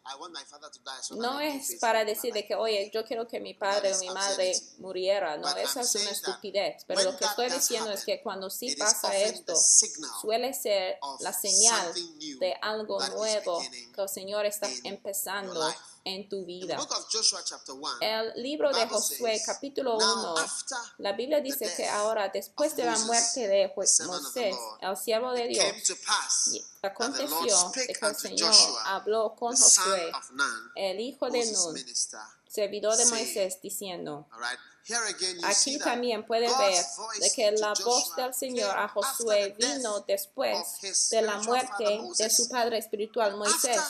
No 1.16 1.40
es 1.40 1.76
para 1.80 2.04
decir 2.04 2.32
de 2.32 2.46
que, 2.46 2.54
oye, 2.54 2.90
yo 2.92 3.04
quiero 3.04 3.26
que 3.26 3.40
mi 3.40 3.54
padre 3.54 3.94
o 3.94 3.98
mi 3.98 4.08
madre 4.08 4.52
muriera. 4.78 5.36
No, 5.36 5.48
esa 5.56 5.80
es 5.80 5.94
una 5.96 6.10
estupidez. 6.10 6.84
Pero 6.86 7.02
lo 7.02 7.16
que 7.16 7.24
estoy 7.24 7.50
diciendo 7.50 7.90
es 7.90 8.04
que 8.04 8.22
cuando 8.22 8.48
sí 8.48 8.74
pasa 8.76 9.16
esto, 9.16 9.54
suele 10.20 10.54
ser 10.54 10.98
la 11.20 11.32
señal 11.32 11.92
de 12.38 12.54
algo 12.62 12.98
nuevo 13.08 13.60
que 13.94 14.02
el 14.02 14.08
Señor 14.08 14.46
está 14.46 14.68
empezando. 14.84 15.68
En 16.06 16.28
tu 16.28 16.44
vida. 16.44 16.76
book 16.76 16.92
of 16.92 17.06
Joshua 17.10 17.42
chapter 17.44 17.74
1, 17.74 17.98
El 18.00 18.42
libro 18.42 18.72
de 18.72 18.86
Josué, 18.86 19.42
capítulo 19.44 19.98
now 19.98 20.34
1, 20.34 20.38
after 20.38 20.78
la 20.98 21.12
Biblia 21.12 21.40
dice 21.40 21.72
que 21.76 21.88
ahora, 21.88 22.28
después 22.28 22.76
de 22.76 22.84
la 22.84 22.96
muerte 22.98 23.48
de 23.48 23.72
Moisés, 23.74 24.56
el 24.80 24.96
siervo 24.96 25.32
de 25.32 25.48
Dios, 25.48 25.64
aconteció 26.80 27.72
que 27.72 28.06
el 28.06 28.16
Señor 28.16 28.54
habló 28.84 29.34
con 29.34 29.56
Josué, 29.56 30.12
el 30.76 31.00
hijo 31.00 31.28
de 31.28 31.44
Nun, 31.52 31.76
servidor 32.48 32.96
de 32.96 33.06
Moisés, 33.06 33.60
diciendo, 33.60 34.28
Aquí 35.42 35.78
también 35.78 36.24
puede 36.24 36.46
ver 36.46 36.84
de 37.20 37.30
que 37.32 37.50
la 37.52 37.72
voz 37.84 38.14
del 38.14 38.32
Señor 38.32 38.70
a 38.76 38.88
Josué 38.88 39.56
vino 39.58 40.00
después 40.06 40.56
de 41.10 41.22
la 41.22 41.38
muerte 41.38 42.00
de 42.16 42.30
su 42.30 42.48
padre 42.48 42.78
espiritual 42.78 43.36
Moisés. 43.36 43.80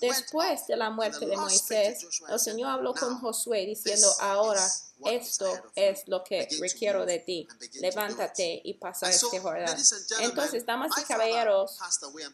Después 0.00 0.66
de 0.66 0.76
la 0.76 0.90
muerte 0.90 1.26
de 1.26 1.36
Moisés, 1.36 2.04
el 2.28 2.40
Señor 2.40 2.70
habló 2.70 2.94
con 2.94 3.12
"Now, 3.12 3.20
Josué 3.20 3.64
diciendo, 3.66 4.12
ahora 4.20 4.68
esto 5.06 5.46
es 5.74 6.06
lo 6.08 6.22
que 6.22 6.48
requiero 6.60 7.04
de 7.06 7.18
ti. 7.18 7.46
and 7.50 7.60
begin 7.60 7.72
to 7.72 7.80
do 7.80 7.88
it." 7.88 7.94
Levántate 7.94 8.60
y 8.64 8.74
pasa 8.74 9.10
este 9.10 9.40
Jordán. 9.40 9.76
Entonces, 10.20 10.64
damas 10.66 10.92
y 10.98 11.04
caballeros, 11.04 11.78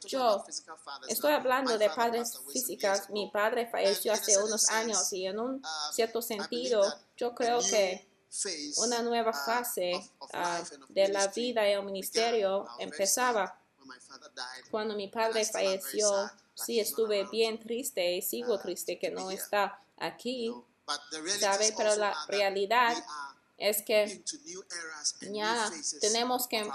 yo 0.06 0.44
Estoy 1.08 1.32
hablando 1.32 1.78
de 1.78 1.90
padres 1.90 2.38
físicas. 2.52 3.10
Mi 3.10 3.30
padre 3.30 3.66
falleció 3.66 4.12
hace 4.12 4.38
unos 4.42 4.68
años 4.68 5.12
y 5.12 5.26
en 5.26 5.38
un 5.38 5.54
um, 5.54 5.62
cierto 5.92 6.22
sentido 6.22 6.82
yo 7.16 7.34
creo 7.34 7.60
que 7.60 8.08
una 8.78 9.02
nueva 9.02 9.30
uh, 9.30 9.44
fase 9.46 9.92
of 10.18 10.70
de 10.88 11.08
la 11.08 11.26
vida 11.28 11.68
y 11.68 11.72
el 11.72 11.82
ministerio 11.82 12.66
empezaba 12.78 13.60
cuando 14.70 14.94
mi 14.94 15.08
padre 15.08 15.44
falleció. 15.44 16.30
Sí, 16.54 16.78
estuve 16.78 17.24
bien 17.24 17.58
triste 17.58 18.16
y 18.16 18.22
sigo 18.22 18.54
uh, 18.54 18.58
triste 18.58 18.98
que 18.98 19.10
no 19.10 19.30
está 19.30 19.80
aquí. 19.96 20.52
¿Sabe? 21.38 21.74
Pero 21.76 21.96
la 21.96 22.14
realidad 22.26 22.96
es 23.60 23.82
que 23.82 24.24
ya 25.20 25.70
tenemos 26.00 26.48
que 26.48 26.66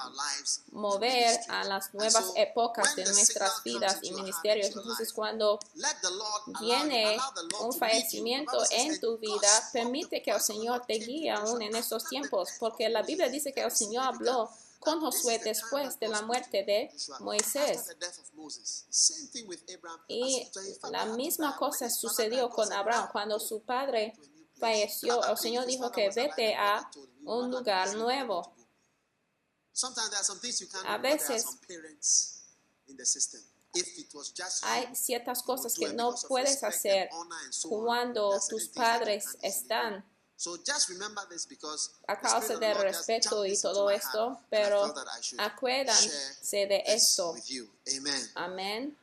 mover 0.71 1.39
a 1.49 1.63
las 1.63 1.91
nuevas 1.95 2.31
épocas 2.35 2.95
de 2.95 3.05
nuestras 3.05 3.63
vidas 3.63 3.97
y 4.03 4.11
ministerios. 4.13 4.67
Entonces, 4.67 5.11
cuando 5.11 5.59
viene 6.61 7.17
un 7.59 7.73
fallecimiento 7.73 8.63
en 8.69 8.91
"And 8.91 9.01
tu 9.01 9.17
vida, 9.17 9.69
permite 9.73 10.21
que 10.21 10.29
el 10.29 10.41
Señor 10.41 10.85
te 10.85 10.93
guíe 10.93 11.31
aún 11.31 11.61
en 11.63 11.71
the 11.71 11.97
tiempos, 12.07 12.49
porque 12.59 12.87
la. 12.87 13.01
Biblia 13.01 13.29
dice 13.29 13.51
que 13.51 13.61
el 13.61 13.71
Señor 13.71 14.03
habló 14.05 14.49
con 14.85 15.01
Josué 15.01 15.39
después 15.43 15.99
de 15.99 16.07
la 16.07 16.21
muerte 16.21 16.63
de 16.63 16.89
Moisés. 17.19 17.87
Y 20.07 20.49
la 20.89 21.05
misma 21.07 21.57
cosa 21.57 21.89
sucedió 21.89 22.49
con 22.49 22.71
Abraham. 22.71 23.05
"Now 23.05 23.11
Cuando 23.11 23.39
su 23.39 23.61
padre 23.63 24.13
to 24.15 24.21
a 24.21 24.25
new 24.27 24.45
place." 24.45 24.59
falleció, 24.59 25.23
el 25.25 25.37
Señor 25.37 25.65
dijo 25.65 25.91
que 25.91 26.09
vete 26.11 26.55
a 26.55 26.89
un 27.25 27.51
lugar 27.51 27.93
nuevo. 27.95 28.43
to 28.43 28.49
go. 28.49 28.55
Sometimes 29.73 30.09
there 30.09 30.19
are 30.19 30.23
some 30.23 30.39
things 30.39 30.61
you 30.61 30.67
can't 30.67 30.85
A 30.87 30.97
veces 30.97 31.45
Hay 34.63 34.95
ciertas 34.95 35.43
cosas 35.43 35.73
que 35.73 35.89
no 35.93 36.15
puedes 36.29 36.63
hacer 36.63 37.09
cuando 37.67 38.39
tus 38.47 38.69
padres 38.69 39.37
están 39.41 40.05
So 40.37 40.57
just 40.57 40.89
remember 40.89 41.21
this 41.29 41.45
because 41.45 41.91
a 42.07 42.15
causa 42.17 42.57
del 42.57 42.75
respeto 42.75 43.45
y 43.45 43.55
todo 43.59 43.89
esto, 43.89 44.41
pero 44.49 44.93
acuérdense 45.37 46.67
de 46.67 46.83
esto. 46.85 47.31
with 47.33 47.49
you. 47.49 47.69
Amen. 47.97 48.29
Amén. 48.35 48.97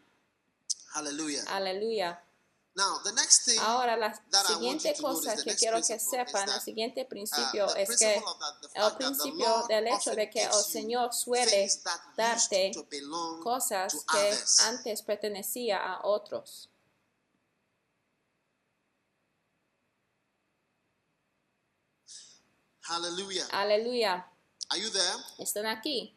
Hallelujah. 0.95 1.43
Aleluya. 1.49 2.19
Now, 2.75 2.99
the 3.05 3.13
next 3.13 3.45
thing 3.45 3.59
Ahora, 3.61 3.97
la 3.99 4.09
that 4.31 4.47
I 4.49 4.57
want 4.57 4.81
siguiente 4.81 4.95
cosa 5.01 5.37
que 5.37 5.55
quiero 5.57 5.77
que 5.83 5.99
sepan, 5.99 6.49
el 6.49 6.55
that, 6.55 6.63
siguiente 6.63 7.03
uh, 7.03 7.09
principio 7.09 7.67
the 7.67 7.83
es 7.83 7.89
que 7.99 8.07
principle 8.07 8.31
of 8.31 8.39
that, 8.39 8.61
the 8.63 8.81
el 8.81 8.97
principio 8.97 9.67
del 9.69 9.87
hecho 9.89 10.15
de 10.15 10.31
que 10.31 10.43
el 10.43 10.53
Señor 10.53 11.13
suele 11.13 11.69
darte 12.17 12.71
to 12.73 12.87
belong 12.91 13.43
cosas 13.43 13.93
to 13.93 13.99
que 14.11 14.19
others. 14.19 14.61
antes 14.61 15.03
pertenecía 15.03 15.79
a 15.79 16.07
otros. 16.07 16.71
Hallelujah. 22.93 23.47
Aleluya. 23.53 24.27
Are 24.71 24.79
you 24.79 24.91
there? 24.91 25.17
Están 25.39 25.65
aquí. 25.65 26.15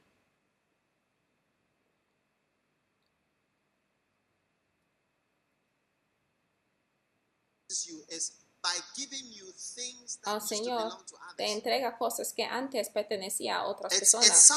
To 10.23 10.41
Señor 10.41 10.91
te 11.38 11.51
entrega 11.51 11.97
cosas 11.97 12.34
que 12.34 12.43
antes 12.43 12.89
pertenecían 12.89 13.57
a 13.57 13.67
otras 13.67 13.93
personas. 13.93 14.51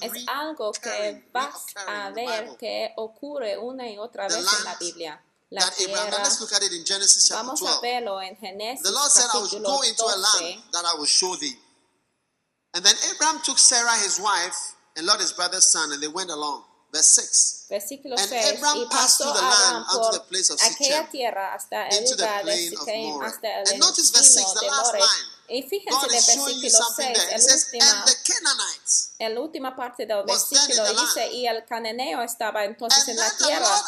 Es 0.00 0.28
algo 0.28 0.72
que 0.72 1.28
vas 1.30 1.66
a 1.86 2.10
ver 2.10 2.56
que 2.56 2.94
ocurre 2.96 3.58
una 3.58 3.90
y 3.90 3.98
otra 3.98 4.28
vez 4.28 4.36
en 4.36 4.64
la 4.64 4.76
Biblia. 4.76 5.24
La 5.54 5.62
That 5.62 5.78
Abraham, 5.80 6.10
now 6.10 6.18
let's 6.18 6.40
look 6.40 6.52
at 6.52 6.62
it 6.62 6.72
in 6.72 6.84
Genesis 6.84 7.28
chapter 7.28 7.46
vamos 7.46 7.62
a 7.62 7.78
12. 7.78 7.82
verlo 7.82 8.18
en 8.18 8.34
Génesis 8.34 8.82
The 8.82 8.90
Lord 8.90 9.10
said, 9.10 9.30
I 9.32 9.38
will 9.38 9.62
go 9.62 9.82
into 9.86 10.02
a 10.02 10.18
land 10.18 10.62
that 10.72 10.84
I 10.84 10.98
will 10.98 11.06
show 11.06 11.36
thee. 11.36 11.54
And 12.74 12.82
then 12.84 12.94
Abraham 13.14 13.38
took 13.44 13.58
Sarah 13.58 13.94
his 14.02 14.18
wife 14.18 14.74
and 14.96 15.06
Lot 15.06 15.20
his 15.20 15.32
brother's 15.32 15.70
son, 15.70 15.92
and 15.92 16.02
they 16.02 16.08
went 16.08 16.30
along. 16.30 16.64
Verse 16.92 17.06
6. 17.06 17.66
Versículo 17.70 18.18
And 18.18 18.28
6. 18.30 18.52
Abraham 18.58 18.88
passed 18.90 19.22
through 19.22 19.32
the 19.32 19.42
land 19.42 19.84
unto 19.94 20.18
the 20.18 20.24
place 20.26 20.50
of 20.50 20.58
aquella 20.58 21.06
Shechem, 21.06 21.06
tierra 21.10 21.50
hasta 21.54 21.86
el 21.86 21.98
into 21.98 22.14
the 22.16 22.28
plain 22.42 22.72
of 22.74 22.86
Moreh. 22.86 23.32
And 23.70 23.78
notice 23.78 24.10
verse 24.10 24.34
6, 24.34 24.52
the 24.58 24.66
last 24.66 24.94
line. 24.94 25.33
Y 25.46 25.62
fíjense 25.62 26.00
del 26.00 26.10
versículo 26.10 26.70
something 26.70 27.14
6, 27.14 27.18
there. 27.18 27.28
It 27.28 27.34
el 27.34 27.42
says, 27.42 27.64
última, 27.66 28.04
la 29.18 29.40
última 29.40 29.76
parte 29.76 30.06
del 30.06 30.24
versículo 30.24 31.02
dice, 31.02 31.30
y 31.32 31.46
el 31.46 31.64
cananeo 31.66 32.22
estaba 32.22 32.64
entonces 32.64 33.08
en 33.08 33.16
la 33.16 33.30
tierra. 33.36 33.84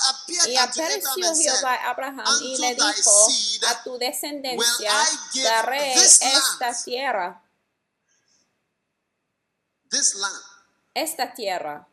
Y 0.46 0.56
apareció 0.56 1.34
Jehová 1.34 1.74
a 1.74 1.90
Abraham 1.90 2.24
y 2.42 2.58
le 2.58 2.74
dijo, 2.74 3.28
a 3.68 3.82
tu 3.82 3.96
descendencia 3.98 4.92
daré 5.42 5.94
esta 5.94 6.26
land. 6.60 6.84
tierra, 6.84 7.42
This 9.90 10.14
land. 10.14 10.42
esta 10.94 11.32
tierra. 11.32 11.88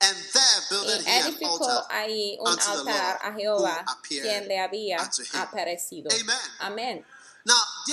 And 0.00 0.16
there 0.32 0.84
Y 0.86 0.92
an 0.92 1.06
edificó 1.06 1.86
ahí 1.88 2.36
un 2.40 2.58
altar 2.58 3.20
a 3.22 3.32
Jehová, 3.32 3.84
quien 4.06 4.48
le 4.48 4.58
había 4.58 4.98
aparecido. 5.32 6.10
Amen. 6.10 6.36
Amén. 6.58 7.06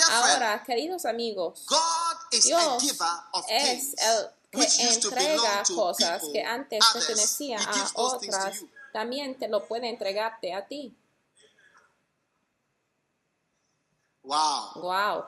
Ahora, 0.09 0.63
queridos 0.63 1.05
amigos, 1.05 1.65
God 1.67 2.17
is 2.31 2.45
a 2.45 2.47
Dios 2.47 2.81
giver 2.83 3.07
of 3.33 3.45
es 3.49 3.95
el 3.99 4.31
que 4.51 4.93
entrega 4.93 5.63
cosas 5.75 6.23
que 6.31 6.43
antes 6.43 6.83
pertenecían 6.93 7.61
a 7.61 7.91
otras, 7.95 8.63
también 8.93 9.37
te 9.37 9.47
lo 9.47 9.65
puede 9.67 9.89
entregarte 9.89 10.53
a 10.53 10.65
ti. 10.67 10.95
Wow. 14.23 14.73
Wow, 14.75 15.25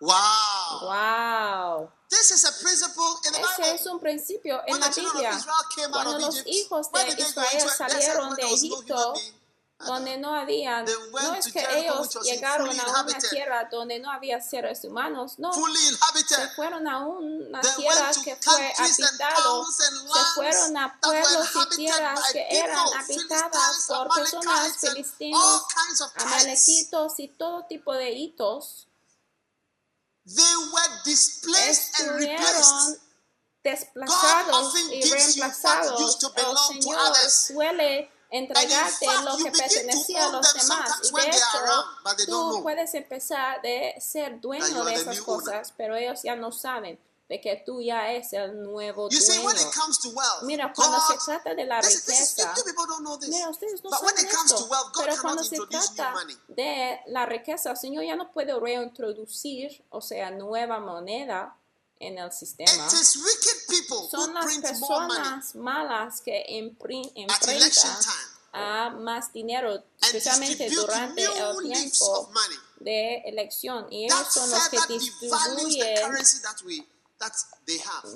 Wow. 0.00 0.80
wow. 0.82 1.90
This 2.10 2.30
is 2.30 2.44
a 2.44 2.52
principle 2.62 3.20
in 3.26 3.32
the 3.32 3.40
Ese 3.40 3.56
Bible. 3.62 3.74
es 3.74 3.86
un 3.86 4.00
principio 4.00 4.60
en 4.66 4.72
When 4.72 4.80
la 4.80 4.88
Biblia. 4.88 5.44
Cuando 5.90 6.18
los 6.18 6.42
hijos 6.46 6.90
de 6.92 7.08
Israel 7.18 7.70
salieron 7.70 8.34
de 8.36 8.42
Egipto. 8.42 9.14
Donde 9.84 10.16
no 10.18 10.32
went 11.12 11.28
no 11.28 11.34
es 11.34 11.52
que 11.52 11.64
ellos 11.78 12.08
llegaron 12.22 12.68
a 12.80 13.02
una 13.02 13.18
tierra 13.18 13.68
donde 13.70 13.98
no 13.98 14.10
había 14.10 14.40
seres 14.40 14.84
humanos, 14.84 15.38
no, 15.38 15.52
se 15.52 16.48
fueron 16.56 16.86
a 16.88 17.06
una 17.06 17.60
tierra 17.60 18.10
que 18.24 18.36
fue 18.36 18.72
habitado, 18.78 19.66
se 19.70 19.84
fueron 20.34 20.76
a 20.76 21.00
pueblos 21.00 21.48
y 21.72 21.76
tierras 21.76 22.20
que 22.32 22.46
eran 22.50 22.86
habitadas 22.98 23.86
por 23.88 24.08
personas 24.14 24.78
tribes. 24.80 25.12
amalequitos 26.16 27.20
y 27.20 27.28
todo 27.28 27.64
tipo 27.66 27.92
de 27.94 28.10
hitos, 28.12 28.88
They 30.26 30.56
were 30.72 31.02
displaced 31.04 32.00
and 32.00 32.08
estuvieron 32.12 32.40
replaced. 32.40 33.00
desplazados 33.62 34.74
y 34.90 35.10
reemplazados. 35.10 36.00
used 36.00 36.18
to 36.20 36.32
El 36.34 36.56
Señor 36.82 36.98
others. 37.10 37.46
suele 37.48 38.10
entregarte 38.38 39.06
lo 39.24 39.38
you 39.38 39.44
que 39.44 39.52
pertenecía 39.52 40.26
a 40.26 40.32
los 40.32 40.54
demás. 40.54 41.00
Y 41.02 41.14
de 41.14 41.28
hecho, 41.28 42.26
tú 42.26 42.62
puedes 42.62 42.94
empezar 42.94 43.62
de 43.62 43.94
ser 44.00 44.40
dueño 44.40 44.84
de 44.84 44.94
esas 44.94 45.20
cosas, 45.20 45.72
pero 45.76 45.96
ellos 45.96 46.20
ya 46.22 46.34
no 46.36 46.50
saben 46.50 46.98
de 47.28 47.40
que 47.40 47.62
tú 47.64 47.80
ya 47.80 48.12
es 48.12 48.32
el 48.34 48.62
nuevo 48.62 49.10
see, 49.10 49.40
dueño. 49.40 49.58
to 50.02 50.10
wealth, 50.10 50.42
Mira, 50.42 50.72
cuando 50.74 51.00
se 51.00 51.14
God, 51.14 51.24
trata 51.24 51.54
de 51.54 51.64
la 51.64 51.80
this, 51.80 52.04
this 52.04 52.36
riqueza, 52.36 52.54
this. 53.18 53.28
Mira, 53.30 53.48
ustedes 53.48 53.82
no 53.82 53.90
saben 53.90 54.26
esto, 54.26 54.66
wealth, 54.66 54.92
pero 54.98 55.14
cuando 55.22 55.42
se 55.42 55.56
trata 55.66 56.12
de 56.48 57.00
la 57.06 57.24
riqueza, 57.24 57.70
el 57.70 57.76
Señor 57.78 58.04
ya 58.04 58.16
no 58.16 58.30
puede 58.30 58.58
reintroducir, 58.58 59.84
o 59.88 60.02
sea, 60.02 60.30
nueva 60.30 60.80
moneda 60.80 61.56
en 62.00 62.18
el 62.18 62.32
sistema. 62.32 62.88
Son 64.10 64.34
las 64.34 64.44
print 64.46 64.64
more 64.78 65.06
money 65.06 65.18
personas 65.18 65.54
malas 65.54 66.20
que 66.20 66.44
imprentan 66.48 67.28
a 68.52 68.90
más 68.90 69.32
dinero, 69.32 69.82
especialmente 70.00 70.70
durante 70.70 71.24
el 71.24 71.58
tiempo 71.62 72.30
de 72.80 73.16
elección. 73.26 73.86
Y 73.90 74.04
ellos 74.04 74.26
son 74.30 74.50
los 74.50 74.68
que 74.68 74.78
distribuyen 74.88 75.32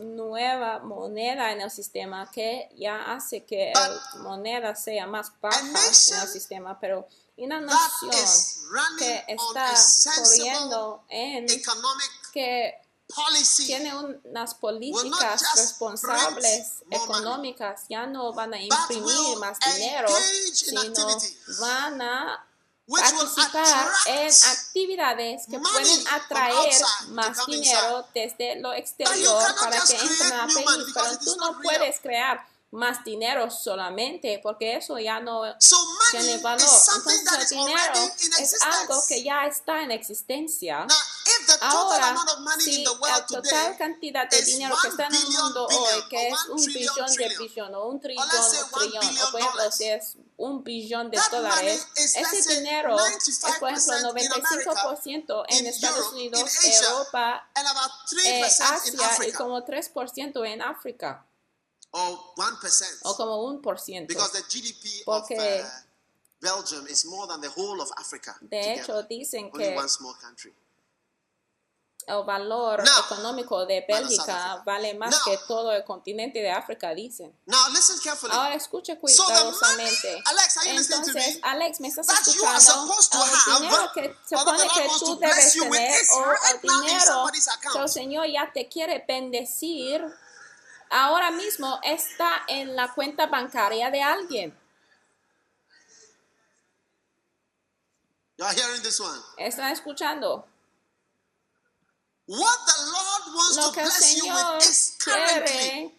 nueva 0.01 0.81
moneda 0.81 1.53
en 1.53 1.61
el 1.61 1.71
sistema 1.71 2.31
que 2.31 2.69
ya 2.77 3.15
hace 3.15 3.45
que 3.45 3.73
la 3.75 4.01
moneda 4.21 4.75
sea 4.75 5.07
más 5.07 5.33
baja 5.41 5.61
en 5.61 5.77
el 5.77 6.29
sistema, 6.29 6.79
pero 6.79 7.09
una 7.37 7.61
nación 7.61 8.11
que 8.99 9.25
está 9.29 9.75
corriendo 10.17 11.05
en 11.09 11.47
que 12.33 12.75
tiene 13.67 13.95
unas 13.97 14.55
políticas 14.55 15.43
responsables 15.57 16.83
económicas, 16.91 17.85
ya 17.89 18.07
no 18.07 18.33
van 18.33 18.55
a 18.55 18.61
imprimir 18.61 19.39
más 19.39 19.59
dinero, 19.75 20.09
sino 20.53 20.83
van 21.61 22.03
a 22.03 22.45
participar 22.87 23.89
en 24.07 24.33
actividades 24.51 25.47
que 25.51 25.59
pueden 25.59 26.09
atraer 26.09 26.83
más 27.09 27.47
dinero 27.47 28.07
desde 28.15 28.61
lo 28.61 28.73
exterior 28.73 29.55
para 29.61 29.81
que 29.85 29.95
entren 29.95 30.65
money 30.65 30.85
because 30.87 31.19
Pero 31.19 31.19
tú 31.19 31.37
no 31.37 31.61
puedes 31.61 32.01
crear 32.01 32.47
más 32.71 33.03
dinero 33.03 33.51
solamente 33.51 34.41
porque 34.43 34.77
eso 34.77 34.99
ya 34.99 35.21
no 35.21 35.43
So 35.59 35.77
tiene 36.11 36.39
valor. 36.39 36.69
Entonces 36.97 37.53
el 37.53 37.59
dinero 37.59 38.11
es 38.39 38.63
algo 38.63 39.03
que 39.09 39.23
ya 39.23 39.47
está 39.47 39.83
en 39.83 39.91
existencia. 39.91 40.87
Ahora, 41.61 42.09
amount 42.11 42.31
of 42.31 42.39
money 42.41 42.65
si 42.65 42.75
in 42.79 42.85
the 42.85 42.91
la 42.91 42.99
world 42.99 43.27
total 43.27 43.77
cantidad 43.77 44.29
de 44.29 44.43
dinero 44.43 44.77
que 44.81 44.89
está 44.89 45.07
en 45.07 45.15
el 45.15 45.27
mundo 45.29 45.67
hoy, 45.67 46.09
que 46.09 46.29
es 46.29 46.45
un 46.49 46.65
billón 46.65 47.15
de 47.17 47.37
billón 47.39 47.75
o 47.75 47.87
un 47.87 48.01
trillón 48.01 48.29
o 48.29 48.79
trillón, 48.79 49.19
o 49.19 49.31
por 49.31 49.41
ejemplo, 49.41 49.73
si 49.73 49.85
es 49.85 50.17
un 50.37 50.63
billón 50.63 51.11
de 51.11 51.21
dólares, 51.31 51.87
ese 51.97 52.55
dinero 52.55 52.97
es, 52.99 53.39
por 53.59 53.71
ejemplo, 53.71 53.95
95% 53.95 53.99
in 53.99 54.07
America, 54.07 54.35
95% 54.41 55.45
en 55.49 55.67
Estados 55.67 56.13
Unidos, 56.13 56.65
Europa, 56.65 57.51
and 57.55 57.67
about 57.69 57.91
3% 58.11 58.25
eh, 58.25 58.43
Asia 58.45 59.29
y 59.29 59.33
como 59.33 59.65
3% 59.65 60.47
en 60.47 60.63
África, 60.63 61.27
1%, 61.93 62.99
o 63.03 63.17
como 63.17 63.43
un 63.45 63.61
por 63.63 63.79
ciento. 63.81 64.13
because 64.13 64.33
the 64.33 64.43
GDP 64.43 65.05
Porque- 65.05 65.37
of 65.37 65.65
uh, 65.65 65.69
Belgium 66.41 66.87
is 66.87 67.05
more 67.05 67.27
than 67.27 67.41
the 67.41 67.49
whole 67.49 67.81
of 67.81 67.91
Africa 67.97 68.37
De 68.41 68.61
together. 68.61 68.81
hecho, 68.83 69.03
dicen 69.05 69.51
Only 69.53 69.65
que 69.65 69.77
one 69.77 69.89
small 69.89 70.15
country. 70.21 70.55
El 72.09 72.25
valor 72.25 72.83
Now, 72.83 73.05
económico 73.05 73.67
de 73.67 73.85
Bélgica 73.87 74.63
vale 74.65 74.95
más 74.95 75.11
Now- 75.11 75.21
que 75.25 75.39
todo 75.47 75.73
el 75.73 75.85
continente 75.85 76.41
de 76.41 76.51
África, 76.51 76.95
dicen. 76.95 77.39
Now, 77.47 77.69
listen 77.71 77.99
carefully. 78.03 78.33
Ahora 78.35 78.55
escuche 78.55 78.95
So 78.95 79.01
cuidadosamente. 79.01 80.09
money- 80.11 80.23
Alex, 80.27 80.57
are 80.57 80.69
you 80.71 80.77
listening 80.79 81.03
to 81.03 81.09
Entonces, 81.11 81.35
me? 81.37 81.41
Alex, 81.49 81.81
¿me 81.81 81.89
estás 81.89 82.07
That 82.07 82.25
you 82.35 82.45
are 82.47 82.57
escuchando? 82.59 82.87
supposed 82.87 83.13
to 83.13 83.19
El 83.19 83.31
have, 83.31 83.61
dinero 83.61 83.93
que 83.95 84.17
se 84.27 84.37
supone 84.37 84.63
que 84.75 84.89
tú 84.99 85.19
debes 85.19 85.53
tener 85.53 85.71
o 86.11 86.33
el 86.55 86.61
dinero 86.63 87.27
que 87.63 87.79
el. 87.81 87.89
Señor 87.89 88.27
ya 88.27 88.51
te 88.53 88.69
quiere 88.69 89.05
bendecir, 89.07 90.05
ahora 90.91 91.31
mismo 91.31 91.79
está 91.83 92.43
en 92.49 92.75
la 92.75 92.93
cuenta 92.95 93.27
bancaria 93.27 93.91
de 93.91 94.03
alguien. 94.03 94.59
You 98.39 98.45
are 98.45 98.55
hearing 98.55 98.83
this 98.83 99.01
one. 99.01 99.21
¿Están 99.37 99.73
escuchando? 99.73 100.47
What 102.29 102.59
the 102.67 102.83
Lord 102.93 103.35
wants 103.35 103.57
Lo 103.57 103.63
to 103.69 103.73
que 103.73 103.81
el 103.81 103.87
bless 103.89 104.15
you 104.17 104.25
Señor 104.25 104.55
with 104.57 104.69
is 104.69 104.97
currently 105.03 105.49
quiere 105.49 105.95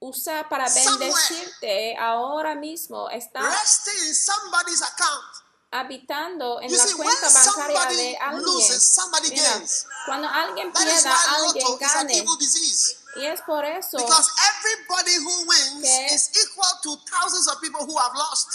usar 0.00 0.48
para 0.48 0.68
bendecirte 0.70 1.96
ahora 1.98 2.54
mismo 2.54 3.10
está 3.10 3.40
resting 3.42 4.06
in 4.06 4.14
somebody's 4.14 4.80
account. 4.82 5.24
habitando 5.72 6.60
en 6.62 6.70
You 6.70 6.76
la 6.78 6.84
see, 6.86 6.94
when 6.94 7.08
cuenta 7.08 7.28
bancaria 7.28 7.52
somebody 7.52 7.96
de 7.96 8.16
alguien. 8.18 8.42
loses, 8.44 8.82
somebody 8.84 9.28
Mira, 9.30 9.58
gains. 9.58 9.84
cuando 10.06 10.28
alguien 10.28 10.72
pierda, 10.72 11.10
why 11.10 11.34
alguien 11.44 11.64
lotto 11.68 11.84
is 11.84 11.94
an 11.94 12.06
gane. 12.06 12.18
evil 12.18 12.36
disease. 12.38 12.96
Y 13.16 13.26
es 13.26 13.40
por 13.42 13.64
eso 13.64 13.98
Because 13.98 14.30
everybody 14.54 15.16
who 15.16 15.44
wins 15.48 15.82
Que- 15.82 16.14
is 16.14 16.30
equal 16.40 16.72
to 16.84 16.96
thousands 17.10 17.48
of 17.48 17.60
people 17.60 17.84
who 17.84 17.98
have 17.98 18.14
lost. 18.14 18.48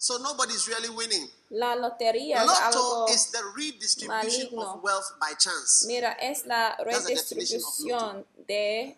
So 0.00 0.16
nobody's 0.18 0.68
really 0.68 0.88
winning. 0.90 1.28
la 1.50 1.74
lotería 1.74 2.38
es 2.42 2.46
Lotto 2.46 3.06
algo, 3.06 3.08
is 3.08 3.30
the 3.32 3.42
redistribution 3.56 4.08
maligno. 4.52 4.62
of 4.74 4.82
wealth 4.84 5.12
by 5.18 5.34
chance. 5.36 5.86
mira, 5.88 6.12
es 6.12 6.46
la 6.46 6.76
redistribución 6.76 8.24
de 8.46 8.96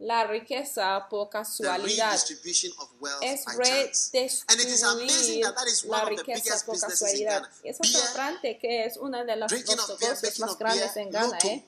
la 0.00 0.24
riqueza 0.26 1.06
por 1.08 1.30
casualidad. 1.30 2.10
redistribution 2.10 2.72
of 2.78 2.90
wealth 3.00 3.22
Es 3.22 3.44
by 3.46 3.56
chance. 3.64 4.10
And 4.48 4.60
it 4.60 4.68
is 4.68 4.82
amazing 4.82 5.08
redistribuir 5.08 5.44
that 5.44 5.56
that 5.56 5.66
is 5.66 5.84
la 5.84 6.04
riqueza 6.04 6.66
por 6.66 6.78
casualidad. 6.78 7.48
Y 7.62 7.68
es 7.70 7.80
asombrante 7.80 8.58
que 8.58 8.84
es 8.84 8.98
una 8.98 9.24
de 9.24 9.36
las 9.36 9.50
beer, 9.50 9.64
negocios 9.66 10.40
más 10.40 10.58
grandes 10.58 10.94
en 10.96 11.10
Ghana, 11.10 11.26
lotto, 11.28 11.46
¿eh? 11.46 11.64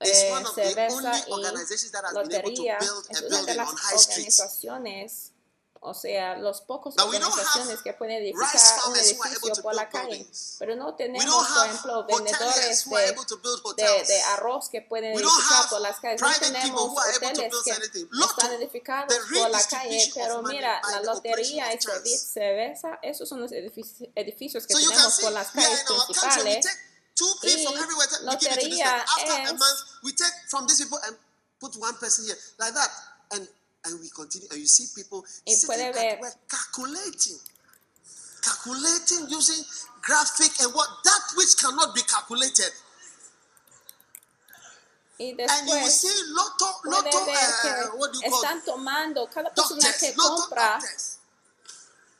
Eh, 0.00 0.32
cerveza 0.54 1.24
y 1.26 1.30
lotería 2.12 2.78
es 2.78 3.22
una 3.22 3.42
de 3.42 3.54
las 3.54 3.68
organizaciones, 3.72 5.30
o 5.86 5.94
sea, 5.94 6.36
los 6.36 6.60
pocos 6.62 6.94
organizaciones 7.36 7.80
que 7.82 7.92
pueden 7.94 8.16
edificar 8.22 8.46
un 8.88 8.96
edificio 8.96 9.62
por 9.62 9.74
la 9.74 9.88
calle, 9.88 10.26
pero 10.58 10.76
no 10.76 10.94
tenemos, 10.96 11.24
por 11.34 11.66
ejemplo, 11.66 12.06
vendedores 12.06 12.84
de, 13.06 13.14
de, 13.76 13.82
de 14.08 14.22
arroz 14.22 14.68
que 14.68 14.82
pueden 14.82 15.14
edificar 15.38 15.68
por 15.70 15.80
las 15.80 16.00
calles, 16.00 16.20
no 16.20 16.26
tenemos 16.52 16.80
hoteles 17.38 17.52
que 17.64 17.70
están 18.26 18.52
edificados 18.52 19.14
por 19.42 19.50
la 19.50 19.58
calle, 19.70 19.98
pero 20.14 20.42
mira, 20.52 20.80
la 20.90 21.00
lotería 21.14 21.72
y 21.72 21.78
cerveza, 22.18 22.98
esos 23.02 23.28
son 23.28 23.40
los 23.40 23.50
edifici- 23.52 24.10
edificios 24.14 24.66
que 24.66 24.74
tenemos 24.90 25.14
por 25.22 25.32
las 25.32 25.48
calles 25.52 25.84
principales. 26.06 26.66
Y 27.60 27.64
lotería 28.22 29.04
es- 29.44 29.50
month, 33.90 33.94
we 33.94 33.94
take 33.94 33.94
from 33.94 33.94
these 33.94 33.94
people 33.94 33.94
and 33.94 33.94
put 33.94 33.94
one 33.94 33.94
person 33.94 33.94
here, 33.94 33.94
like 33.94 33.94
that. 33.94 33.94
And 33.94 33.94
and 33.94 34.00
we 34.00 34.08
continue, 34.10 34.48
and 34.50 34.60
you 34.60 34.66
see 34.66 34.86
people 34.94 35.24
Y 35.46 35.54
sitting 35.54 35.92
puede 35.92 36.20
ver- 36.20 36.34
calculating. 36.48 37.38
Calculating 38.42 39.28
using 39.30 39.64
graphic 40.02 40.52
and 40.62 40.74
what 40.74 40.88
that 41.04 41.22
which 41.36 41.56
cannot 41.58 41.94
be 41.94 42.02
calculated. 42.02 42.72
Y 45.18 45.34
And 45.38 45.68
you 45.68 45.74
will 45.74 45.88
después 45.88 45.90
see 45.90 46.22
lotto, 46.34 46.80
puede 46.82 46.92
lotto, 46.92 47.24
ver 47.24 47.36
uh, 47.36 47.62
que 47.62 47.98
what 47.98 48.12
do 48.12 48.18
you 48.20 48.30
call 48.30 48.42
están 48.44 48.64
tomando, 48.64 49.28
cada 49.30 49.50
persona 49.54 49.80
que 49.80 50.12
doctors, 50.12 50.16
lotto 50.16 50.42
compra 50.42 50.72
doctors. 50.80 51.18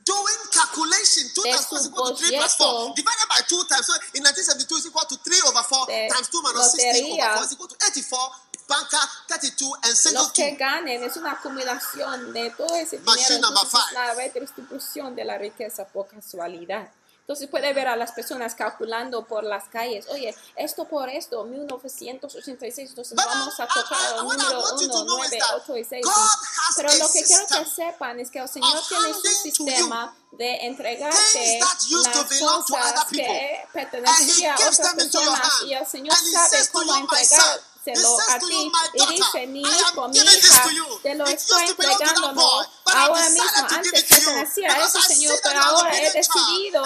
Doing 0.07 0.39
calculation, 0.55 1.25
2 1.35 1.43
times 1.51 1.67
4 1.67 1.79
is 1.81 1.87
equal 1.89 2.15
to 2.15 2.25
3 2.25 2.39
plus 2.39 2.55
4. 2.55 2.95
Divided 2.95 3.29
by 3.29 3.41
2 3.43 3.65
times, 3.67 3.87
so 3.91 3.95
in 4.15 4.23
1972 4.23 4.75
is 4.79 4.87
equal 4.87 5.03
to 5.03 5.17
3 5.19 5.51
over 5.51 5.63
4 5.67 5.87
times 6.15 6.29
2 6.31 6.43
minus 6.47 6.73
16 6.79 7.11
lotería. 7.11 7.27
over 7.27 7.43
4 7.43 7.45
is 7.45 7.53
equal 7.53 7.67
to 7.67 7.77
84. 7.91 8.31
Banker 8.69 8.99
32 9.29 9.73
and 9.83 9.95
single 9.95 10.23
los 10.23 10.33
que 10.33 10.51
2. 10.51 10.59
ganen 10.59 11.03
es 11.05 11.17
una 11.17 11.33
acumulación 11.33 12.33
de 12.33 12.51
todo 12.51 12.75
ese 12.77 12.99
Machine 12.99 13.37
dinero, 13.37 13.49
entonces 13.49 13.81
la 13.93 14.15
redistribución 14.15 15.15
de 15.15 15.25
la 15.25 15.39
riqueza 15.39 15.87
por 15.87 16.09
casualidad. 16.09 16.91
Entonces 17.21 17.49
puede 17.49 17.73
ver 17.73 17.89
a 17.89 17.97
las 17.97 18.13
personas 18.13 18.55
calculando 18.55 19.25
por 19.27 19.43
las 19.43 19.65
calles, 19.69 20.07
oye, 20.11 20.33
esto 20.55 20.85
por 20.87 21.09
esto, 21.09 21.43
1986, 21.43 22.91
entonces 22.91 23.17
But 23.17 23.25
vamos 23.27 23.59
a 23.59 23.65
I- 23.65 23.69
tocar 23.75 23.99
I- 24.01 24.05
el 24.07 24.15
I 24.15 24.23
número 24.23 24.61
want 24.61 24.81
you 24.81 24.87
1, 24.87 24.93
to 24.93 25.05
know 25.05 25.25
is 25.25 25.31
9, 25.31 25.39
that 25.41 25.55
8 25.57 25.77
y 25.77 25.85
6. 25.85 26.05
God 26.07 26.13
has 26.13 26.77
Pero 26.77 26.89
a 26.91 26.95
lo 26.95 27.09
que 27.11 27.25
quiero 27.25 27.47
que 27.49 27.65
sepan 27.67 28.21
es 28.21 28.31
que 28.31 28.39
el 28.39 28.49
Señor 28.49 28.81
tiene 28.89 29.13
su 29.15 29.29
sistema 29.43 30.15
de 30.33 30.67
entregarte 30.67 31.59
las 31.91 32.25
cosas 32.39 33.05
que 33.11 33.69
pertenecían 33.73 34.53
a 34.53 34.69
otras 34.69 34.95
personas 34.95 35.41
y 35.67 35.73
el 35.75 35.87
Señor 35.87 36.15
sabe 36.17 36.69
cómo 36.73 36.97
you, 36.97 37.61
he 37.93 38.35
a 38.35 38.39
ti 38.39 38.73
y 38.95 39.07
dice 39.07 39.47
mi 39.47 39.61
hijo, 39.61 40.09
mi 40.09 40.19
hija, 40.19 40.65
te 41.03 41.15
lo 41.15 41.27
estoy 41.27 41.69
entregando 41.69 42.43
ahora 42.87 43.29
mismo 43.29 43.67
antes 43.71 44.05
pertenecía 44.05 44.69
a 44.69 44.89
see 44.89 45.03
señor 45.03 45.39
pero 45.43 45.61
ahora 45.61 45.99
he 45.99 46.13
decidido 46.13 46.83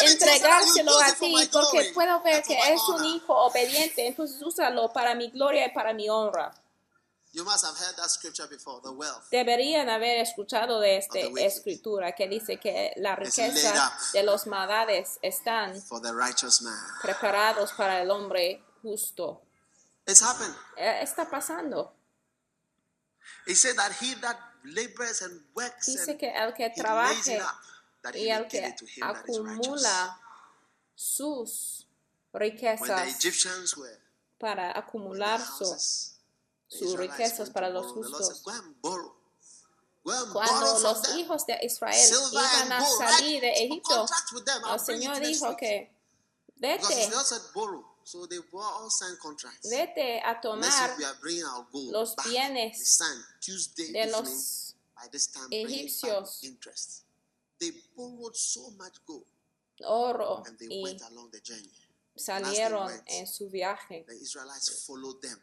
entregárselo 0.00 0.98
a 1.00 1.12
ti 1.12 1.34
porque 1.52 1.92
puedo 1.94 2.22
ver 2.22 2.42
que 2.42 2.58
es 2.72 2.80
un 2.88 3.04
hijo 3.04 3.34
obediente. 3.34 4.06
Entonces 4.06 4.40
úsalo 4.42 4.92
para 4.92 5.14
mi 5.14 5.30
gloria 5.30 5.66
y 5.66 5.74
para 5.74 5.92
mi 5.92 6.08
honra. 6.08 6.52
You 7.32 7.44
must 7.44 7.66
have 7.66 7.76
heard 7.76 7.96
that 7.96 8.08
scripture 8.08 8.46
before, 8.48 8.80
the 8.82 8.88
wealth. 8.88 9.28
Deberían 9.30 9.90
haber 9.90 10.20
escuchado 10.20 10.80
de 10.80 10.96
esta 10.96 11.18
escritura 11.18 12.12
que 12.12 12.28
dice 12.28 12.58
que 12.58 12.92
la 12.96 13.14
riqueza 13.14 13.92
de 14.14 14.22
los 14.22 14.46
maldades 14.46 15.18
están 15.20 15.78
For 15.82 16.00
the 16.00 16.14
righteous 16.14 16.62
man. 16.62 16.74
preparados 17.02 17.72
para 17.72 18.00
el 18.00 18.10
hombre 18.10 18.64
justo. 18.82 19.42
It's 20.06 20.22
happened. 20.22 20.54
Eh, 20.76 21.02
Está 21.02 21.28
pasando. 21.28 21.92
He 23.46 23.54
said 23.54 23.76
that 23.76 23.92
he 24.00 24.14
that 24.20 24.38
labors 24.64 25.22
and 25.22 25.40
works 25.54 25.86
Dice 25.86 26.16
que 26.16 26.30
el 26.30 26.52
que 26.52 26.70
trabaje 26.70 27.40
up, 27.40 28.14
y 28.14 28.28
el 28.28 28.46
que 28.46 28.74
acumula 29.02 30.20
sus 30.94 31.86
When 32.32 32.50
the 32.50 32.56
riquezas 32.56 33.16
Egyptians 33.16 33.76
were 33.76 33.98
para 34.38 34.76
acumular 34.76 35.40
su, 35.40 35.64
sus 35.64 36.12
Israelites 36.68 36.98
riquezas 36.98 37.50
para 37.50 37.70
los 37.70 37.86
justos. 37.92 38.42
Cuando 40.02 40.78
los 40.80 41.14
hijos 41.16 41.46
de 41.46 41.58
Israel 41.62 42.10
iban 42.32 42.72
a 42.72 42.86
salir 42.86 43.40
de 43.40 43.52
Egipto, 43.64 44.06
el 44.72 44.80
Señor 44.80 45.18
dijo 45.20 45.56
que 45.56 45.90
vete, 46.56 47.10
So 48.06 48.24
they 48.24 48.38
bought 48.52 48.72
all 48.80 48.88
signed 48.88 49.18
contracts. 49.20 49.68
vete 49.68 50.22
a 50.24 50.38
tomar 50.40 50.60
week 50.90 50.98
we 50.98 51.04
are 51.04 51.16
bringing 51.20 51.42
our 51.44 51.66
gold 51.72 51.90
los 51.92 52.14
back. 52.14 52.26
bienes 52.26 52.76
signed 52.76 53.24
Tuesday 53.40 53.90
de 53.92 53.98
evening. 53.98 54.12
los 54.12 54.74
By 54.94 55.08
this 55.10 55.26
time, 55.26 55.48
egipcios. 55.50 56.38
interest. 56.44 57.02
They 57.60 57.72
borrowed 57.96 58.36
so 58.36 58.70
much 58.78 58.94
gold 59.04 59.24
oro 59.84 60.44
and 60.46 60.56
they 60.56 60.68
y 60.68 60.82
went 60.84 61.02
along 61.10 61.30
the 61.32 61.40
journey. 61.40 61.68
salieron 62.16 62.86
went. 62.86 63.02
en 63.08 63.26
su 63.26 63.48
viaje. 63.48 64.04
The 64.06 64.14
Israelites 64.14 64.86
followed 64.86 65.20
them. 65.20 65.40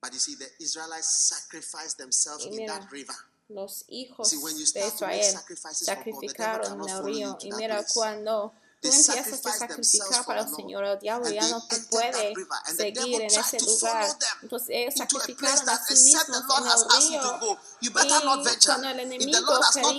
But 0.00 0.12
you 0.12 0.20
see, 0.20 0.36
the 0.36 0.48
Israelites 0.62 1.08
sacrificed 1.28 1.98
themselves 1.98 2.44
Y 2.46 2.50
in 2.50 2.56
mira, 2.56 2.78
that 2.78 2.92
river. 2.92 3.16
Los 3.50 3.84
hijos 3.88 4.28
See, 4.28 4.36
when 4.38 4.54
you 4.56 4.64
de 4.64 4.66
start 4.66 4.96
to 4.98 5.06
make 5.08 5.20
Israel 5.26 5.74
sacrificaron 5.74 6.82
en 6.84 6.88
el 6.88 7.02
río. 7.02 7.36
Y 7.42 7.50
mira, 7.56 7.84
cuando 7.92 8.54
tú 8.90 8.90
empiezas 9.08 9.32
a 9.46 9.52
sacrificar 9.58 10.24
para 10.26 10.40
el. 10.40 10.46
Señor, 10.56 10.84
el 10.84 10.98
diablo 10.98 11.28
ya 11.30 11.48
no 11.48 11.66
te 11.66 11.76
puede 11.90 12.34
seguir 12.76 13.20
en 13.22 13.30
ese 13.40 13.56
lugar. 13.60 14.18
Entonces 14.42 14.68
ellos 14.70 14.94
sacrificaron 14.98 15.68
a 15.68 15.84
sí 15.84 15.94
mismos 16.04 16.42
en 16.58 16.66
el 16.66 16.72
río. 17.10 17.20
Y 17.80 18.44
cuando 18.66 18.88
el 18.90 19.00
enemigo 19.00 19.40
do 19.82 19.92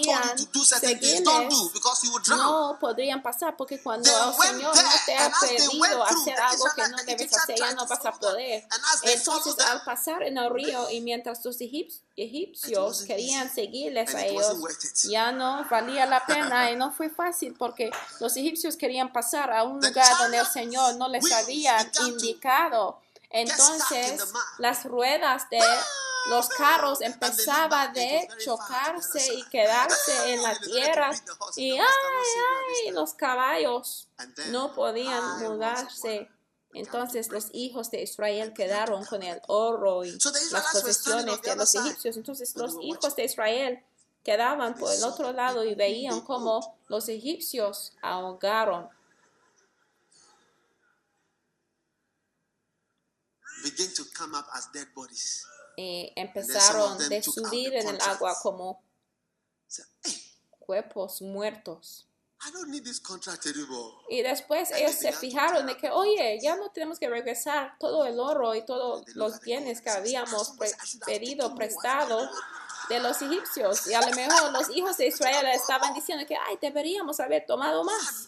seguirles, 0.80 1.24
no 2.38 2.78
podrían 2.80 3.22
pasar 3.24 3.56
porque 3.58 3.82
cuando 3.82 4.10
el 4.30 4.34
Señor 4.54 4.76
no 4.76 4.90
te 5.06 5.18
ha 5.18 5.30
pedido 5.48 6.04
hacer 6.22 6.40
algo 6.40 6.66
que 6.76 6.82
no 6.90 6.98
debes 7.06 7.32
hacer, 7.38 7.56
ya 7.58 7.74
no 7.74 7.88
vas 7.88 8.06
a 8.06 8.12
poder. 8.14 8.68
Entonces 9.14 9.56
al 9.66 9.84
pasar 9.84 10.24
en 10.24 10.38
el 10.38 10.50
río 10.54 10.90
y 10.92 11.02
mientras 11.02 11.44
los 11.46 11.58
egip- 11.60 12.02
egipcios 12.18 13.04
querían 13.04 13.54
seguirles 13.54 14.14
a 14.16 14.26
ellos, 14.26 14.58
ya 15.04 15.32
no 15.32 15.66
valía 15.70 16.06
la 16.06 16.26
pena 16.28 16.72
y 16.72 16.76
no 16.76 16.92
fue 16.92 17.10
fácil 17.10 17.56
porque 17.58 17.92
los 18.20 18.36
egipcios 18.38 18.78
querían 18.78 19.12
pasar 19.12 19.52
a 19.52 19.64
un 19.64 19.80
lugar 19.80 20.18
donde 20.20 20.38
el 20.38 20.46
Señor 20.46 20.96
no 20.96 21.10
les 21.10 21.32
había 21.32 21.78
indicado. 22.08 23.00
Entonces 23.30 24.24
las 24.60 24.86
ruedas 24.86 25.50
de 25.50 25.60
los 26.30 26.50
carros 26.50 27.02
empezaban 27.02 27.94
de 27.94 28.28
chocarse 28.44 29.34
y 29.36 29.44
quedarse 29.50 30.34
en 30.34 30.42
la 30.42 30.58
tierra. 30.58 31.12
y 31.56 31.72
ay, 31.74 31.86
ay, 32.86 32.92
los 32.92 33.14
caballos 33.14 34.08
no 34.52 34.74
podían 34.74 35.40
mudarse. 35.40 36.30
Entonces 36.76 37.30
los 37.30 37.48
hijos 37.54 37.90
de 37.90 38.04
Israel 38.04 38.54
quedaron 38.54 39.06
con 39.06 39.24
el 39.24 39.42
oro 39.48 40.04
y 40.04 40.12
las 40.12 40.74
posesiones 40.74 41.42
de 41.42 41.56
los 41.56 41.74
egipcios. 41.74 42.18
Entonces 42.18 42.54
los 42.58 42.76
hijos 42.82 43.16
de 43.16 43.24
Israel 43.24 43.82
quedaban 44.24 44.76
por 44.76 44.92
el 44.94 45.02
otro 45.06 45.32
lado 45.32 45.64
y 45.64 45.74
veían 45.74 46.20
cómo 46.22 46.78
los 46.90 47.08
egipcios 47.08 47.94
ahogaron. 48.02 48.90
Y 55.78 56.12
empezaron 56.18 57.02
out 57.02 57.24
subir 57.24 57.74
en 57.74 57.88
el 57.88 58.02
agua 58.02 58.36
como 58.42 58.84
cuerpos 60.60 61.22
muertos. 61.22 62.06
I 62.42 62.52
don't 62.52 62.70
need 62.70 62.84
this 62.84 63.00
contract 63.00 63.46
anymore. 63.48 63.94
Y 64.10 64.22
después 64.22 64.70
And 64.72 64.80
ellos 64.82 64.96
se 64.96 65.12
fijaron 65.14 65.66
de 65.66 65.78
que, 65.78 65.90
oye, 65.90 66.38
ya 66.42 66.56
no 66.56 66.70
tenemos 66.70 67.00
que 67.00 67.10
regresar 67.10 67.76
todo 67.80 68.06
el 68.06 68.20
oro 68.20 68.54
y 68.54 68.64
todos 68.66 69.04
los 69.16 69.40
bienes 69.40 69.82
que 69.82 69.90
say, 69.90 70.00
habíamos 70.00 70.48
"Somebody, 70.48 70.70
pre- 70.72 71.00
pedido 71.06 71.56
prestado 71.56 72.30
de 72.90 73.00
los 73.00 73.20
egipcios. 73.22 73.88
Y 73.88 73.94
a 73.96 74.02
lo 74.02 74.16
mejor 74.16 74.52
los 74.52 74.70
hijos 74.70 74.96
de 74.98 75.08
Israel 75.08 75.48
estaban 75.48 75.94
diciendo 75.96 76.24
que, 76.28 76.36
ay, 76.36 76.58
deberíamos 76.62 77.20
haber 77.20 77.46
tomado 77.48 77.84
más. 77.84 78.26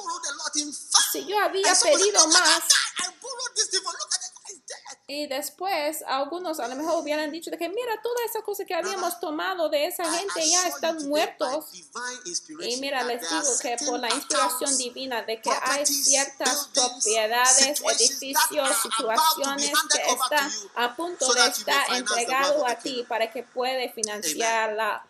Si 1.12 1.26
yo 1.28 1.38
había 1.40 1.76
pedido 1.76 2.28
más, 2.30 2.64
y 5.10 5.26
después 5.28 6.04
algunos 6.06 6.60
a 6.60 6.68
lo 6.68 6.76
mejor 6.76 7.02
hubieran 7.02 7.32
dicho 7.32 7.50
de 7.50 7.58
que, 7.58 7.70
mira, 7.70 8.02
toda 8.04 8.26
esa 8.26 8.42
cosa 8.42 8.66
que 8.66 8.76
habíamos 8.76 9.18
tomado 9.22 9.70
de 9.70 9.86
esa 9.86 10.04
gente 10.04 10.50
ya 10.50 10.68
están 10.68 11.08
muertos. 11.08 11.66
Y 12.60 12.76
mira, 12.82 13.00
that 13.00 13.08
les 13.08 13.22
digo 13.22 13.60
que 13.62 13.78
por 13.86 14.02
la 14.02 14.10
inspiración 14.14 14.78
divina 14.78 15.22
de 15.24 15.42
que 15.42 15.50
hay 15.50 15.86
ciertas 15.86 16.68
propiedades, 16.74 17.80
edificios, 17.80 18.70
situaciones 18.82 19.72
que 19.94 20.12
están 20.12 20.52
a 20.76 20.94
punto 20.94 21.34
de 21.34 21.48
estar 21.48 21.96
entregado 21.96 22.68
a 22.68 22.76
ti 22.76 23.06
para 23.08 23.32
que 23.32 23.44
puede 23.44 23.90
financiar 23.94 24.74
la... 24.74 25.08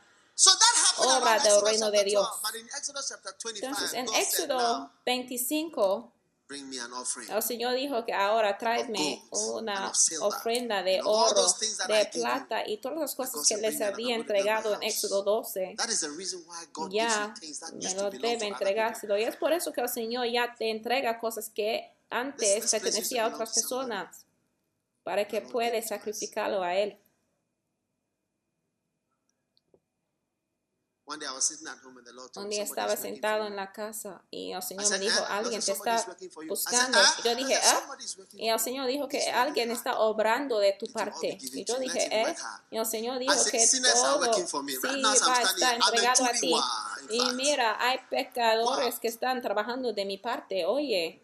Obra 0.97 1.39
del 1.39 1.59
reino 1.63 1.89
de 1.89 2.03
Dios. 2.03 2.27
12, 2.27 2.41
but 2.43 2.61
in 2.61 2.67
Exodus 2.77 3.07
chapter 3.09 3.33
25, 3.43 3.65
Entonces, 3.65 3.93
en 3.93 4.07
Éxodo 4.13 4.57
"Now, 4.59 4.91
25, 5.03 6.13
bring 6.47 6.69
me 6.69 6.79
an 6.79 6.93
offering. 6.93 7.29
el 7.29 7.43
Señor 7.43 7.75
dijo 7.75 8.05
que 8.05 8.13
ahora 8.13 8.57
tráeme 8.57 9.21
una 9.31 9.91
ofrenda 10.21 10.81
de 10.81 11.01
oro, 11.03 11.45
de 11.87 12.05
plata 12.13 12.67
y 12.67 12.77
todas 12.77 12.99
las 12.99 13.15
cosas 13.15 13.45
que 13.47 13.57
les 13.57 13.77
"Bring 13.77 13.79
me 13.79 13.85
and 13.85 13.93
había 13.93 14.15
entregado 14.15 14.73
en 14.73 14.81
house." 14.81 14.93
Éxodo 14.93 15.23
12. 15.23 15.75
That 15.77 15.89
is 15.89 15.99
the 15.99 16.09
reason 16.09 16.43
why 16.47 16.65
God 16.73 16.91
ya 16.91 17.33
me 17.73 17.93
lo 17.95 18.09
debe 18.09 18.47
entregárselo. 18.47 19.17
Y 19.17 19.23
es 19.23 19.35
por 19.35 19.51
eso 19.51 19.73
que 19.73 19.81
el 19.81 19.89
Señor 19.89 20.25
ya 20.27 20.55
te 20.55 20.69
entrega 20.69 21.19
cosas 21.19 21.49
que 21.49 21.91
antes 22.09 22.71
pertenecía 22.71 23.25
a 23.25 23.27
otras 23.27 23.53
personas 23.53 24.25
para 25.03 25.27
que 25.27 25.41
puedas 25.41 25.87
sacrificarlo 25.87 26.63
a 26.63 26.75
Él. 26.75 26.97
One 26.99 27.01
day 27.01 27.01
I 29.29 29.29
was 29.29 29.29
sitting 29.29 29.49
at 29.49 30.07
home 30.07 30.21
and 30.21 30.27
the 30.27 30.27
Lord 30.27 30.83
told 30.83 30.96
Un 31.07 32.49
día 32.49 32.63
estaba 32.63 32.97
sentado 32.97 33.47
en 33.47 33.55
la 33.55 33.71
casa 33.71 34.21
y 34.29 34.51
el 34.51 34.61
Señor 34.61 34.89
me 34.89 34.99
dijo, 34.99 35.21
"Eh?" 35.21 35.27
alguien 35.29 35.61
te 35.61 35.73
said, 35.73 35.75
"Somebody 35.75 35.95
está 35.95 36.01
is 36.01 36.07
working 36.07 36.31
for 36.31 36.45
you." 36.45 36.53
I 36.53 36.57
said, 36.57 36.71
buscando. 36.71 36.99
"Eh?" 36.99 37.03
Y 37.17 37.23
yo 37.23 37.35
dije, 37.35 37.55
¿ah? 37.55 37.75
"Somebody 37.79 38.03
is 38.03 38.17
working 38.17 38.39
Y 38.41 38.49
el 38.49 38.59
Señor 38.59 38.87
dijo 38.87 39.07
que 39.07 39.31
alguien 39.31 39.71
está 39.71 39.99
obrando 39.99 40.59
de 40.59 40.73
tu 40.73 40.87
parte. 40.87 41.37
Y 41.39 41.63
yo 41.63 41.79
dije, 41.79 42.09
¿eh? 42.11 42.35
Y 42.71 42.77
el 42.77 42.85
Señor 42.85 43.19
dijo 43.19 43.33
que 43.49 43.65
"Sinners 43.65 44.03
are 44.03 44.25
todo 44.25 44.33
sí 44.33 45.01
va 45.01 45.37
a 45.37 45.41
estar 45.43 45.75
entregado 45.75 46.25
a 46.25 46.31
ti. 46.31 46.53
Y 47.09 47.21
mira, 47.35 47.77
hay 47.79 47.99
pecadores 48.09 48.99
que 48.99 49.07
están 49.07 49.41
trabajando 49.41 49.93
de 49.93 50.03
mi 50.03 50.17
parte. 50.17 50.65
Oye? 50.65 51.23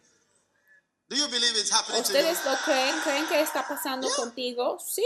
¿ustedes 2.00 2.46
lo 2.46 2.56
creen? 2.64 2.96
¿Creen 3.04 3.28
que 3.28 3.42
está 3.42 3.68
pasando 3.68 4.10
contigo? 4.16 4.80
Sí. 4.80 5.06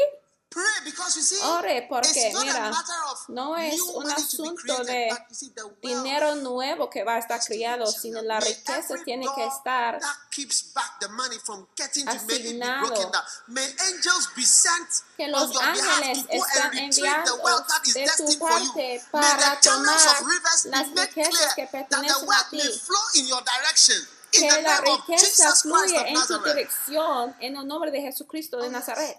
Pray 0.49 0.63
because 0.85 1.17
you 1.17 1.21
see, 1.23 1.37
Ore 1.45 1.85
porque, 1.89 2.31
mira, 2.39 2.67
a 2.67 2.71
matter 2.71 2.95
of 3.11 3.29
no 3.29 3.57
es 3.57 3.75
new 3.75 3.97
un 3.97 4.09
asunto 4.09 4.81
de 4.85 5.09
dinero 5.81 6.35
nuevo 6.35 6.89
que 6.89 7.03
va 7.03 7.15
a 7.15 7.19
estar 7.19 7.41
criado, 7.43 7.85
sino 7.85 8.21
la 8.21 8.39
riqueza 8.39 8.95
tiene 9.03 9.27
que 9.35 9.45
estar 9.45 9.99
that 9.99 10.15
keeps 10.31 10.71
back 10.73 10.99
the 11.01 11.09
money 11.09 11.37
from 11.43 11.67
getting 11.75 12.05
to 12.05 12.13
may 12.13 12.17
it 12.17 12.27
be 12.27 12.33
asignado. 12.49 12.87
broken 12.87 13.11
down. 13.11 13.23
May 13.47 13.67
angels 13.91 14.29
be 14.37 14.43
sent 14.43 14.87
que 15.17 15.27
los 15.27 15.51
ángeles 15.61 16.25
están 16.29 16.77
enviados 16.77 17.39
that 17.67 17.85
is 17.85 17.93
de 17.93 18.05
tu 18.05 18.07
destined 18.07 18.39
for 18.39 18.59
you. 18.59 18.67
parte 18.73 19.01
para 19.11 19.59
tomar 19.59 19.97
of 19.97 20.21
rivers 20.27 20.63
be 20.63 20.69
las 20.69 20.87
riquezas 20.95 21.55
que 21.55 21.67
pertenecen 21.67 22.25
the 22.25 22.33
a 22.33 22.49
ti. 22.49 22.57
may 22.57 22.71
flow 22.79 23.05
in 23.15 23.27
your 23.27 23.41
direction. 23.43 23.97
In 24.33 24.41
Que 24.41 24.49
the 24.49 24.61
la 24.61 24.79
name 24.81 24.91
of 24.91 25.07
riqueza 25.07 25.25
Jesus 25.25 25.61
Christ 25.61 25.61
fluye 25.63 25.97
of 25.97 26.05
en 26.07 26.27
tu 26.27 26.39
dirección 26.43 27.35
en 27.41 27.55
el 27.57 27.67
nombre 27.67 27.91
de 27.91 28.01
Jesucristo 28.01 28.57
de. 28.57 28.69
Nazaret. 28.69 29.17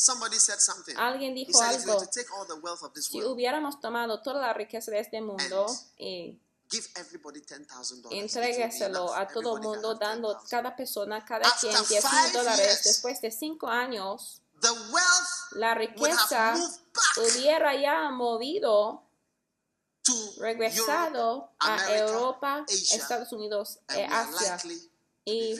Somebody 0.00 0.38
said 0.38 0.58
something. 0.60 0.96
Alguien 0.96 1.34
dijo 1.34 1.52
said, 1.52 1.78
algo. 1.78 2.00
to 2.00 2.06
take 2.06 2.32
all 2.32 2.46
the 2.46 2.58
wealth 2.62 2.82
of 2.82 2.94
this 2.94 3.08
Si 3.08 3.18
world, 3.18 3.34
hubiéramos 3.34 3.82
tomado 3.82 4.22
toda 4.22 4.40
la 4.40 4.54
riqueza 4.54 4.90
de 4.90 4.98
este 4.98 5.20
mundo 5.20 5.66
y 5.98 6.40
give 6.70 6.88
everybody 6.96 7.42
$10,000. 7.42 8.08
entrégueselo 8.12 9.14
a 9.14 9.28
todo 9.28 9.58
el 9.58 9.62
mundo, 9.62 9.94
dando 9.96 10.40
cada 10.48 10.74
persona, 10.74 11.22
cada 11.22 11.46
After 11.46 11.68
quien 11.68 11.84
10 11.86 12.02
five 12.02 12.22
mil 12.22 12.32
dólares, 12.32 12.80
después 12.82 13.20
de 13.20 13.30
cinco 13.30 13.66
años, 13.66 14.40
The 14.62 14.70
wealth 14.70 15.52
la 15.52 15.74
riqueza 15.74 16.54
hubiera 17.18 17.78
ya 17.78 18.10
movido 18.10 19.02
Europe, 20.08 20.40
regresado 20.40 21.52
a 21.58 21.74
America, 21.74 21.98
Europa, 21.98 22.64
Asia, 22.66 22.96
Estados 22.96 23.32
Unidos, 23.34 23.80
e 23.90 23.96
we 23.96 24.04
are 24.04 24.30
Asia. 24.32 24.58
Y 25.26 25.58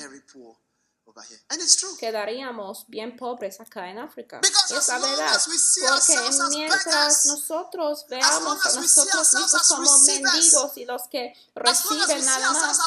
quedaríamos 1.98 2.84
bien 2.88 3.16
pobres 3.16 3.60
acá 3.60 3.88
en 3.90 3.98
África. 3.98 4.40
Es 4.42 4.88
la 4.88 4.98
verdad, 4.98 5.40
porque 5.44 6.46
mientras 6.50 7.26
nosotros 7.26 8.06
veamos 8.08 8.66
a 8.66 8.80
nosotros 8.80 9.34
mismos 9.34 9.68
como 9.68 9.98
mendigos 9.98 10.76
y 10.76 10.84
los 10.84 11.02
que 11.08 11.34
reciben 11.54 12.24
nada 12.24 12.52
más, 12.52 12.78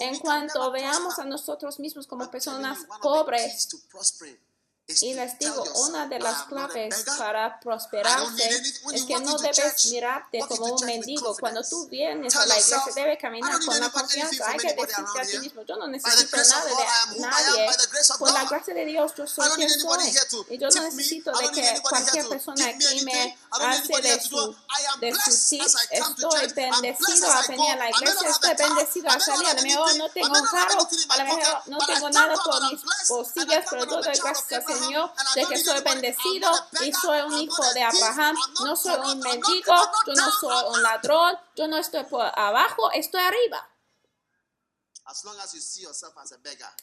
en 0.00 0.18
cuanto 0.18 0.70
veamos 0.70 1.18
a 1.18 1.24
nosotros 1.24 1.78
mismos 1.78 2.06
como 2.06 2.30
personas 2.30 2.78
pobres, 3.00 3.68
y 4.88 5.14
les 5.14 5.38
digo, 5.38 5.64
una 5.88 6.06
de 6.06 6.16
"I 6.16 6.18
las 6.18 6.40
am 6.42 6.50
not 6.50 6.70
a 6.70 6.72
claves 6.72 7.04
para 7.16 7.60
prosperarse 7.60 8.32
need 8.32 8.56
anything." 8.56 8.84
When 8.84 8.96
es 8.96 9.04
que 9.04 9.20
no 9.20 9.38
debes 9.38 9.86
mirarte 9.86 10.40
como 10.40 10.66
un 10.74 10.84
mendigo. 10.84 11.36
Cuando 11.38 11.62
tú 11.62 11.86
vienes 11.88 12.34
a 12.36 12.46
la 12.46 12.54
iglesia, 12.54 12.76
yourself, 12.76 12.94
debe 12.96 13.12
"I 13.14 13.18
caminar 13.18 13.64
con 13.64 13.80
la 13.80 13.90
confianza. 13.90 14.48
Hay 14.48 14.58
que 14.58 14.74
decirte 14.74 15.20
a 15.20 15.24
ti 15.24 15.38
mismo, 15.38 15.62
yo 15.62 15.76
no 15.76 15.86
necesito 15.86 16.36
nada 16.36 16.64
de 16.64 17.20
nadie. 17.20 17.66
Por 18.18 18.32
la 18.32 18.44
gracia 18.44 18.74
de 18.74 18.84
Dios, 18.84 19.12
yo 19.16 19.26
soy 19.26 19.48
quien 19.50 19.70
soy. 19.70 20.14
Y 20.50 20.58
yo 20.58 20.68
no 20.68 20.82
necesito 20.82 21.32
de 21.32 21.50
que 21.52 21.80
cualquier 21.82 22.28
persona 22.28 22.66
aquí 22.66 23.04
me 23.04 23.38
hace 23.50 24.02
de 24.02 24.20
su 24.20 24.56
de 25.00 25.14
su 25.14 26.16
to 26.16 26.36
Estoy 26.36 26.52
bendecido 26.54 27.30
a 27.30 27.42
venir 27.46 27.70
a 27.70 27.76
la 27.76 27.90
iglesia. 27.90 28.30
Estoy 28.30 28.54
bendecido 28.56 29.08
a 29.08 29.20
salir. 29.20 29.46
A 29.48 29.54
lo 29.54 29.62
mejor 29.62 29.96
no 29.96 30.10
tengo 30.10 30.38
un 30.38 30.46
carro. 30.46 30.88
A 31.08 31.16
lo 31.18 31.24
mejor 31.24 31.62
no 31.66 31.78
tengo 31.86 32.10
nada 32.10 32.34
por 32.34 32.70
mis 32.70 32.82
bolsillas, 33.08 33.64
pero 33.70 33.84
yo 33.86 34.02
doy 34.02 34.18
gracias 34.18 34.64
And 34.72 35.28
I 35.36 35.40
de 35.40 35.46
que 35.46 35.56
soy 35.58 35.80
bendecido 35.82 36.50
y 36.80 36.92
soy 36.92 37.20
un 37.20 37.38
hijo 37.38 37.62
de. 37.74 37.82
Abraham. 37.82 38.36
No 38.64 38.76
soy 38.76 38.98
un 39.12 39.20
mendigo, 39.20 39.74
yo 40.06 40.14
no 40.14 40.30
soy 40.30 40.64
un 40.74 40.82
ladrón, 40.82 41.38
yo 41.56 41.68
no 41.68 41.78
estoy 41.78 42.04
por 42.04 42.22
abajo, 42.34 42.90
estoy 42.92 43.20
arriba. 43.20 43.58
As 43.58 43.60
long 43.60 43.60
as 43.62 43.62
you 43.62 43.62
see 43.62 43.70
yourself 43.70 43.70
as 43.70 43.70
a 43.70 43.70
beggar, 43.90 44.91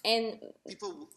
En 0.03 0.39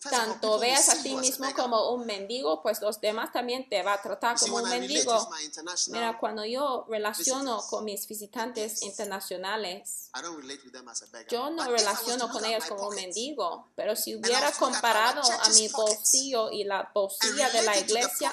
tanto 0.09 0.59
veas 0.59 0.89
a 0.89 0.95
see 0.95 1.03
ti 1.03 1.11
you 1.11 1.19
as 1.19 1.25
a 1.25 1.27
mismo 1.27 1.47
beggar. 1.47 1.63
como 1.63 1.91
un 1.91 2.07
mendigo, 2.07 2.63
pues 2.63 2.81
los 2.81 3.01
demás 3.01 3.33
también 3.33 3.69
te 3.69 3.83
va 3.83 3.95
a 3.95 4.03
tratar 4.03 4.39
como 4.39 4.57
un 4.59 4.69
mendigo. 4.69 5.29
Mira, 5.89 6.19
cuando 6.19 6.45
yo 6.45 6.87
relaciono 6.89 7.61
con 7.69 7.85
mis 7.85 8.07
visitantes 8.07 8.83
internacionales, 8.83 10.11
yo 11.29 11.51
no 11.51 11.65
relaciono 11.69 12.31
con 12.31 12.45
ellos 12.45 12.65
como 12.67 12.89
un 12.89 12.95
mendigo, 12.95 13.69
pero 13.75 13.97
si 13.97 14.15
hubiera 14.17 14.53
comparado 14.53 15.23
a 15.23 15.49
mi 15.51 15.69
bolsillo 15.69 16.51
y 16.51 16.65
la 16.65 16.91
bolsilla 16.95 17.51
de 17.51 17.63
la 17.63 17.79
iglesia 17.79 18.33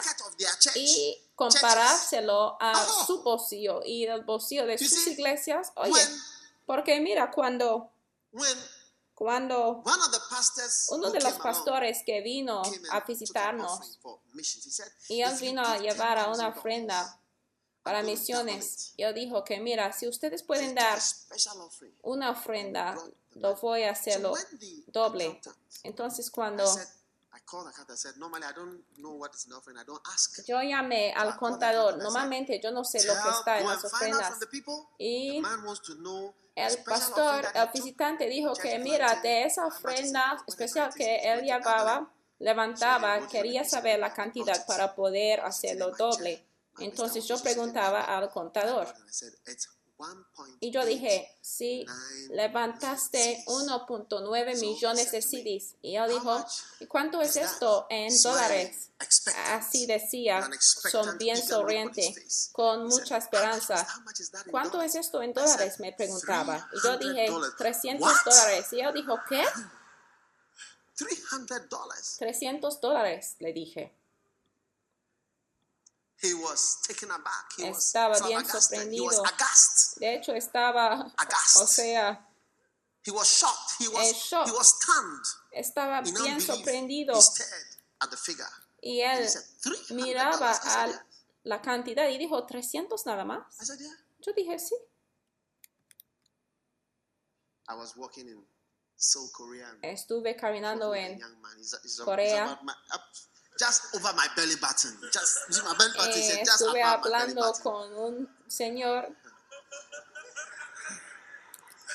y 0.75 1.17
comparárselo 1.35 2.57
a 2.59 2.85
Oh. 2.87 3.05
su 3.05 3.23
bolsillo 3.23 3.81
y 3.85 4.05
el 4.05 4.23
bolsillo 4.23 4.65
de 4.65 4.77
sus 4.77 5.07
iglesias, 5.07 5.71
oye, 5.75 6.01
porque 6.65 6.99
mira, 6.99 7.31
cuando, 7.31 7.89
cuando 9.13 9.81
one 9.83 10.01
of 10.01 10.11
the 10.11 10.19
pastors 10.29 10.87
uno 10.91 11.09
de 11.11 11.19
los 11.19 11.33
pastores 11.33 12.03
que 12.05 12.21
vino 12.21 12.61
a 12.91 13.01
visitarnos 13.01 13.99
y 15.09 15.21
él 15.21 15.33
"If 15.33 15.39
you 15.41 15.47
vino 15.47 15.61
a 15.61 15.77
llevar 15.77 16.17
a 16.17 16.27
una 16.29 16.53
$10,000, 16.53 16.57
ofrenda 16.57 17.19
para 17.83 18.01
misiones, 18.03 18.91
it." 18.93 18.99
yo 18.99 19.13
dijo 19.13 19.43
que 19.43 19.59
mira, 19.59 19.91
si 19.91 20.07
ustedes 20.07 20.43
pueden 20.43 20.73
dar 20.73 20.99
una 22.03 22.31
ofrenda, 22.31 22.95
lo 23.31 23.55
voy 23.55 23.83
a 23.83 23.91
hacerlo 23.91 24.35
doble. 24.87 25.41
Entonces 25.83 26.31
cuando 26.31 26.63
said, 27.29 27.37
I 27.37 27.39
called 27.45 27.65
the 27.65 27.69
accountant, 27.69 27.91
I 27.91 27.95
said, 27.95 28.17
normally 28.17 28.43
I 28.43 28.53
don't 28.53 28.81
know 28.97 29.15
what 29.15 29.33
is 29.33 29.45
an 29.47 29.53
offering, 29.53 29.77
I 29.77 29.83
don't 29.83 30.01
ask. 30.11 30.45
yo 30.47 30.61
llamé 30.61 31.13
al 31.13 31.37
contador, 31.37 31.97
normalmente 31.97 32.59
yo 32.61 32.71
no 32.71 32.83
sé 32.83 33.03
lo 33.05 33.13
que 33.13 33.29
está 33.29 33.59
en 33.59 33.67
las 33.67 33.85
ofrendas. 33.85 34.39
Y 34.97 35.41
el 36.55 36.83
pastor, 36.83 37.45
el 37.53 37.69
visitante 37.73 38.27
dijo 38.27 38.53
que 38.53 38.79
mira, 38.79 39.21
de 39.21 39.43
esa 39.43 39.65
ofrenda 39.65 40.43
especial 40.47 40.93
que 40.93 41.17
él 41.31 41.41
llevaba, 41.41 42.11
levantaba, 42.39 43.27
quería 43.27 43.63
saber 43.63 43.99
la 43.99 44.13
cantidad 44.13 44.65
para 44.65 44.95
poder 44.95 45.41
hacerlo 45.41 45.91
doble. 45.91 46.45
Entonces 46.79 47.27
yo 47.27 47.41
preguntaba 47.41 48.01
al 48.01 48.29
contador 48.29 48.87
And 50.01 50.07
I 50.07 50.23
said, 50.23 50.47
"It's 50.51 50.57
1.8 50.57 50.57
y 50.61 50.71
yo 50.71 50.85
dije, 50.85 51.37
nine 51.85 52.35
levantaste 52.35 53.43
CDs. 53.45 53.45
1.9 53.47 54.55
So 54.55 54.61
millones 54.65 55.11
de 55.11 55.21
CDs. 55.21 55.75
Y 55.81 55.95
él 55.95 56.03
"How 56.03 56.07
dijo, 56.07 56.45
¿y 56.79 56.85
cuánto 56.87 57.21
es 57.21 57.29
is 57.29 57.33
that?" 57.35 57.43
esto 57.51 57.87
en 57.89 58.21
dólares? 58.21 58.89
Así 59.51 59.85
decía, 59.85 60.49
son 60.91 61.17
bien 61.17 61.37
sonriente, 61.37 62.13
con 62.51 62.87
mucha 62.87 63.15
"How 63.15 64.01
much 64.03 64.19
is- 64.19 64.27
esperanza. 64.27 64.51
¿Cuánto 64.51 64.77
dollars?" 64.77 64.95
es 64.95 65.05
esto 65.05 65.21
en 65.21 65.33
dólares? 65.33 65.79
Me 65.79 65.91
preguntaba. 65.93 66.69
Y 66.73 66.77
yo 66.87 66.97
dije, 66.97 67.27
$300. 67.29 67.55
300 67.57 68.01
What? 68.07 68.25
dólares. 68.25 68.65
Y 68.73 68.79
él 68.79 68.93
dijo, 68.93 69.17
¿qué? 69.27 69.43
$300. 70.97 72.17
300 72.17 72.81
dólares, 72.81 73.35
le 73.39 73.53
dije. 73.53 73.93
He 76.21 76.33
was 76.33 76.77
taken 76.85 77.09
aback. 77.11 77.53
He 77.57 77.63
was 77.63 77.77
Estaba 77.77 78.19
bien 78.27 78.41
flabbergasted. 78.43 78.91
He 78.91 78.99
was 79.01 79.15
sorprendido. 79.15 79.33
aghast. 79.33 79.99
De 79.99 80.13
hecho, 80.15 80.33
estaba, 80.35 81.11
Aghast. 81.17 81.57
o 81.61 81.65
sea, 81.67 82.19
He 83.05 83.11
was 83.11 83.27
shocked. 83.31 83.75
He 83.79 83.87
was, 83.87 84.13
shock. 84.17 84.45
he 84.47 84.51
was 84.51 84.67
stunned. 84.67 85.25
estaba 85.55 85.99
In 86.05 86.13
bien 86.13 86.41
sorprendido. 86.41 87.15
He 87.15 87.21
stared 87.21 87.77
at 88.01 88.09
the 88.11 88.17
figure. 88.17 88.45
Y 88.81 88.99
él 89.01 89.23
he 89.23 89.27
said, 89.29 89.43
$300. 89.63 89.95
miraba 89.95 90.59
la 91.43 91.61
cantidad 91.61 92.07
y 92.09 92.17
dijo, 92.17 92.45
300 92.45 93.05
nada 93.05 93.23
más. 93.23 93.43
I 93.61 93.65
said, 93.65 93.79
yeah. 93.79 93.95
Yo 94.25 94.33
dije, 94.33 94.59
sí. 94.59 94.75
I 97.69 97.75
was 97.75 97.95
walking 97.95 98.27
in 98.27 98.43
Seoul, 98.97 99.29
Korea. 99.31 99.67
Estuve 99.83 100.35
caminando 100.35 100.93
en. 100.93 101.19
He's, 101.57 101.75
he's 101.83 101.99
up, 102.01 102.07
just 103.59 103.93
over 103.95 104.13
my 104.15 104.27
belly 104.35 104.55
button. 104.55 104.91
Just 105.11 105.37
my 105.63 105.75
belly 105.77 105.91
button. 105.97 106.13
Eh, 106.13 106.43
just 106.45 106.61
estuve 106.61 106.79
above 106.79 107.03
my 107.03 107.03
belly 107.03 107.13
hablando 107.13 107.41
button. 107.41 107.61
con 107.61 107.93
un 107.93 108.27
señor 108.47 109.13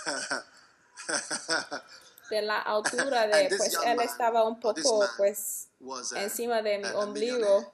de 2.31 2.43
la 2.43 2.61
altura 2.61 3.27
de, 3.27 3.49
pues 3.57 3.75
él 3.85 3.97
man, 3.97 4.07
estaba 4.07 4.45
un 4.45 4.61
poco, 4.61 5.09
pues, 5.17 5.69
was 5.81 6.13
uh, 6.13 6.17
encima 6.17 6.61
de 6.63 6.79
mi 6.79 6.89
ombligo. 6.91 7.73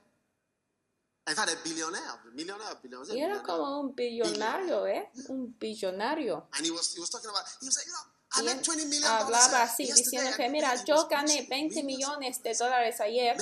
fact 1.26 1.50
a 1.50 1.56
billionaire, 1.62 2.18
billionaire, 2.34 2.78
Y 3.14 3.20
era 3.20 3.42
como 3.42 3.80
un 3.80 3.94
billonario, 3.94 4.86
¿eh? 4.86 5.10
Un 5.28 5.54
billonario. 5.58 6.48
And 6.52 6.64
he 6.66 6.70
was 6.70 6.94
he 6.94 7.00
was 7.00 7.10
talking 7.10 7.28
about. 7.30 7.44
He 7.60 7.66
was 7.66 7.76
like, 7.76 7.86
you 7.86 7.92
know, 7.92 8.00
I 8.32 8.40
Y 8.40 8.44
made 8.44 8.58
él 8.58 8.62
20 8.62 8.86
million 8.86 9.10
hablaba 9.10 9.48
dollars 9.48 9.70
así, 9.70 9.92
diciendo 9.92 10.30
que, 10.36 10.48
mira, 10.48 10.74
yo 10.84 11.08
gané 11.08 11.40
rich, 11.40 11.48
20 11.48 11.82
millions 11.82 12.08
of 12.08 12.18
millones 12.18 12.42
de 12.42 12.54
dólares 12.54 13.00
ayer. 13.00 13.36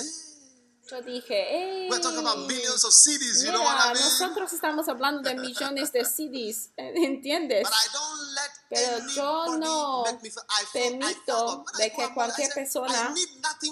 Yo 0.89 1.01
dije, 1.01 1.87
We're 1.89 2.01
talking 2.01 2.19
about 2.19 2.37
¡Ey! 2.39 2.47
billions 2.47 2.83
of 2.83 2.91
CDs. 2.91 3.43
You 3.43 3.51
know 3.51 3.61
what 3.61 3.77
I 3.77 3.93
mean? 3.93 4.03
nosotros 4.03 4.53
estamos 4.53 4.87
hablando 4.87 5.21
de 5.21 5.35
millones 5.35 5.91
de 5.91 6.03
CDs, 6.03 6.71
¿entiendes? 6.77 7.63
But 7.63 7.73
I 7.73 7.87
don't 7.93 8.33
let 8.33 8.59
Pero 8.69 9.07
yo 9.15 9.57
no 9.57 10.03
permito 10.71 11.65
de 11.77 11.91
que 11.91 12.13
cualquier 12.13 12.53
persona 12.53 13.15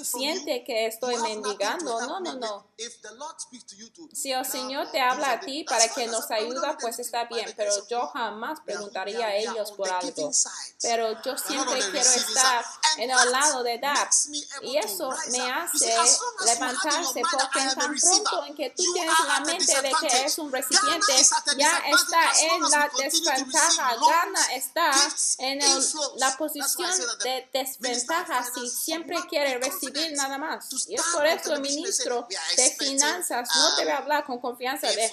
siente 0.04 0.64
que 0.64 0.88
estoy 0.88 1.18
mendigando. 1.18 2.02
No, 2.02 2.20
no, 2.20 2.34
no. 2.34 2.68
Si 4.12 4.32
el 4.32 4.46
Señor 4.46 4.88
or 4.88 4.92
te 4.92 5.00
habla 5.00 5.34
a 5.34 5.40
ti 5.40 5.64
para 5.64 5.88
que 5.90 6.08
nos 6.08 6.32
ayuda, 6.32 6.78
pues 6.80 6.98
está 6.98 7.26
bien, 7.26 7.54
pero 7.56 7.72
yo 7.88 8.08
jamás 8.08 8.60
preguntaría 8.62 9.28
a 9.28 9.36
ellos 9.36 9.72
por 9.74 9.88
algo. 9.90 10.32
Pero 10.82 11.22
yo 11.22 11.38
siempre 11.38 11.80
quiero 11.92 12.10
estar 12.10 12.66
en 12.98 13.12
el 13.12 13.32
lado 13.32 13.62
de 13.62 13.78
dar. 13.78 14.10
Y 14.64 14.78
eso 14.78 15.12
me 15.32 15.52
hace 15.52 15.78
see, 15.78 17.07
as 17.08 17.16
long 17.16 17.26
as 17.26 17.32
you 17.32 17.38
have 17.38 17.38
in 17.38 17.38
your 17.38 17.38
levantarse 17.38 17.38
mind 17.38 17.38
that 17.38 17.48
porque 17.48 17.60
I 17.60 17.62
en 17.62 17.68
am 17.68 17.78
a 17.78 17.82
tan 17.82 17.96
pronto 18.00 18.46
en 18.46 18.56
que 18.56 18.70
tú 18.72 18.84
tienes 18.94 19.20
la 19.28 19.40
mente 19.42 19.66
de 19.66 19.82
que 19.82 19.88
disadvantage. 19.88 20.26
es 20.26 20.38
un 20.40 20.52
recipiente, 20.52 21.14
ya 21.58 21.78
está 21.88 22.22
en 22.42 22.62
la 22.62 22.90
desventaja. 22.98 23.96
Ghana 23.96 24.46
está 24.56 24.92
en 25.40 25.62
el- 25.62 25.84
la 26.18 26.38
posición 26.38 26.92
de 27.24 27.50
desventaja 27.54 28.46
si 28.54 28.70
siempre 28.70 29.18
quiere 29.30 29.58
recibir 29.60 30.12
nada 30.16 30.38
más. 30.38 30.68
Y 30.88 30.96
es 30.96 31.02
por 31.14 31.26
eso 31.26 31.54
el 31.54 31.62
ministro 31.62 32.28
"We 32.30 32.38
are 32.38 32.56
de 32.56 32.70
finanzas 32.78 33.50
no 33.56 33.70
um, 33.70 33.76
debe 33.78 33.92
hablar 33.92 34.26
con 34.26 34.40
confianza 34.40 34.88
de 34.88 35.12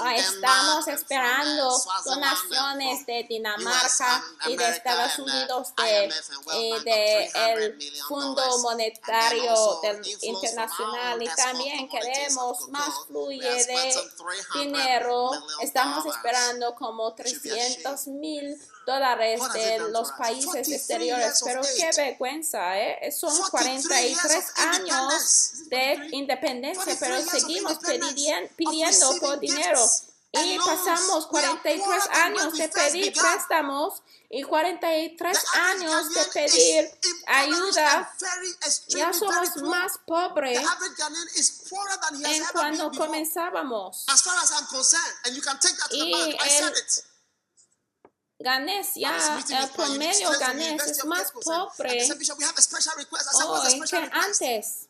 "Ah, 0.00 0.14
estamos 0.16 0.88
esperando 0.88 1.82
donaciones 2.04 3.06
de 3.06 3.24
Dinamarca 3.28 4.24
y 4.46 4.56
de 4.56 4.68
Estados 4.68 5.18
uh, 5.18 5.22
Unidos 5.22 5.74
de, 5.76 6.12
World 6.46 6.54
eh, 6.54 6.80
de 6.84 7.30
300 7.32 7.62
el 7.62 8.02
Fondo. 8.08 8.58
Monetario 8.58 9.80
del 9.82 10.02
internacional 10.22 11.22
y 11.22 11.28
también 11.36 11.88
queremos 11.88 12.68
más 12.68 13.06
fluye 13.06 13.42
de 13.42 13.58
expecting 13.58 14.10
300 14.16 14.60
dinero. 14.60 15.30
Estamos 15.60 16.06
esperando 16.06 16.74
como 16.74 17.14
should 17.16 17.42
be 17.42 17.50
300 17.50 18.06
mil 18.08 18.56
dólares 18.86 19.40
de 19.52 19.78
los 19.90 20.12
países 20.12 20.44
43 20.44 20.68
exteriores. 20.68 21.40
Pero 21.44 21.62
qué 21.76 21.90
vergüenza, 21.96 22.78
¿eh? 22.78 23.10
Son 23.12 23.36
43 23.50 24.08
years 24.08 24.20
43 24.20 24.44
of 24.44 24.58
años 24.58 25.52
de 25.68 26.08
independencia, 26.12 26.96
pero 26.98 27.14
43 27.16 27.46
years 27.48 27.64
of 27.64 27.84
seguimos 27.84 28.48
pidiendo 28.56 29.20
por 29.20 29.40
dinero. 29.40 29.80
Y 30.36 30.58
pasamos 30.58 31.26
43 31.26 32.04
años 32.10 32.52
de 32.54 32.68
pedir 32.68 33.12
préstamos 33.12 34.02
y 34.30 34.42
43 34.42 35.38
años 35.54 36.12
de 36.12 36.24
pedir 36.26 36.90
ayuda. 37.26 38.12
Ya 38.88 39.12
somos 39.12 39.56
más 39.62 39.92
pobres 40.06 40.60
en 42.24 42.44
cuando 42.52 42.90
comenzábamos. 42.90 44.04
Y 45.90 46.12
el 46.38 46.70
ganés 48.40 48.88
ya, 48.96 49.38
el 49.60 49.70
promedio 49.70 50.30
ganés 50.38 50.82
es 50.82 51.04
más 51.04 51.30
pobre. 51.32 52.06
Hoy 53.62 53.80
que 53.88 53.96
antes. 54.12 54.88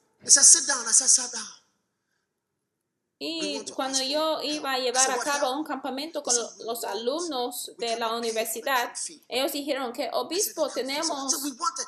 Y 3.27 3.65
cuando 3.75 4.03
yo 4.03 4.43
iba 4.43 4.75
a 4.75 4.79
llevar 4.79 5.11
a 5.11 5.17
cabo 5.17 5.57
un 5.57 5.65
campamento 5.65 6.23
con 6.23 6.35
los 6.67 6.85
alumnos 6.85 7.73
de 7.79 7.97
la 7.97 8.15
universidad, 8.15 8.93
ellos 9.29 9.53
dijeron 9.53 9.95
que 9.95 10.11
obispo 10.13 10.69
tenemos 10.69 11.33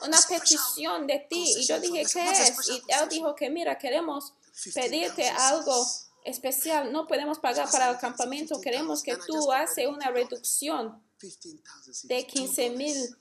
una 0.03 0.19
petición 0.29 1.07
de 1.07 1.27
ti. 1.29 1.55
Y 1.59 1.67
yo 1.67 1.79
dije, 1.79 2.07
¿qué 2.11 2.31
es? 2.31 2.69
Y 2.71 2.83
él 2.89 3.09
dijo 3.11 3.35
que 3.35 3.51
mira, 3.51 3.77
queremos 3.77 4.33
pedirte 4.75 5.29
algo 5.29 5.87
especial. 6.25 6.91
No 6.91 7.07
podemos 7.07 7.39
pagar 7.39 7.71
para 7.71 7.91
el 7.91 7.99
campamento. 7.99 8.59
Queremos 8.59 9.03
que 9.03 9.19
tú 9.19 9.53
haces 9.53 9.87
una 9.89 10.11
reducción 10.11 11.03
de 12.05 12.27
15 12.27 12.71
mil 12.71 13.17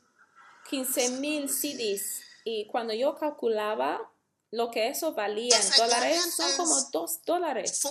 15 0.70 1.09
mil 1.20 1.49
CDs. 1.49 2.22
Y 2.45 2.68
cuando 2.68 2.93
yo 2.93 3.16
calculaba 3.16 4.09
lo 4.55 4.71
que 4.71 4.87
eso 4.87 5.13
valía 5.13 5.59
en 5.59 5.69
dólares 5.77 6.33
son 6.33 6.49
como 6.55 6.81
2 6.91 7.19
dólares. 7.25 7.81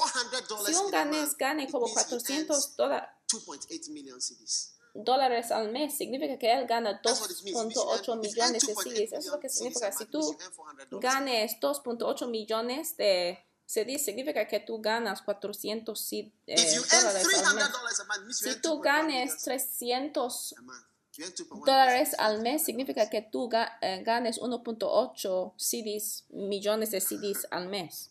Si 0.67 0.75
un 0.75 0.91
ganés 0.91 1.37
gane 1.37 1.71
como 1.71 1.87
400 1.93 2.77
dólares 4.95 5.51
al 5.51 5.71
mes, 5.73 5.95
significa 5.95 6.39
que 6.39 6.51
él 6.53 6.67
gana 6.67 7.03
2.8 7.03 8.19
millones 8.19 8.67
de 8.67 8.75
CDs. 8.75 9.13
Eso 9.13 9.19
es 9.19 9.27
lo 9.27 9.41
que 9.41 9.51
significa. 9.51 9.93
Si 9.93 10.07
tú 10.07 10.37
ganes 10.93 11.61
2.8 11.61 12.29
millones 12.29 12.97
de 12.97 13.45
CDs, 13.67 14.03
significa 14.03 14.49
que 14.49 14.61
tú 14.61 14.81
ganas 14.81 15.21
400 15.21 16.13
eh, 16.13 16.33
dólares 16.47 17.27
al 18.09 18.25
mes. 18.25 18.39
Si 18.39 18.61
tú 18.63 18.81
ganes 18.81 19.37
300 19.43 20.55
dólares 21.65 22.15
al 22.19 22.43
mes 22.43 22.65
significa 22.65 23.09
que 23.11 23.23
tú 23.23 23.49
ganes 23.49 24.41
1.8 24.41 25.55
CDs, 25.57 26.25
millones 26.31 26.91
de 26.91 27.01
CDs 27.01 27.47
al 27.51 27.69
mes. 27.69 28.11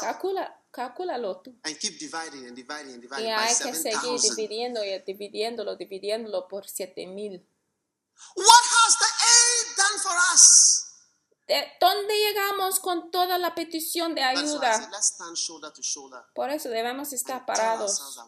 Calcula, 0.00 0.60
calculalo 0.70 1.40
tú. 1.42 1.54
y 1.64 3.26
hay 3.28 3.54
que 3.54 3.74
seguir 3.74 4.20
dividiendo 4.20 4.84
y 4.84 4.98
dividiéndolo, 5.06 5.76
dividiéndolo 5.76 6.48
por 6.48 6.66
7000. 6.66 7.46
What 8.36 8.46
has 8.46 8.98
the 8.98 9.06
aid 9.06 9.76
done 9.76 9.98
for 10.00 10.16
us? 10.34 10.61
¿Dónde 11.80 12.14
llegamos 12.14 12.80
con 12.80 13.10
toda 13.10 13.36
la 13.38 13.54
petición 13.54 14.14
de 14.14 14.22
ayuda? 14.22 14.90
Por 16.34 16.50
eso 16.50 16.68
debemos 16.68 17.12
estar 17.12 17.44
parados 17.46 18.18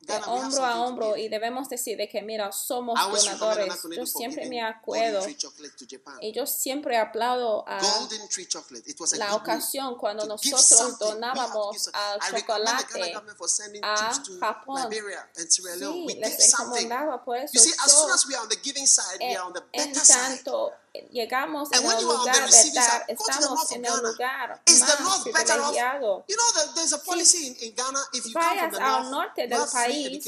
de 0.00 0.14
hombro 0.26 0.64
a 0.64 0.82
hombro 0.82 1.16
y 1.16 1.28
debemos 1.28 1.68
decir 1.68 1.96
de 1.96 2.08
que 2.08 2.22
mira, 2.22 2.50
somos 2.52 2.98
donadores. 3.38 3.82
Yo 3.96 4.06
siempre 4.06 4.46
me 4.48 4.62
acuerdo 4.62 5.26
y 6.20 6.32
yo 6.32 6.46
siempre 6.46 6.96
aplaudo 6.98 7.64
a 7.66 7.80
la 9.16 9.34
ocasión 9.34 9.96
cuando 9.96 10.24
nosotros 10.26 10.98
donábamos 10.98 11.90
al 11.92 12.20
chocolate 12.40 13.14
a 13.82 14.12
Japón. 14.40 14.88
Sí, 15.92 16.06
les 16.18 16.52
encomendaba 16.52 17.24
por 17.24 17.36
eso. 17.36 17.52
Yo, 17.54 17.60
en 19.72 19.92
tanto 19.92 20.72
llegamos 21.10 21.70
en 21.72 21.84
el 21.84 22.04
lugar 22.04 22.50
de 22.50 22.70
dar, 22.72 23.04
estamos 23.08 23.72
en 23.72 23.84
el 23.84 23.96
lugar. 24.02 24.62
Más 25.00 25.20
privilegiado. 25.22 26.24
Si 28.12 28.32
vayas 28.32 28.74
al 28.78 29.10
norte 29.10 29.46
del 29.46 29.66
país, 29.72 30.24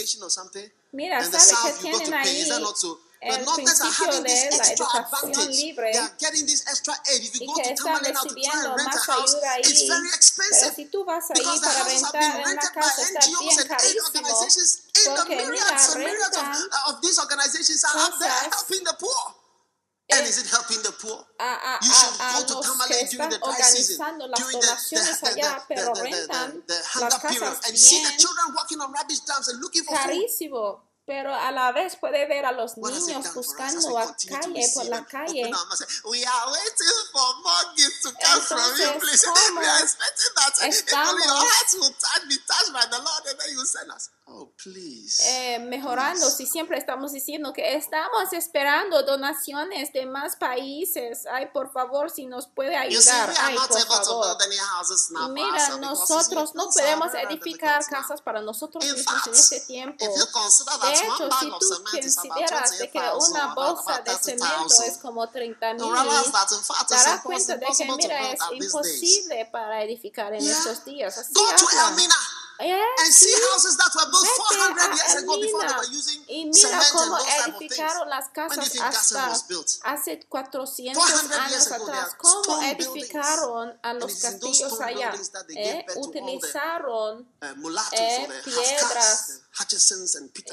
mira, 0.92 1.22
¿sabes 1.24 1.54
que 1.64 1.72
tienen 1.80 2.14
ahí? 2.14 2.48
el 3.20 3.42
principio 3.42 4.20
de 4.20 4.50
la 4.50 4.72
educación 4.72 5.50
libre. 5.50 5.90
Y 5.90 7.52
que 7.54 7.70
están 7.72 8.04
recibiendo 8.04 8.76
más 8.76 9.08
ayuda 9.08 9.52
ahí. 9.52 9.88
Pero 10.50 10.74
si 10.74 10.84
tú 10.86 11.04
vas 11.04 11.30
ahí 11.30 11.42
para 11.60 11.84
rentar 11.84 12.22
en 12.22 12.52
una 12.52 12.70
casa, 12.70 13.02
está 13.02 13.20
bien 13.40 13.56
carísimo. 13.66 14.28
Porque 15.16 15.46
mira, 15.46 15.78
rentan 15.94 16.32
cosas 18.50 18.84
And 20.12 20.26
is 20.28 20.36
it 20.36 20.50
helping 20.52 20.82
the 20.84 20.92
poor? 21.00 21.24
A, 21.40 21.44
a, 21.44 21.72
you 21.80 21.88
should 21.88 22.14
a, 22.20 22.28
go 22.36 22.40
to 22.44 22.54
during 22.60 23.30
the 23.30 23.40
dry 23.40 23.56
season, 23.64 23.96
during 24.36 24.60
the, 24.60 24.74
the, 24.92 25.00
allá, 25.32 25.64
the, 25.64 25.74
the, 25.74 26.62
the, 26.68 26.78
hunger 26.92 27.18
period, 27.24 27.56
and 27.66 27.72
see 27.72 28.04
the 28.04 28.12
children 28.20 28.52
walking 28.54 28.80
on 28.80 28.92
rubbish 28.92 29.20
dumps 29.20 29.48
and 29.48 29.60
looking 29.62 29.82
for 29.82 29.96
carísimo. 29.96 30.76
food. 30.76 30.94
pero 31.06 31.34
a 31.34 31.50
la 31.50 31.72
vez 31.72 31.96
puede 31.96 32.26
ver 32.26 32.46
a 32.46 32.52
los 32.52 32.76
niños 32.78 33.34
buscando 33.34 33.98
a 33.98 34.16
calle 34.28 34.64
por 34.74 34.86
la 34.86 35.04
calle. 35.04 35.50
Entonces, 40.62 40.84
¿cómo 40.90 41.18
estamos 41.18 41.24
Oh, 44.26 44.50
eh, 45.26 45.58
mejorando 45.58 46.30
si 46.30 46.46
siempre 46.46 46.78
estamos 46.78 47.12
diciendo 47.12 47.52
que 47.52 47.76
estamos 47.76 48.32
esperando 48.32 49.02
donaciones 49.02 49.92
de 49.92 50.06
más 50.06 50.36
países. 50.36 51.26
Ay, 51.30 51.50
por 51.52 51.70
favor, 51.70 52.10
si 52.10 52.24
nos 52.24 52.46
puede 52.46 52.74
ayudar. 52.74 53.34
Ay, 53.38 53.54
por 53.54 53.78
favor. 53.82 54.38
mira, 55.28 55.76
nosotros 55.76 56.54
no 56.54 56.70
podemos 56.70 57.12
edificar 57.12 57.84
casas 57.84 58.22
para 58.22 58.40
nosotros 58.40 58.82
mismos 58.82 59.26
en 59.26 59.34
este 59.34 59.60
tiempo. 59.60 60.02
De 60.02 60.10
hecho, 60.14 61.28
si 61.40 61.50
tú 61.50 61.82
consideras 61.84 62.78
de 62.78 62.90
que 62.90 62.98
una 62.98 63.54
bolsa 63.54 64.00
de 64.00 64.18
cemento 64.18 64.82
es 64.86 64.96
como 64.98 65.28
30 65.28 65.74
mil, 65.74 65.92
darás 66.88 67.22
cuenta 67.34 67.56
de 67.56 67.66
que, 67.66 67.84
mira, 67.96 68.32
es 68.32 68.40
imposible 68.52 69.48
para 69.50 69.82
edificar 69.82 70.32
en 70.32 70.42
estos 70.42 70.84
días. 70.84 71.18
Así 71.18 71.32
and 72.60 73.12
see 73.12 73.32
houses 73.50 73.76
that 73.76 73.90
were 73.94 74.10
built 74.10 74.26
400 74.26 74.94
years 74.94 75.14
ago 75.22 75.40
before 75.40 75.66
they 75.66 75.74
were 75.74 75.90
using 75.90 76.22
y 76.28 76.44
mira 76.46 76.80
cómo 76.92 77.18
edificaron 77.46 78.08
las 78.08 78.28
casas 78.28 78.80
hasta 78.80 79.32
hace 79.84 80.20
400 80.28 81.04
años 81.32 81.72
atrás. 81.72 82.14
Cómo 82.18 82.62
edificaron 82.62 83.78
a 83.82 83.94
los 83.94 84.14
castillos 84.20 84.80
allá. 84.80 85.12
Eh, 85.56 85.84
utilizaron 85.96 87.26
eh, 87.40 88.28
piedras 88.44 89.40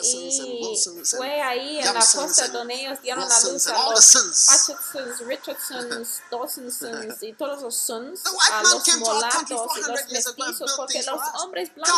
y 0.04 0.78
fue 1.18 1.42
ahí 1.42 1.80
en 1.80 1.86
la 1.86 2.06
costa 2.06 2.48
donde 2.50 2.76
ellos 2.76 3.02
dieron 3.02 3.28
la 3.28 3.40
luz 3.40 3.68
a 3.68 3.90
los 3.90 4.16
Hutchinsons, 4.16 5.20
Richardsons, 5.26 6.22
Dawsonsons 6.32 7.24
y 7.24 7.34
todos 7.34 7.64
los 7.64 7.76
sons, 7.76 8.22
a 8.52 8.62
los 8.62 8.88
mulatos 8.98 9.78
y 9.78 9.82
los 9.82 10.08
mestizos, 10.12 10.74
porque 10.78 11.02
los 11.02 11.22
hombres 11.42 11.74
blancos 11.74 11.91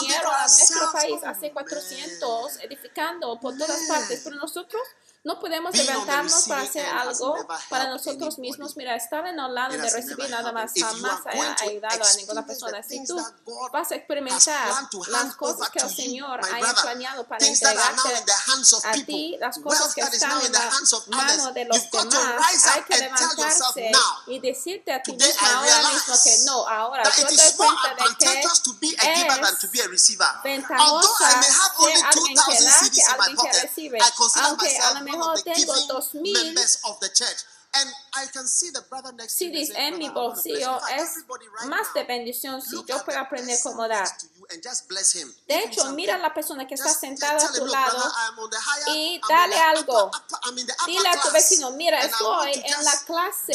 vinieron 0.00 0.34
a 0.34 0.40
nuestro 0.42 0.92
país 0.92 1.24
hace 1.24 1.52
400 1.52 2.60
edificando 2.60 3.38
por 3.40 3.56
todas 3.56 3.80
partes, 3.88 4.20
pero 4.22 4.36
nosotros 4.36 4.82
no 5.22 5.38
podemos 5.38 5.74
levantarnos 5.74 6.44
para 6.48 6.62
hacer 6.62 6.86
algo 6.86 7.36
para 7.68 7.88
nosotros 7.88 8.38
mismos. 8.38 8.76
Mira, 8.76 8.96
estar 8.96 9.26
en 9.26 9.38
el 9.38 9.54
lado 9.54 9.76
de 9.76 9.90
recibir 9.90 10.30
nada 10.30 10.50
más 10.52 10.72
jamás 10.78 11.20
ha 11.26 11.62
ayudado 11.62 12.04
a 12.04 12.12
ninguna 12.14 12.46
persona. 12.46 12.82
Si 12.82 13.04
tú 13.04 13.16
vas 13.72 13.92
a 13.92 13.96
experimentar 13.96 14.72
las 15.08 15.36
cosas 15.36 15.70
que 15.70 15.80
el 15.80 15.90
Señor 15.90 16.40
ha 16.40 16.82
planeado 16.82 17.26
para 17.26 17.44
entregarte 17.44 18.08
a 18.84 18.92
ti, 18.92 19.36
las 19.38 19.58
cosas 19.58 19.94
que 19.94 20.00
están 20.00 20.40
en 20.44 20.52
la 20.52 20.70
mano 21.08 21.52
de 21.52 21.64
los 21.66 21.90
demás, 21.90 22.66
hay 22.66 22.82
que 22.82 22.98
levantarse 22.98 23.92
y 24.26 24.38
decirte 24.40 24.92
a 24.92 25.02
ti 25.02 25.12
mismo 25.12 25.46
ahora 25.46 25.90
mismo 25.90 26.14
que 26.24 26.38
no, 26.46 26.66
ahora 26.66 27.02
yo 27.04 27.26
te 27.26 27.36
doy 27.36 27.52
cuenta 27.56 27.94
de 27.94 28.16
que 28.16 28.40
es 28.40 28.50
ventajosa 30.42 31.42
ser 31.42 32.04
alguien 32.04 32.34
que 32.34 32.64
da 32.64 32.80
que 32.90 33.02
alguien 33.02 33.36
que 33.36 33.60
recibe. 33.60 33.98
Aunque 34.42 34.78
a 34.78 34.94
lo 34.94 35.09
mejor 35.10 35.42
tengo 35.42 35.74
dos 35.86 36.14
mil. 36.14 36.54
CDs 39.28 39.70
en 39.76 39.96
mi 39.98 40.08
bolsillo 40.08 40.80
es 40.96 41.10
más 41.66 41.94
de 41.94 42.02
bendición 42.02 42.60
si 42.60 42.76
yo 42.84 43.04
puedo 43.04 43.18
aprender 43.20 43.56
cómo 43.62 43.86
dar. 43.86 44.08
De 45.46 45.58
hecho, 45.60 45.92
mira 45.92 46.16
a 46.16 46.18
la 46.18 46.34
persona 46.34 46.66
que 46.66 46.74
está 46.74 46.92
sentada 46.92 47.46
a 47.46 47.52
tu 47.52 47.66
lado 47.66 48.12
y 48.88 49.20
dale 49.28 49.56
algo. 49.56 50.10
Dile 50.86 51.08
a 51.08 51.20
tu 51.22 51.30
vecino, 51.30 51.70
mira, 51.72 52.00
estoy 52.04 52.54
en 52.54 52.84
la 52.84 52.98
clase 53.06 53.52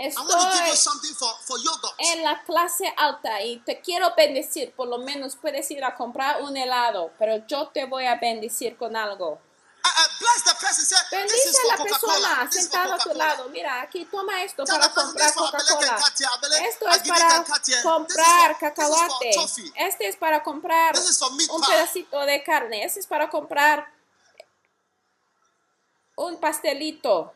estoy 0.00 1.62
en 1.98 2.22
la 2.22 2.42
clase 2.42 2.92
alta 2.96 3.42
y 3.42 3.58
te 3.58 3.80
quiero 3.80 4.14
bendecir. 4.16 4.72
Por 4.72 4.88
lo 4.88 4.98
menos 4.98 5.36
puedes 5.36 5.70
ir 5.70 5.84
a 5.84 5.94
comprar 5.94 6.42
un 6.42 6.56
helado, 6.56 7.12
pero 7.18 7.46
yo 7.46 7.68
te 7.68 7.84
voy 7.84 8.06
a 8.06 8.16
bendecir 8.16 8.76
con 8.76 8.96
algo. 8.96 9.38
Bless 10.18 10.44
the 10.44 10.54
person. 10.60 10.84
Say, 10.84 10.96
this 11.10 11.10
Bendice 11.10 11.58
a 11.62 11.76
la 11.76 11.82
persona 11.82 12.50
sentada 12.50 12.94
a 12.94 12.98
tu 12.98 13.14
lado. 13.14 13.48
Mira, 13.48 13.82
aquí 13.82 14.04
toma 14.04 14.42
esto 14.42 14.64
para 14.64 14.88
comprar 14.90 15.34
Coca-Cola. 15.34 15.98
Esto 16.68 16.88
es 16.88 17.08
para 17.08 17.44
comprar 17.82 18.58
cacahuate. 18.58 19.30
Este 19.76 20.08
es 20.08 20.16
para 20.16 20.42
comprar 20.42 20.94
un 21.50 21.62
pedacito 21.62 22.20
de 22.20 22.42
carne. 22.42 22.84
Este 22.84 23.00
es 23.00 23.06
para 23.06 23.28
comprar 23.30 23.92
un 26.16 26.38
pastelito. 26.38 27.34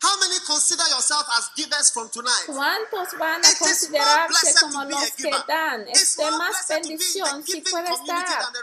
How 0.00 0.16
many 0.20 0.38
consider 0.46 0.84
yourself 0.90 1.26
as 1.36 1.50
givers 1.56 1.90
from 1.90 2.08
tonight? 2.10 2.46
¿Cuántos 2.46 3.18
van 3.18 3.44
a 3.44 3.48
considerarse 3.58 4.54
como 4.60 4.84
los 4.84 5.10
que 5.10 5.30
dan? 5.48 5.88
It's 5.88 6.02
Es 6.02 6.16
de 6.16 6.30
más 6.30 6.68
bendición 6.68 7.44
si 7.44 7.60
puedes 7.62 7.98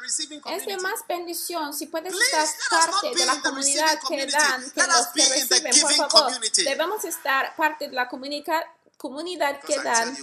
receiving 0.01 0.41
Es 0.45 0.65
de 0.65 0.77
más 0.77 1.05
bendición 1.07 1.73
si 1.73 1.88
puedes 1.88 2.13
estar 2.15 2.47
parte 2.69 3.13
de 3.15 3.25
la 3.25 3.41
comunidad 3.41 3.99
que 4.07 4.25
dan 4.27 4.71
que 4.71 4.83
los 4.88 5.07
que 5.07 5.29
reciben. 5.29 5.81
Por 5.81 5.93
favor, 6.09 6.39
debemos 6.55 7.03
estar 7.03 7.55
parte 7.57 7.89
de 7.89 7.93
la 7.93 8.07
comunica- 8.07 8.63
comunidad 8.97 9.59
que 9.61 9.77
dan 9.81 10.15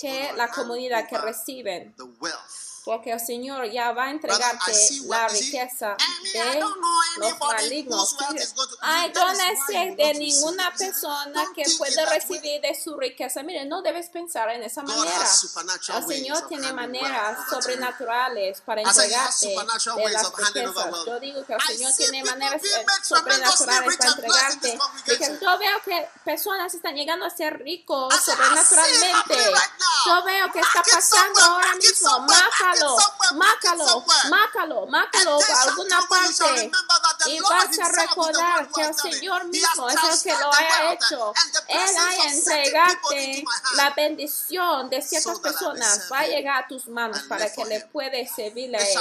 que 0.00 0.32
la 0.34 0.48
comunidad 0.48 1.06
que 1.06 1.18
reciben. 1.18 1.94
Porque 2.86 3.10
el 3.10 3.18
Señor 3.18 3.68
ya 3.68 3.90
va 3.90 4.04
a 4.04 4.10
entregarte 4.12 4.72
la 5.06 5.26
riqueza 5.26 5.96
I 5.98 6.38
de 6.38 6.60
los 6.60 7.40
malignos. 7.40 8.16
Ay, 8.80 9.12
yo 9.12 9.26
no 9.26 9.66
sé 9.66 9.94
de 9.96 10.14
ninguna 10.14 10.72
persona 10.72 11.46
que 11.52 11.64
way. 11.80 11.90
recibir 12.14 12.60
de 12.60 12.80
su 12.80 12.96
riqueza. 12.96 13.42
Mire, 13.42 13.64
no 13.64 13.82
debes 13.82 14.08
pensar 14.08 14.50
en 14.50 14.62
esa 14.62 14.84
manera. 14.84 15.28
El 15.96 16.06
Señor 16.06 16.46
tiene 16.46 16.72
maneras 16.72 17.50
sobrenaturales 17.50 18.60
para 18.60 18.82
entregarte 18.82 19.48
de 19.48 19.56
las 20.12 20.32
riquezas. 20.32 21.06
Yo 21.06 21.18
digo 21.18 21.44
que 21.44 21.54
el 21.54 21.60
Señor 21.62 21.92
tiene 21.92 22.22
maneras 22.22 22.62
eh, 22.62 22.86
sobrenaturales 23.02 23.96
para 23.96 24.10
entregarte. 24.10 24.68
this 24.68 24.74
Y 24.74 25.18
que 25.18 25.26
congregation. 25.26 25.40
yo 25.40 25.58
veo 25.58 25.82
que 25.84 26.08
personas 26.24 26.72
están 26.72 26.94
llegando 26.94 27.26
a 27.26 27.30
ser 27.30 27.58
ricos 27.58 28.14
sobrenaturalmente. 28.14 29.38
Yo 30.06 30.22
veo 30.22 30.52
que 30.52 30.60
está 30.60 30.84
pasando 30.88 31.40
ahora 31.40 31.74
mismo. 31.74 32.26
it 32.75 32.75
Mácalo, 33.34 33.34
mácalo, 33.34 34.04
mácalo, 34.30 34.86
mácalo 34.86 35.38
a 35.40 35.62
alguna 35.62 36.00
parte. 36.08 36.70
Y 37.26 37.40
vas 37.40 37.78
a 37.78 37.88
recordar 37.88 38.68
que 38.72 38.82
el. 38.82 38.96
Señor 38.96 39.44
mismo 39.46 39.88
es 39.88 39.96
el 39.96 40.22
que 40.22 40.38
lo 40.38 40.52
haya 40.52 40.92
hecho. 40.92 41.32
Él 41.68 41.96
ha 41.96 42.08
hand. 42.22 43.44
la 43.74 43.90
bendición 43.90 44.90
de 44.90 45.02
ciertas 45.02 45.38
personas. 45.40 46.08
Va 46.10 46.20
a 46.20 46.26
llegar 46.26 46.64
a 46.64 46.68
tus 46.68 46.88
manos 46.88 47.22
para 47.28 47.52
que 47.52 47.64
le 47.64 47.80
puedes 47.80 48.34
servirle 48.34 48.78
a 48.78 48.80
Él. 48.80 48.98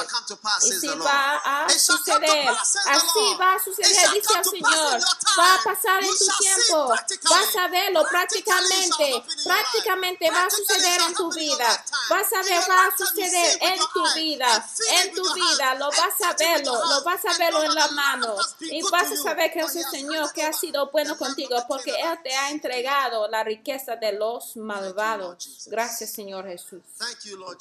Y 0.63 0.71
si 0.71 0.87
va 0.87 1.65
a 1.65 1.69
suceder, 1.69 2.49
así 2.49 3.35
va 3.39 3.55
a 3.55 3.59
suceder, 3.59 4.11
dice 4.11 4.33
el 4.37 4.45
Señor. 4.45 5.01
Va 5.37 5.55
a 5.55 5.63
pasar 5.63 6.03
en 6.03 6.17
tu 6.17 6.27
tiempo. 6.39 6.87
Vas 7.29 7.55
a 7.55 7.67
verlo 7.67 8.05
prácticamente. 8.09 9.23
Prácticamente 9.43 10.31
va 10.31 10.45
a 10.45 10.49
suceder 10.49 11.01
en 11.01 11.13
tu 11.13 11.31
vida. 11.33 11.83
Vas 12.09 12.33
a 12.33 12.41
ver, 12.43 12.63
va 12.69 12.87
a 12.87 12.97
suceder 12.97 13.57
en 13.73 13.79
tu 13.93 14.13
vida. 14.15 14.65
En 15.01 15.13
tu 15.13 15.33
vida. 15.33 15.75
Lo 15.75 15.89
vas 15.89 16.21
a 16.23 16.33
verlo. 16.33 16.73
Lo 16.89 17.03
vas 17.03 17.25
a 17.25 17.37
verlo 17.37 17.63
en 17.63 17.73
la 17.73 17.87
mano. 17.89 18.35
Y 18.59 18.81
vas 18.83 19.11
a 19.11 19.15
saber 19.15 19.51
que 19.51 19.61
for 19.61 19.69
es 19.69 19.75
el 19.77 19.85
Señor 19.91 20.31
que 20.33 20.43
ha 20.43 20.53
sido 20.53 20.89
bueno 20.91 21.17
contigo 21.17 21.57
porque 21.67 21.91
Él 21.91 22.19
te 22.23 22.35
ha 22.35 22.49
entregado 22.49 23.27
la 23.27 23.43
riqueza 23.43 23.95
de 23.95 24.13
los 24.13 24.55
malvados. 24.57 25.67
Gracias, 25.67 26.11
Señor 26.11 26.45
Jesús. 26.45 26.81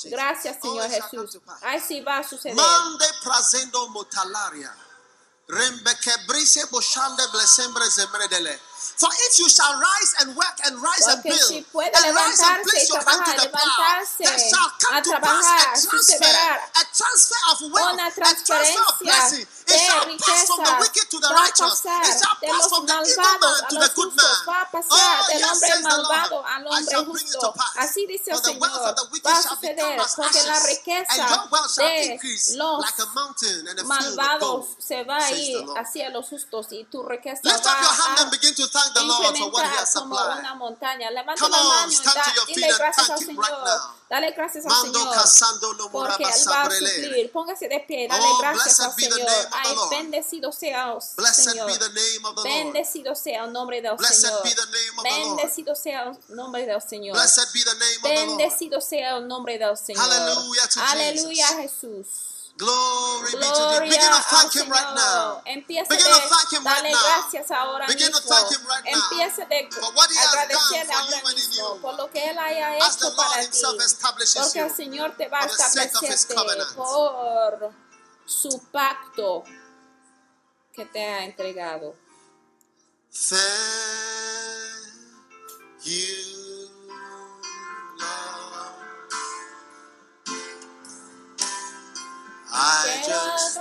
Gracias, 0.05 0.59
Oh, 0.61 0.63
Señor 0.63 0.85
come 0.85 1.01
Jesús. 1.01 1.41
Así 1.63 2.01
va 2.01 2.19
a 2.19 2.29
suceder. 2.29 2.57
For 8.97 9.11
if 9.29 9.39
you 9.39 9.49
shall 9.49 9.75
rise 9.81 10.15
and 10.21 10.37
work 10.37 10.57
and 10.67 10.81
rise 10.81 11.07
and 11.09 11.23
build, 11.23 11.41
si 11.41 11.65
and 12.05 12.15
rise 12.17 12.41
and 12.41 12.65
place 12.65 12.89
your 12.89 13.03
hand 13.05 13.25
to 13.27 13.33
the 13.43 13.49
plow, 13.53 13.77
there 14.21 14.39
shall 14.39 14.71
come 14.81 15.03
to 15.03 15.11
pass 15.21 15.45
a 15.45 15.89
transfer, 15.89 16.25
a 16.81 16.85
transfer 16.97 17.43
of 17.53 17.59
wealth, 17.73 18.01
a 18.17 18.35
transfer 18.47 18.83
of 18.89 18.99
blessing. 19.01 19.47
It 19.67 19.81
shall 19.81 20.05
pass 20.19 20.47
from 20.47 20.65
the 20.65 20.75
wicked 20.81 21.07
to 21.11 21.19
the 21.21 21.31
righteous. 21.33 21.85
It 21.85 22.21
shall 22.21 22.37
de 22.41 22.47
pass 22.49 22.69
from 22.69 22.85
the 22.87 22.97
evil 23.01 23.37
man 23.41 23.61
to 23.71 23.77
the 23.81 23.91
good 23.95 24.13
man. 24.15 24.37
Oh, 24.91 25.27
yes, 25.33 25.61
says 25.61 25.83
the 25.83 25.99
Lord. 26.05 26.45
I 26.45 26.61
hombre 26.65 26.91
shall 26.91 27.05
bring 27.05 27.25
it 27.25 27.33
to 27.33 27.39
justo. 27.39 27.53
pass. 27.53 27.77
Así 27.77 28.07
dice 28.07 28.31
el 28.31 28.39
Señor. 28.39 28.61
Va 28.61 29.39
a 29.39 29.43
suceder 29.43 29.97
porque 30.17 30.43
la 30.45 30.61
riqueza 30.61 31.15
de 31.15 31.23
los 31.23 32.81
like 32.81 33.01
a 33.01 33.07
mountain 33.15 33.69
and 33.69 33.79
a 33.79 33.83
field 33.83 33.93
of 33.93 34.17
malvados 34.17 34.67
se 34.79 35.05
va 35.05 35.17
a 35.17 35.31
ir 35.33 35.65
hacia 35.77 36.11
los 36.11 36.29
justos 36.29 36.67
y 36.73 36.85
tu 36.85 37.03
riqueza 37.03 37.41
va 37.45 37.55
a 37.55 37.57
incrementar 39.07 39.93
como 39.95 40.15
una 40.17 40.55
montaña. 40.55 41.11
Levanta 41.11 41.49
la 41.49 41.63
mano 41.63 41.93
y 41.93 42.55
dile 42.55 42.73
gracias 42.77 43.11
al 43.11 43.19
Señor. 43.19 43.45
Dale 44.09 44.31
gracias 44.33 44.67
al 44.67 44.73
Señor. 44.73 45.09
Porque 45.91 46.25
Él 46.25 46.49
va 46.49 46.63
a 46.63 46.71
suplir. 46.71 47.33
Póngase 47.33 47.69
de 47.69 47.81
pie. 47.81 48.09
Dale 48.09 48.25
Oh, 48.25 48.39
gracias 48.39 48.81
al 48.81 48.93
Señor. 48.95 49.29
Ay, 49.55 49.77
bendecido 49.91 50.53
sea, 50.53 50.93
oh, 50.95 51.01
Blessed 51.17 51.45
Señor. 51.51 51.67
be 51.67 51.79
the 51.79 51.89
name 51.89 52.25
of 52.27 52.35
the 52.37 52.43
Lord. 52.43 52.45
Bendecido 52.45 53.15
sea 53.15 53.45
el 53.45 53.53
nombre 53.53 53.81
del 53.83 53.97
Blessed 53.97 54.27
Señor. 54.27 54.43
be 54.43 54.51
the 54.51 54.67
name 54.67 54.99
of 54.99 55.05
the 55.05 55.11
Lord. 55.11 55.37
Bendecido 55.39 55.75
sea 55.77 56.03
el 56.03 56.37
nombre 56.37 56.67
del 56.67 56.83
Señor. 56.83 57.17
Bendecido 58.03 58.81
sea 58.81 59.17
el 59.17 59.27
nombre 59.29 59.59
del 59.59 59.77
Señor. 59.77 60.05
To 60.05 60.81
Aleluya. 60.81 61.47
Jesús. 61.59 62.31
Glory 62.57 63.33
be 63.33 63.39
to. 63.41 63.51
Gloria 63.51 63.91
Begin 63.91 64.11
to 64.15 64.23
thank 64.31 64.55
Him 64.55 64.71
right 64.71 64.95
now. 64.95 65.43
Empieza 65.45 65.89
Begin 65.89 66.05
de 66.07 66.13
to 66.13 66.29
thank 66.29 66.53
Him 66.53 66.65
right 66.65 66.83
now. 66.85 67.01
gracias 67.03 67.51
ahora 67.51 67.87
Begin 67.89 68.13
to 68.13 68.21
mismo. 68.21 68.29
thank 68.31 68.53
Him 68.53 68.67
right 68.69 68.85
now 68.85 68.93
Empieza 69.11 69.45
de 69.49 69.69
for 69.73 69.93
what 69.95 70.09
He 70.09 70.17
has 70.17 70.31
done 70.31 70.49
for 70.87 70.95
ahora 70.95 71.11
you 71.11 71.27
and 71.27 71.29
in 71.31 71.35
mismo 71.35 71.75
you. 71.75 71.81
por 71.83 71.95
lo 71.97 72.11
que 72.13 72.23
Él 72.31 72.39
haya 72.39 72.77
hecho 72.77 72.87
Lord 73.11 73.17
para 73.17 73.41
ti. 73.41 73.47
Himself 73.47 73.81
establishes 73.83 74.37
Porque 74.43 74.61
el 74.61 74.71
Señor 74.71 75.17
te 75.17 75.27
va 75.27 75.41
a 75.41 75.49
por 76.77 77.75
su 78.27 78.63
pacto 78.73 79.45
que 80.73 80.85
te 80.87 81.05
ha 81.05 81.25
entregado. 81.25 81.95
Thank 83.13 83.41
you, 85.85 86.69
Lord. 87.99 88.75
I 92.53 93.01
Quiero 93.05 93.21
just 93.33 93.57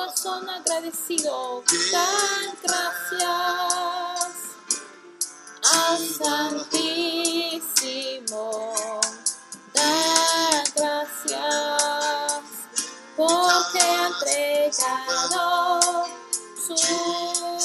corazón 0.00 0.48
agradecido. 0.48 1.62
Dan 1.92 2.56
gracias 2.62 4.32
al 5.72 5.98
Santísimo. 6.70 7.60
Dan 9.74 10.64
gracias 10.74 12.42
porque 13.14 13.80
ha 13.80 14.06
entregado 14.08 15.60
su 16.66 16.74
Hijo. 16.74 17.58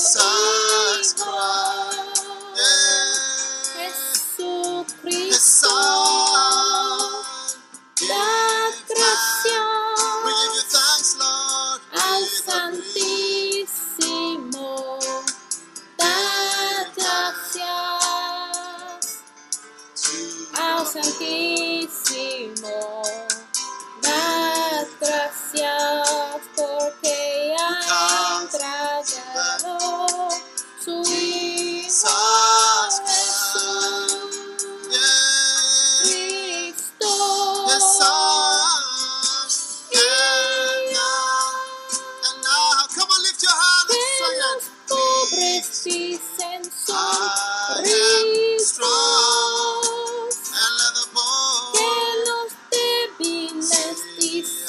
Jesucristo, 4.35 5.69
dicen 45.85 46.63
I 46.63 46.69
son 46.87 47.79
am 47.79 47.83
ricos. 47.85 48.69
strong. 48.69 50.31
And 50.53 50.73
let 50.79 50.93
the 50.97 51.07
poor 51.13 51.73
Que 51.73 51.95
los 52.27 52.51
débiles 52.71 54.64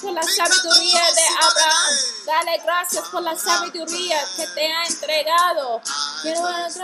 por 0.00 0.12
la 0.12 0.22
sabiduría 0.22 1.02
de 1.14 1.26
Abraham. 1.40 1.94
Dale 2.26 2.58
gracias 2.64 3.08
por 3.08 3.22
la 3.22 3.36
sabiduría 3.36 4.18
que 4.36 4.46
te 4.48 4.66
ha 4.66 4.84
entregado. 4.86 5.80
Quiero 6.22 6.46
agradecerte. 6.46 6.78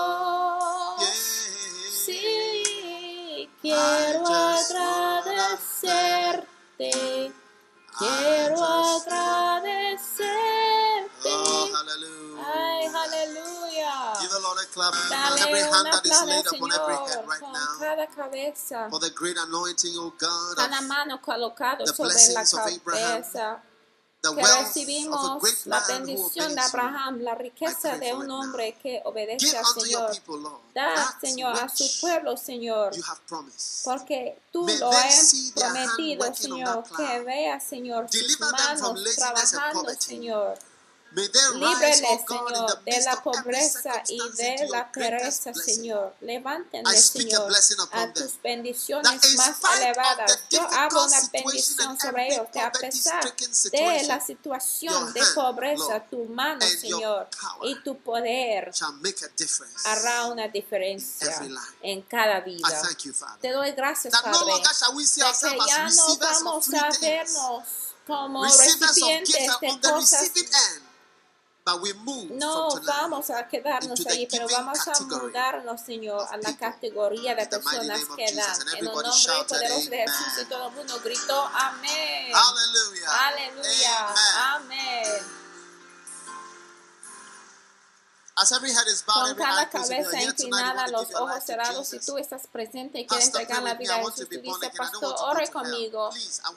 Clap. 14.79 14.95
Dale 15.11 15.49
Every 15.49 15.61
hand 15.61 15.87
that 15.93 16.07
is 16.07 16.23
laid 16.27 16.47
upon 16.47 16.71
every 16.73 16.97
head 17.09 17.25
right 17.27 17.43
now 17.43 18.89
for 18.91 18.99
the 19.01 19.11
great 19.11 19.37
anointing, 19.37 19.93
oh 19.97 20.13
God, 20.19 20.57
Cada 20.57 20.79
of 20.79 20.89
mano 20.89 21.19
colocado 21.21 21.85
the 21.85 21.93
sobre 21.93 22.09
la 22.09 22.15
blessings 22.15 22.53
of 22.55 22.61
Abraham, 22.69 23.23
cabeza. 23.23 23.63
the 24.21 24.31
Que 24.31 24.43
wealth 24.43 24.51
of 24.51 24.59
a 24.59 24.65
recibimos 24.65 25.41
great 25.41 25.67
la 25.67 25.81
bendición 25.87 26.55
de. 26.55 26.61
Abraham, 26.61 27.21
la 27.21 27.35
riqueza 27.35 27.97
de 27.99 28.15
un 28.15 28.31
hombre 28.31 28.77
que 28.83 29.01
obedece 29.05 29.57
al 29.57 29.65
Señor. 29.65 30.11
Da, 30.75 31.19
Señor, 31.21 31.57
a 31.59 31.69
su 31.69 32.01
pueblo, 32.01 32.37
Señor. 32.37 32.95
you 32.97 33.03
have 33.03 33.21
promised. 33.29 33.85
Porque 33.85 34.39
tú 34.53 34.67
lo 34.81 34.91
has 34.91 35.53
prometido, 35.55 36.35
Señor, 36.35 36.85
que 36.97 37.21
vea, 37.21 37.61
Señor, 37.61 38.09
sus 38.11 38.21
Deliver 38.23 38.49
them 38.57 38.79
from 38.79 38.95
manos 38.97 39.17
trabajando, 39.17 39.81
poverty. 39.83 40.05
Señor. 40.05 40.59
Líbrele, 41.13 42.25
Señor, 42.27 42.85
de 42.85 43.01
la 43.03 43.23
pobreza 43.23 44.03
y 44.09 44.19
de 44.37 44.69
la 44.71 44.91
pereza. 44.93 45.53
Señor. 45.55 46.15
Levántenle, 46.21 47.01
Señor, 47.01 47.51
a 47.93 48.13
tus 48.13 48.41
bendiciones 48.43 49.35
más 49.37 49.57
elevadas. 49.77 50.41
Yo 50.51 50.63
hago 50.63 51.05
una 51.05 51.21
bendición 51.33 51.99
sobre 51.99 52.35
ellos, 52.35 52.49
que 52.53 52.61
a 52.61 52.73
pesar 52.73 53.35
de 53.73 54.03
la 54.07 54.21
situación 54.21 55.13
de 55.13 55.23
pobreza, 55.35 56.05
tu 56.11 56.25
mano, 56.27 56.61
Señor, 56.61 57.29
y 57.63 57.83
tu 57.83 57.99
poder 57.99 58.71
hará 59.85 60.27
una 60.27 60.49
diferencia 60.49 61.41
en 61.83 62.03
cada 62.03 62.41
vida. 62.41 62.69
thank 62.83 63.05
you, 63.05 63.13
Father. 63.13 63.41
Te 63.41 63.51
doy 63.51 63.73
gracias, 63.73 64.13
Padre, 64.23 64.39
de 64.55 64.63
que 64.63 65.59
ya 65.67 65.89
no 65.89 66.17
vamos 66.17 66.75
a 66.75 66.89
vernos 67.01 67.65
como 68.07 68.45
recipientes 68.45 69.61
de 69.61 69.81
cosas 69.81 70.21
receiving 70.23 70.45
end, 70.45 70.53
but 70.53 70.53
we 70.53 70.55
move 70.55 71.57
No 72.31 72.69
vamos 72.87 73.31
a 73.31 73.47
quedarnos 73.49 74.07
allí, 74.07 74.29
pero 74.31 74.47
vamos 74.49 74.79
a 74.87 75.05
mudarnos, 75.05 75.81
Señor, 75.81 76.27
a 76.31 76.37
la 76.37 76.57
categoría 76.57 77.35
de 77.35 77.47
personas 77.47 78.01
que 78.17 78.33
dan. 78.35 78.61
En 78.73 78.79
el 78.79 78.85
nombre 78.85 79.11
poderoso 79.49 79.91
de 79.91 79.99
Jesús 79.99 80.43
y 80.43 80.45
todo 80.47 80.69
el 80.69 80.75
mundo 80.75 81.01
gritó 81.05 81.51
amén. 81.55 82.33
Hallelujah. 82.33 83.29
Aleluya. 83.29 84.15
Con 89.05 89.35
cada 89.35 89.69
cabeza 89.69 90.23
inclinada, 90.23 90.89
los 90.89 91.15
ojos 91.15 91.45
cerrados, 91.45 91.89
si 91.89 91.99
tú 92.01 92.19
estás 92.19 92.47
presente 92.47 93.01
y 93.01 93.07
quieres 93.07 93.27
entregar 93.27 93.63
la 93.63 93.75
vida 93.75 93.97
a 93.97 93.99
Jesús, 93.99 94.29
tú 94.29 94.41
dices, 94.41 94.71
Pastor, 94.77 95.15
ore 95.21 95.49
conmigo. 95.49 96.11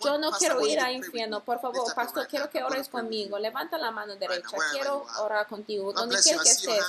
Yo 0.04 0.18
no 0.18 0.32
quiero 0.32 0.62
ir 0.66 0.80
al 0.80 0.94
infierno. 0.94 1.44
Por 1.44 1.60
favor, 1.62 1.94
Pastor, 1.94 2.28
quiero 2.28 2.50
que 2.50 2.64
ores 2.64 2.88
conmigo. 2.88 3.38
Levanta 3.40 3.78
la 3.78 3.92
mano 3.92 4.16
derecha. 4.16 4.58
Quiero 4.72 5.06
orar 5.20 5.48
contigo. 5.48 5.92
Donde 5.94 6.22
quiera 6.22 6.44
que 6.44 6.50
estés. 6.50 6.84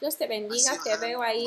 Dios 0.00 0.16
te 0.16 0.26
bendiga, 0.26 0.78
te 0.82 0.96
veo 0.96 1.22
ahí. 1.22 1.46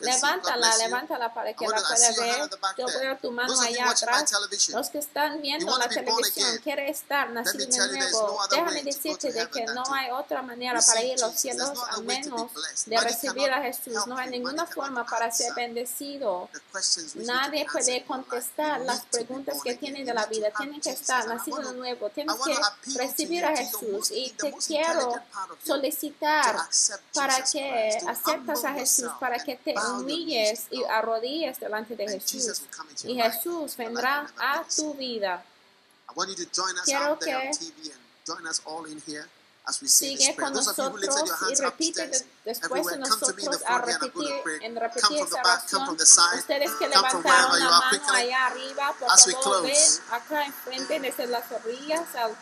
Levántala, 0.00 0.76
levántala 0.76 1.34
para 1.34 1.52
que 1.54 1.66
la 1.66 1.76
pueda 1.80 2.10
ver. 2.20 2.50
Yo 2.76 2.86
veo 2.86 3.16
tu 3.18 3.30
mano 3.30 3.60
allá 3.60 3.90
atrás. 3.90 4.32
Los 4.68 4.90
que 4.90 4.98
están 4.98 5.40
viendo 5.40 5.76
la 5.78 5.88
televisión, 5.88 6.58
quiere 6.62 6.90
estar 6.90 7.30
nacido 7.30 7.66
de 7.66 7.98
nuevo. 7.98 8.40
Déjame 8.50 8.82
decirte 8.82 9.32
de 9.32 9.48
que 9.48 9.64
no 9.66 9.82
hay 9.92 10.10
otra 10.10 10.42
manera 10.42 10.80
para 10.80 11.02
ir 11.02 11.22
a 11.22 11.26
los 11.26 11.34
cielos 11.36 11.77
No 11.78 11.84
a 11.86 12.00
menos 12.00 12.50
de 12.86 13.00
recibir 13.00 13.50
a 13.50 13.62
Jesús. 13.62 14.06
No 14.06 14.16
hay 14.16 14.30
ninguna 14.30 14.66
forma 14.66 15.04
para 15.04 15.30
ser 15.30 15.50
answer 15.50 15.54
bendecido. 15.68 16.48
Nadie 17.14 17.66
puede 17.70 18.04
contestar 18.04 18.80
las 18.80 19.04
preguntas 19.06 19.58
que 19.62 19.74
tienen 19.74 20.04
de 20.04 20.14
la 20.14 20.26
vida. 20.26 20.50
Tienen 20.56 20.80
que 20.80 20.90
estar 20.90 21.26
wanna- 21.28 21.42
de 21.44 21.72
nuevo. 21.74 22.10
Wanna 22.16 22.36
que 22.84 22.98
recibir 22.98 23.44
a 23.44 23.56
Jesús 23.56 24.10
y 24.10 24.30
te 24.30 24.52
quiero 24.52 25.14
solicitar 25.64 26.56
para 27.14 27.42
que 27.44 27.98
aceptas 28.06 28.64
a 28.64 28.72
Jesús, 28.74 29.10
para 29.20 29.42
que 29.42 29.56
te 29.56 29.74
humilles 29.76 30.66
y 30.70 30.82
arrodilles 30.84 31.58
delante 31.60 31.96
de 31.96 32.08
Jesús. 32.08 32.62
Y. 33.04 33.14
Jesús 33.20 33.76
vendrá 33.76 34.30
a 34.38 34.64
tu 34.64 34.94
vida. 34.94 35.44
Quiero 36.84 37.18
que 37.18 37.50
As 39.68 39.82
we 39.82 39.88
say 39.88 40.16
Sigue 40.16 40.34
con 40.34 40.54
Those 40.54 40.68
of 40.68 40.78
you 40.78 40.84
who 40.84 40.96
lifted 40.96 41.28
nosotros 41.28 41.28
your 41.28 41.36
y 41.36 41.44
hands 41.44 41.60
repite 41.60 42.08
después 42.44 42.86
de 42.86 42.94
everywhere, 42.96 43.08
come 43.08 43.20
to 43.20 43.34
me 43.36 43.42
in 43.44 43.50
the 43.50 43.58
nosotros 43.58 43.62
a 43.68 43.78
repetir, 43.84 44.62
en 44.62 44.74
Come 44.74 44.80
repetir 44.80 45.02
from 45.02 45.16
the 45.18 45.24
esa 45.24 45.42
back, 45.42 45.68
come 45.68 45.82
oración. 45.82 45.86
from 45.86 45.96
the 45.98 46.06
side, 46.06 46.38
Ustedes 46.38 46.70
que 46.78 46.88
levantaron 46.88 47.58
la 47.60 47.70
mano 47.70 48.02
allá 48.14 48.46
arriba, 48.46 48.94
por 48.98 49.08
favor, 49.10 49.62
ven 49.62 49.92
acá 50.10 50.44
enfrente 50.46 51.00
desde 51.00 51.26
las 51.26 51.44
orillas 51.52 52.14
al 52.14 52.34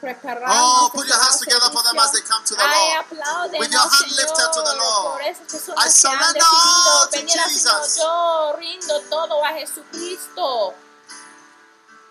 preparar 0.00 0.48
Oh, 0.48 0.90
put 0.94 1.06
your 1.06 1.18
hands 1.20 1.36
together 1.38 1.68
for 1.70 1.82
them 1.82 1.98
as 1.98 2.12
they 2.12 2.22
come 2.22 2.42
to 2.44 2.54
the 2.54 2.64
Lord. 2.64 3.52
With 3.60 3.70
your 3.70 3.80
hand 3.84 4.12
lifted 4.16 4.48
to 4.56 4.60
the 4.64 4.76
Lord. 4.80 5.20
I 5.76 5.88
surrender 5.88 6.40
all 6.48 7.08
to. 7.12 7.20
Jesus. 7.26 7.98
Yo 7.98 8.56
rindo 8.56 9.00
todo 9.10 9.44
a 9.44 9.52
Jesucristo. 9.52 10.74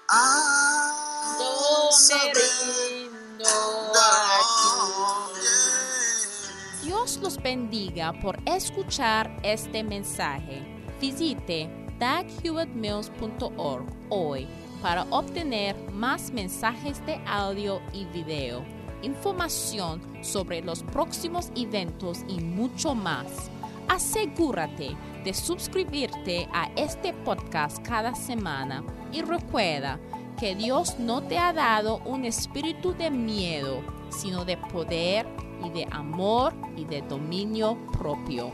I 0.10 1.38
Yo 1.40 1.88
me 1.88 1.92
surrender 1.92 3.07
Dios 6.84 7.20
los 7.22 7.38
bendiga 7.38 8.14
por 8.20 8.40
escuchar 8.46 9.40
este 9.44 9.84
mensaje. 9.84 10.66
Visite 11.00 11.70
daghewittmills.org 12.00 13.86
hoy 14.10 14.48
para 14.82 15.04
obtener 15.12 15.76
más 15.92 16.32
mensajes 16.32 17.06
de 17.06 17.22
audio 17.28 17.80
y 17.94 18.06
video, 18.06 18.64
información 19.04 20.02
sobre 20.24 20.64
los 20.64 20.82
próximos 20.82 21.52
eventos 21.56 22.24
y 22.28 22.40
mucho 22.40 22.96
más. 22.96 23.52
Asegúrate 23.88 24.98
de 25.24 25.34
suscribirte 25.34 26.50
a 26.54 26.72
este 26.76 27.14
podcast 27.14 27.86
cada 27.86 28.16
semana 28.16 28.84
y 29.12 29.22
recuerda 29.22 30.00
que 30.38 30.56
Dios 30.56 31.00
no 31.00 31.24
te 31.24 31.38
ha 31.38 31.52
dado 31.52 31.98
un 32.06 32.24
espíritu 32.24 32.94
de 32.94 33.10
miedo, 33.10 33.82
sino 34.10 34.46
de 34.46 34.58
poder 34.58 35.28
y 35.66 35.70
de 35.72 35.88
amor 35.92 36.54
y 36.76 36.86
de 36.86 37.02
dominio 37.02 37.78
propio. 37.92 38.52